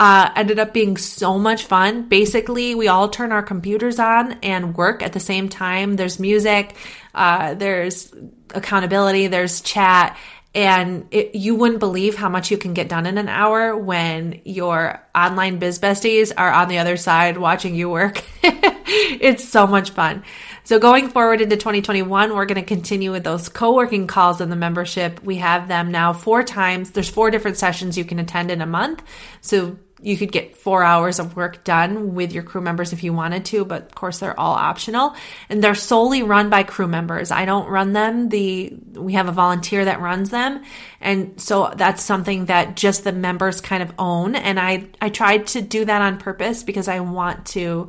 Uh, 0.00 0.30
ended 0.36 0.60
up 0.60 0.72
being 0.72 0.96
so 0.96 1.38
much 1.38 1.64
fun. 1.64 2.08
Basically, 2.08 2.76
we 2.76 2.86
all 2.86 3.08
turn 3.08 3.32
our 3.32 3.42
computers 3.42 3.98
on 3.98 4.34
and 4.44 4.76
work 4.76 5.02
at 5.02 5.12
the 5.12 5.20
same 5.20 5.48
time. 5.48 5.96
There's 5.96 6.20
music, 6.20 6.76
uh, 7.16 7.54
there's 7.54 8.14
accountability, 8.54 9.26
there's 9.26 9.60
chat, 9.60 10.16
and 10.54 11.06
it, 11.10 11.34
you 11.34 11.54
wouldn't 11.54 11.78
believe 11.78 12.14
how 12.14 12.28
much 12.28 12.50
you 12.50 12.56
can 12.56 12.74
get 12.74 12.88
done 12.88 13.06
in 13.06 13.18
an 13.18 13.28
hour 13.28 13.76
when 13.76 14.40
your 14.44 15.02
online 15.14 15.58
biz 15.58 15.78
besties 15.78 16.32
are 16.36 16.50
on 16.50 16.68
the 16.68 16.78
other 16.78 16.96
side 16.96 17.36
watching 17.36 17.74
you 17.74 17.90
work. 17.90 18.22
it's 18.42 19.46
so 19.46 19.66
much 19.66 19.90
fun. 19.90 20.24
So 20.64 20.78
going 20.78 21.08
forward 21.08 21.40
into 21.40 21.56
2021, 21.56 22.34
we're 22.34 22.44
going 22.44 22.60
to 22.60 22.66
continue 22.66 23.10
with 23.10 23.24
those 23.24 23.48
co-working 23.48 24.06
calls 24.06 24.40
in 24.40 24.50
the 24.50 24.56
membership. 24.56 25.22
We 25.22 25.36
have 25.36 25.68
them 25.68 25.90
now 25.90 26.12
four 26.12 26.42
times. 26.42 26.90
There's 26.90 27.08
four 27.08 27.30
different 27.30 27.56
sessions 27.56 27.96
you 27.96 28.04
can 28.04 28.18
attend 28.18 28.50
in 28.50 28.60
a 28.60 28.66
month. 28.66 29.02
So 29.40 29.78
you 30.00 30.16
could 30.16 30.30
get 30.30 30.56
four 30.56 30.84
hours 30.84 31.18
of 31.18 31.34
work 31.34 31.64
done 31.64 32.14
with 32.14 32.32
your 32.32 32.44
crew 32.44 32.60
members 32.60 32.92
if 32.92 33.02
you 33.02 33.12
wanted 33.12 33.44
to, 33.46 33.64
but 33.64 33.82
of 33.82 33.94
course 33.94 34.18
they're 34.18 34.38
all 34.38 34.54
optional 34.54 35.14
and 35.48 35.62
they're 35.62 35.74
solely 35.74 36.22
run 36.22 36.50
by 36.50 36.62
crew 36.62 36.86
members. 36.86 37.30
I 37.30 37.44
don't 37.44 37.68
run 37.68 37.92
them. 37.92 38.28
The, 38.28 38.76
we 38.92 39.14
have 39.14 39.28
a 39.28 39.32
volunteer 39.32 39.84
that 39.84 40.00
runs 40.00 40.30
them. 40.30 40.62
And 41.00 41.40
so 41.40 41.72
that's 41.74 42.02
something 42.02 42.46
that 42.46 42.76
just 42.76 43.02
the 43.02 43.12
members 43.12 43.60
kind 43.60 43.82
of 43.82 43.92
own. 43.98 44.36
And 44.36 44.60
I, 44.60 44.86
I 45.00 45.08
tried 45.08 45.48
to 45.48 45.62
do 45.62 45.84
that 45.84 46.02
on 46.02 46.18
purpose 46.18 46.62
because 46.62 46.86
I 46.86 47.00
want 47.00 47.46
to 47.46 47.88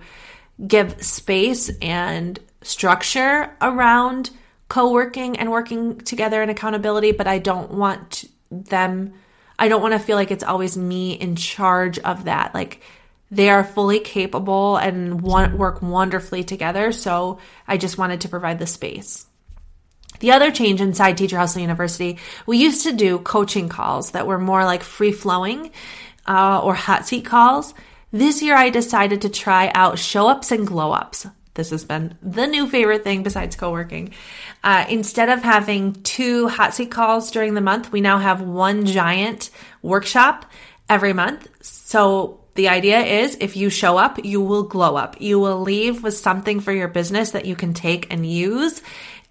give 0.66 1.04
space 1.04 1.70
and 1.82 2.40
structure 2.64 3.56
around 3.62 4.32
co-working 4.68 5.38
and 5.38 5.52
working 5.52 6.00
together 6.00 6.42
and 6.42 6.52
accountability, 6.52 7.12
but 7.12 7.28
I 7.28 7.40
don't 7.40 7.72
want 7.72 8.26
them 8.52 9.14
I 9.60 9.68
don't 9.68 9.82
want 9.82 9.94
to 9.94 10.00
feel 10.00 10.16
like 10.16 10.32
it's 10.32 10.44
always 10.44 10.78
me 10.78 11.12
in 11.12 11.36
charge 11.36 12.00
of 12.00 12.24
that. 12.24 12.56
Like 12.56 12.82
they 13.30 13.50
are 13.50 13.64
fully 13.64 14.00
capable 14.00 14.78
and 14.78 15.22
want, 15.22 15.58
work 15.58 15.82
wonderfully 15.82 16.44
together, 16.44 16.92
so 16.92 17.40
I 17.68 17.78
just 17.78 17.98
wanted 17.98 18.22
to 18.22 18.30
provide 18.30 18.58
the 18.58 18.66
space. 18.66 19.28
The 20.22 20.32
other 20.32 20.52
change 20.52 20.82
inside 20.82 21.18
Teacher 21.18 21.38
Hustle 21.38 21.62
University, 21.62 22.18
we 22.46 22.58
used 22.58 22.84
to 22.84 22.94
do 22.94 23.20
coaching 23.20 23.70
calls 23.70 24.12
that 24.12 24.28
were 24.28 24.40
more 24.40 24.66
like 24.66 24.84
free 24.84 25.12
flowing 25.12 25.72
uh, 26.28 26.62
or 26.62 26.74
hot 26.74 27.06
seat 27.06 27.26
calls. 27.26 27.74
This 28.12 28.42
year, 28.42 28.56
I 28.56 28.70
decided 28.70 29.22
to 29.22 29.30
try 29.30 29.72
out 29.76 30.00
show 30.00 30.28
ups 30.28 30.52
and 30.52 30.66
glow 30.66 30.92
ups. 30.92 31.28
This 31.54 31.70
has 31.70 31.84
been 31.84 32.18
the 32.22 32.48
new 32.48 32.68
favorite 32.68 33.04
thing 33.04 33.22
besides 33.22 33.56
co 33.56 33.72
working. 33.72 34.14
Uh, 34.64 34.86
instead 34.90 35.30
of 35.30 35.42
having 35.42 35.94
two 36.04 36.48
hot 36.48 36.74
seat 36.74 36.92
calls 36.92 37.32
during 37.32 37.54
the 37.54 37.62
month, 37.62 37.92
we 37.92 38.02
now 38.02 38.18
have 38.18 38.42
one 38.42 38.86
giant 38.86 39.50
workshop 39.82 40.46
every 40.90 41.14
month. 41.14 41.48
So 41.62 42.40
the 42.56 42.68
idea 42.68 43.00
is 43.00 43.38
if 43.40 43.56
you 43.56 43.70
show 43.70 43.98
up, 43.98 44.26
you 44.26 44.42
will 44.42 44.64
glow 44.64 44.98
up. 44.98 45.22
You 45.22 45.40
will 45.40 45.62
leave 45.62 46.04
with 46.04 46.18
something 46.18 46.60
for 46.60 46.74
your 46.74 46.90
business 46.90 47.32
that 47.32 47.46
you 47.46 47.56
can 47.56 47.74
take 47.74 48.12
and 48.12 48.30
use. 48.30 48.82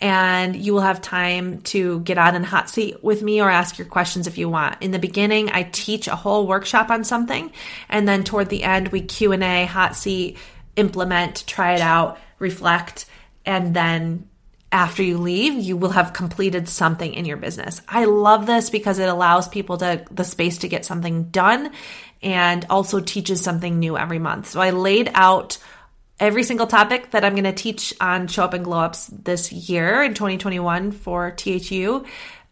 And 0.01 0.55
you 0.55 0.73
will 0.73 0.81
have 0.81 1.03
time 1.03 1.61
to 1.63 2.01
get 2.01 2.19
on 2.19 2.37
in 2.37 2.45
hot 2.45 2.71
seat 2.71 3.03
with 3.03 3.21
me 3.21 3.43
or 3.43 3.51
ask 3.51 3.79
your 3.79 3.89
questions 3.89 4.29
if 4.29 4.39
you 4.39 4.49
want. 4.49 4.81
In 4.81 4.93
the 4.93 5.01
beginning, 5.01 5.51
I 5.51 5.65
teach 5.65 6.07
a 6.07 6.15
whole 6.15 6.47
workshop 6.47 6.89
on 6.89 7.03
something. 7.03 7.51
And 7.89 8.07
then 8.07 8.23
toward 8.23 8.49
the 8.49 8.63
end, 8.63 8.89
we 8.89 9.03
Q&A, 9.03 9.67
hot 9.67 9.97
seat, 9.97 10.39
implement, 10.77 11.45
try 11.49 11.75
it 11.75 11.81
out, 11.81 12.19
reflect, 12.39 13.07
and 13.45 13.75
then 13.75 14.28
after 14.71 15.03
you 15.03 15.19
leave, 15.19 15.55
you 15.55 15.77
will 15.77 15.91
have 15.91 16.13
completed 16.13 16.69
something 16.69 17.15
in 17.15 17.25
your 17.25 17.37
business. 17.37 17.81
I 17.89 18.05
love 18.05 18.47
this 18.47 18.71
because 18.71 18.99
it 18.99 19.09
allows 19.09 19.49
people 19.49 19.79
to 19.79 20.05
the 20.11 20.25
space 20.25 20.59
to 20.59 20.69
get 20.69 20.85
something 20.85 21.25
done 21.25 21.73
and 22.23 22.67
also 22.69 23.01
teaches 23.01 23.43
something 23.43 23.79
new 23.79 23.97
every 23.97 24.19
month. 24.19 24.49
So 24.49 24.61
I 24.61 24.71
laid 24.71 25.11
out 25.15 25.59
every 26.21 26.43
single 26.43 26.67
topic 26.67 27.13
that 27.13 27.25
I'm 27.25 27.35
going 27.35 27.45
to 27.45 27.53
teach 27.53 27.95
on 28.01 28.27
Show 28.27 28.45
Up 28.45 28.55
and 28.55 28.65
Glow 28.65 28.81
Ups 28.81 29.07
this 29.07 29.53
year 29.53 30.03
in 30.03 30.15
2021 30.15 30.93
for 30.93 31.31
THU 31.31 32.05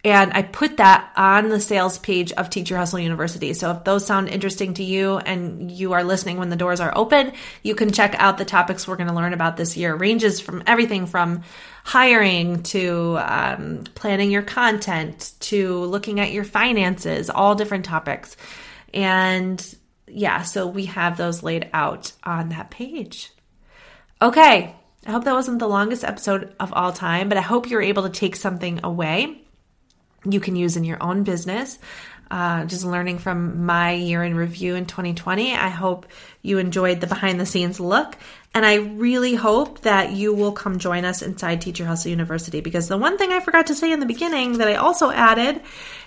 and 0.05 0.32
I 0.34 0.42
put 0.42 0.76
that 0.76 1.11
on 1.16 1.49
the 1.49 1.59
sales 1.59 1.99
page 1.99 2.30
of 2.32 2.49
Teacher 2.49 2.76
Hustle 2.76 3.01
University. 3.01 3.53
So 3.55 3.72
if 3.72 3.82
those 3.82 4.07
sound 4.07 4.28
interesting 4.28 4.74
to 4.74 4.84
you 4.84 5.18
and 5.18 5.68
you 5.68 5.94
are 5.94 6.05
listening 6.05 6.38
when 6.38 6.49
the 6.49 6.55
doors 6.55 6.78
are 6.78 6.97
open, 6.97 7.32
you 7.64 7.74
can 7.74 7.90
check 7.90 8.14
out 8.16 8.38
the 8.38 8.44
topics 8.44 8.86
we're 8.86 8.97
going 8.97 9.09
to 9.09 9.14
learn 9.14 9.32
about 9.32 9.57
this 9.57 9.76
year. 9.76 9.97
Ranges 9.97 10.38
from 10.38 10.62
everything 10.64 11.07
from 11.07 11.42
hiring 11.82 12.62
to 12.64 13.18
um, 13.20 13.82
planning 13.97 14.30
your 14.30 14.42
content 14.42 15.32
to 15.40 15.80
looking 15.80 16.20
at 16.20 16.30
your 16.30 16.44
finances, 16.44 17.28
all 17.28 17.57
different 17.57 17.84
topics. 17.84 18.36
And 18.94 19.76
yeah, 20.07 20.42
so 20.42 20.68
we 20.68 20.84
have 20.84 21.16
those 21.16 21.42
laid 21.42 21.68
out 21.72 22.12
on 22.22 22.51
that 22.51 22.70
page. 22.70 23.32
Okay, 24.22 24.76
I 25.05 25.11
hope 25.11 25.24
that 25.24 25.34
wasn't 25.34 25.59
the 25.59 25.68
longest 25.68 26.05
episode 26.05 26.55
of 26.61 26.72
all 26.72 26.92
time, 26.92 27.28
but 27.28 27.38
I 27.38 27.42
hope 27.42 27.68
you're 27.68 27.82
able 27.82 28.05
to 28.05 28.09
take 28.09 28.36
something 28.36 28.78
away 28.84 29.42
you 30.28 30.40
can 30.40 30.56
use 30.56 30.76
in 30.76 30.84
your 30.84 31.02
own 31.02 31.24
business. 31.24 31.78
Uh, 32.28 32.64
just 32.64 32.84
learning 32.84 33.18
from 33.18 33.66
my 33.66 33.92
year 33.92 34.24
in 34.24 34.34
review 34.34 34.74
in 34.74 34.84
2020. 34.86 35.54
I 35.54 35.68
hope 35.68 36.06
you 36.42 36.58
enjoyed 36.58 37.00
the 37.00 37.06
behind 37.06 37.38
the 37.38 37.46
scenes 37.46 37.78
look. 37.78 38.16
And 38.57 38.64
I 38.64 38.76
really 38.76 39.34
hope 39.34 39.82
that 39.82 40.12
you 40.12 40.32
will 40.32 40.52
come 40.52 40.78
join 40.78 41.04
us 41.04 41.20
inside 41.20 41.61
Teacher 41.61 41.84
Hustle 41.84 42.11
University 42.11 42.62
because 42.62 42.88
the 42.88 42.96
one 42.96 43.18
thing 43.18 43.30
I 43.30 43.40
forgot 43.40 43.66
to 43.66 43.74
say 43.74 43.92
in 43.92 44.00
the 44.00 44.07
beginning 44.07 44.57
that 44.57 44.66
I 44.66 44.76
also 44.76 45.11
added 45.11 45.61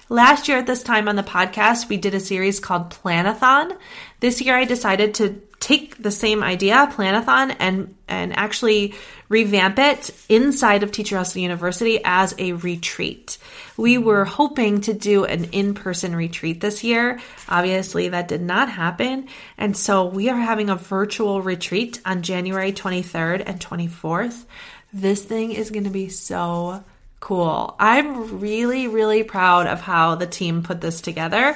last 0.09 0.47
year 0.47 0.57
at 0.57 0.65
this 0.65 0.81
time 0.81 1.07
on 1.07 1.15
the 1.15 1.21
podcast, 1.21 1.89
we 1.89 1.97
did 1.97 2.15
a 2.15 2.19
series 2.19 2.59
called 2.59 2.89
Planathon. 2.89 3.77
This 4.19 4.41
year 4.41 4.57
I 4.57 4.65
decided 4.65 5.13
to 5.15 5.39
take 5.59 6.01
the 6.01 6.11
same 6.11 6.41
idea, 6.41 6.89
Planathon, 6.91 7.55
and 7.59 7.95
and 8.07 8.35
actually 8.35 8.95
revamp 9.27 9.77
it 9.77 10.09
inside 10.27 10.81
of 10.81 10.91
Teacher 10.91 11.17
Hustle 11.17 11.41
University 11.41 12.01
as 12.03 12.33
a 12.39 12.53
retreat. 12.53 13.37
We 13.77 13.99
were 13.99 14.25
hoping 14.25 14.81
to 14.81 14.93
do 14.93 15.25
an 15.25 15.45
in-person 15.51 16.15
retreat 16.15 16.59
this 16.59 16.83
year. 16.83 17.19
Obviously, 17.47 18.09
that 18.09 18.27
did 18.27 18.41
not 18.41 18.69
happen, 18.69 19.27
and 19.57 19.77
so 19.77 20.05
we 20.05 20.29
are 20.29 20.39
having 20.39 20.69
a 20.69 20.75
virtual 20.75 21.41
retreat 21.41 22.01
on 22.05 22.23
January 22.23 22.38
23rd 22.45 23.43
and 23.45 23.59
24th. 23.59 24.45
This 24.91 25.23
thing 25.23 25.51
is 25.51 25.69
going 25.69 25.83
to 25.83 25.89
be 25.89 26.09
so 26.09 26.83
cool. 27.19 27.75
I'm 27.79 28.39
really 28.39 28.87
really 28.87 29.23
proud 29.23 29.67
of 29.67 29.81
how 29.81 30.15
the 30.15 30.27
team 30.27 30.63
put 30.63 30.81
this 30.81 31.01
together 31.01 31.55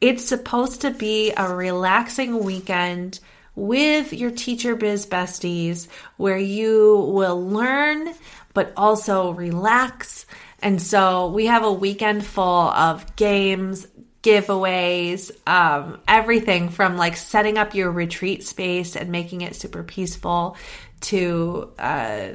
it's 0.00 0.24
supposed 0.24 0.82
to 0.82 0.90
be 0.90 1.32
a 1.36 1.52
relaxing 1.52 2.44
weekend 2.44 3.18
with 3.54 4.12
your 4.12 4.30
teacher 4.30 4.76
biz 4.76 5.06
besties 5.06 5.88
where 6.16 6.38
you 6.38 7.10
will 7.12 7.44
learn 7.48 8.14
but 8.54 8.72
also 8.76 9.30
relax. 9.32 10.26
And 10.60 10.80
so 10.80 11.28
we 11.28 11.46
have 11.46 11.64
a 11.64 11.72
weekend 11.72 12.24
full 12.24 12.44
of 12.44 13.14
games, 13.16 13.86
giveaways, 14.28 15.30
um, 15.48 15.98
everything 16.06 16.68
from 16.68 16.98
like 16.98 17.16
setting 17.16 17.56
up 17.56 17.74
your 17.74 17.90
retreat 17.90 18.44
space 18.44 18.94
and 18.94 19.10
making 19.10 19.40
it 19.40 19.56
super 19.56 19.82
peaceful 19.82 20.56
to 21.00 21.72
uh, 21.78 22.28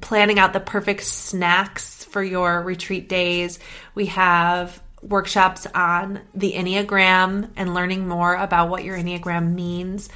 planning 0.00 0.40
out 0.40 0.52
the 0.52 0.60
perfect 0.60 1.04
snacks 1.04 2.02
for 2.04 2.20
your 2.20 2.62
retreat 2.62 3.08
days. 3.08 3.60
We 3.94 4.06
have 4.06 4.82
workshops 5.00 5.68
on 5.72 6.20
the 6.34 6.54
Enneagram 6.54 7.50
and 7.54 7.74
learning 7.74 8.08
more 8.08 8.34
about 8.34 8.68
what 8.68 8.82
your 8.82 8.98
Enneagram 8.98 9.54
means, 9.54 10.08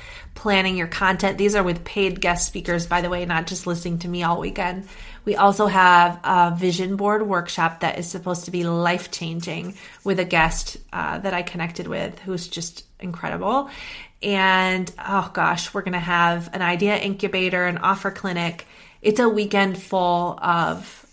planning 0.43 0.77
your 0.77 0.89
content. 0.89 1.39
These 1.39 1.55
are 1.55 1.63
with 1.63 1.85
paid 1.85 2.21
guest 2.21 2.49
speakers, 2.49 2.89
by 2.89 3.01
the 3.01 3.09
way, 3.09 3.25
not 3.25 3.47
just 3.47 3.65
listening 3.65 4.01
to 4.01 4.09
me 4.09 4.25
all 4.25 4.41
weekend. 4.41 4.89
We 5.25 5.37
also 5.37 5.69
have 5.69 6.19
a 6.25 6.53
vision 6.57 6.97
board 6.97 7.25
workshop 7.25 7.79
that 7.81 7.97
is 7.97 8.11
supposed 8.11 8.47
to 8.47 8.51
be 8.51 8.65
life 8.65 9.13
changing 9.13 9.77
with 10.03 10.19
a 10.19 10.25
guest 10.25 10.79
uh, 10.93 11.19
that 11.19 11.33
I 11.33 11.43
connected 11.43 11.87
with 11.87 12.19
who's 12.19 12.49
just 12.49 12.85
incredible. 12.99 13.71
And 14.21 14.93
oh 14.99 15.31
gosh, 15.33 15.73
we're 15.73 15.83
going 15.83 15.93
to 15.93 16.01
have 16.01 16.51
an 16.53 16.61
idea 16.61 16.97
incubator, 16.97 17.65
an 17.65 17.79
offer 17.79 18.11
clinic. 18.11 18.67
It's 19.01 19.21
a 19.21 19.29
weekend 19.29 19.81
full 19.81 20.37
of 20.43 21.07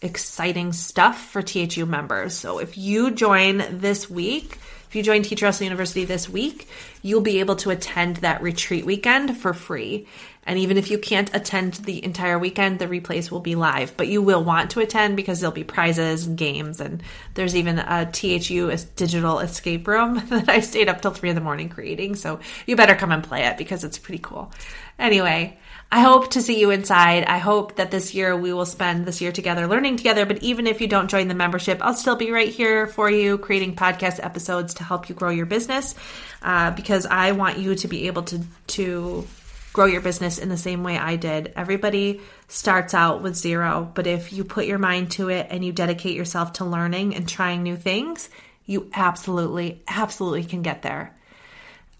exciting 0.00 0.72
stuff 0.72 1.20
for 1.30 1.42
THU 1.42 1.86
members. 1.86 2.34
So 2.34 2.60
if 2.60 2.78
you 2.78 3.10
join 3.10 3.64
this 3.80 4.08
week, 4.08 4.58
if 4.96 5.00
you 5.00 5.12
join 5.12 5.20
Teacher 5.20 5.44
Hustle 5.44 5.64
University 5.64 6.06
this 6.06 6.26
week, 6.26 6.66
you'll 7.02 7.20
be 7.20 7.40
able 7.40 7.56
to 7.56 7.68
attend 7.68 8.16
that 8.16 8.40
retreat 8.40 8.86
weekend 8.86 9.36
for 9.36 9.52
free. 9.52 10.06
And 10.44 10.58
even 10.58 10.78
if 10.78 10.90
you 10.90 10.96
can't 10.96 11.28
attend 11.34 11.74
the 11.74 12.02
entire 12.02 12.38
weekend, 12.38 12.78
the 12.78 12.86
replays 12.86 13.30
will 13.30 13.40
be 13.40 13.56
live, 13.56 13.94
but 13.98 14.08
you 14.08 14.22
will 14.22 14.42
want 14.42 14.70
to 14.70 14.80
attend 14.80 15.14
because 15.14 15.38
there'll 15.38 15.52
be 15.52 15.64
prizes 15.64 16.26
and 16.26 16.38
games. 16.38 16.80
And 16.80 17.02
there's 17.34 17.54
even 17.54 17.78
a 17.78 18.10
THU 18.10 18.74
digital 18.96 19.40
escape 19.40 19.86
room 19.86 20.26
that 20.30 20.48
I 20.48 20.60
stayed 20.60 20.88
up 20.88 21.02
till 21.02 21.10
three 21.10 21.28
in 21.28 21.34
the 21.34 21.42
morning 21.42 21.68
creating. 21.68 22.14
So 22.14 22.40
you 22.66 22.74
better 22.74 22.94
come 22.94 23.12
and 23.12 23.22
play 23.22 23.44
it 23.44 23.58
because 23.58 23.84
it's 23.84 23.98
pretty 23.98 24.22
cool. 24.22 24.50
Anyway, 24.98 25.58
I 25.96 26.00
hope 26.00 26.32
to 26.32 26.42
see 26.42 26.60
you 26.60 26.72
inside. 26.72 27.24
I 27.24 27.38
hope 27.38 27.76
that 27.76 27.90
this 27.90 28.12
year 28.12 28.36
we 28.36 28.52
will 28.52 28.66
spend 28.66 29.06
this 29.06 29.22
year 29.22 29.32
together 29.32 29.66
learning 29.66 29.96
together. 29.96 30.26
But 30.26 30.42
even 30.42 30.66
if 30.66 30.82
you 30.82 30.88
don't 30.88 31.08
join 31.08 31.28
the 31.28 31.34
membership, 31.34 31.78
I'll 31.80 31.94
still 31.94 32.16
be 32.16 32.30
right 32.30 32.50
here 32.50 32.86
for 32.86 33.10
you, 33.10 33.38
creating 33.38 33.76
podcast 33.76 34.22
episodes 34.22 34.74
to 34.74 34.84
help 34.84 35.08
you 35.08 35.14
grow 35.14 35.30
your 35.30 35.46
business. 35.46 35.94
Uh, 36.42 36.70
because 36.72 37.06
I 37.06 37.32
want 37.32 37.56
you 37.56 37.76
to 37.76 37.88
be 37.88 38.08
able 38.08 38.24
to 38.24 38.44
to 38.66 39.26
grow 39.72 39.86
your 39.86 40.02
business 40.02 40.36
in 40.36 40.50
the 40.50 40.58
same 40.58 40.84
way 40.84 40.98
I 40.98 41.16
did. 41.16 41.54
Everybody 41.56 42.20
starts 42.46 42.92
out 42.92 43.22
with 43.22 43.34
zero, 43.34 43.90
but 43.94 44.06
if 44.06 44.34
you 44.34 44.44
put 44.44 44.66
your 44.66 44.78
mind 44.78 45.12
to 45.12 45.30
it 45.30 45.46
and 45.48 45.64
you 45.64 45.72
dedicate 45.72 46.14
yourself 46.14 46.52
to 46.54 46.66
learning 46.66 47.16
and 47.16 47.26
trying 47.26 47.62
new 47.62 47.76
things, 47.76 48.28
you 48.66 48.90
absolutely, 48.92 49.80
absolutely 49.88 50.44
can 50.44 50.60
get 50.60 50.82
there. 50.82 51.16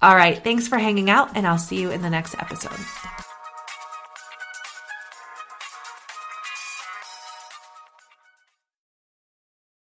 All 0.03 0.15
right, 0.15 0.45
thanks 0.45 0.69
for 0.69 0.77
hanging 0.77 1.09
out, 1.09 1.35
and 1.35 1.47
I'll 1.47 1.57
see 1.57 1.81
you 1.81 1.91
in 1.91 2.03
the 2.03 2.11
next 2.11 2.35
episode. 2.35 2.77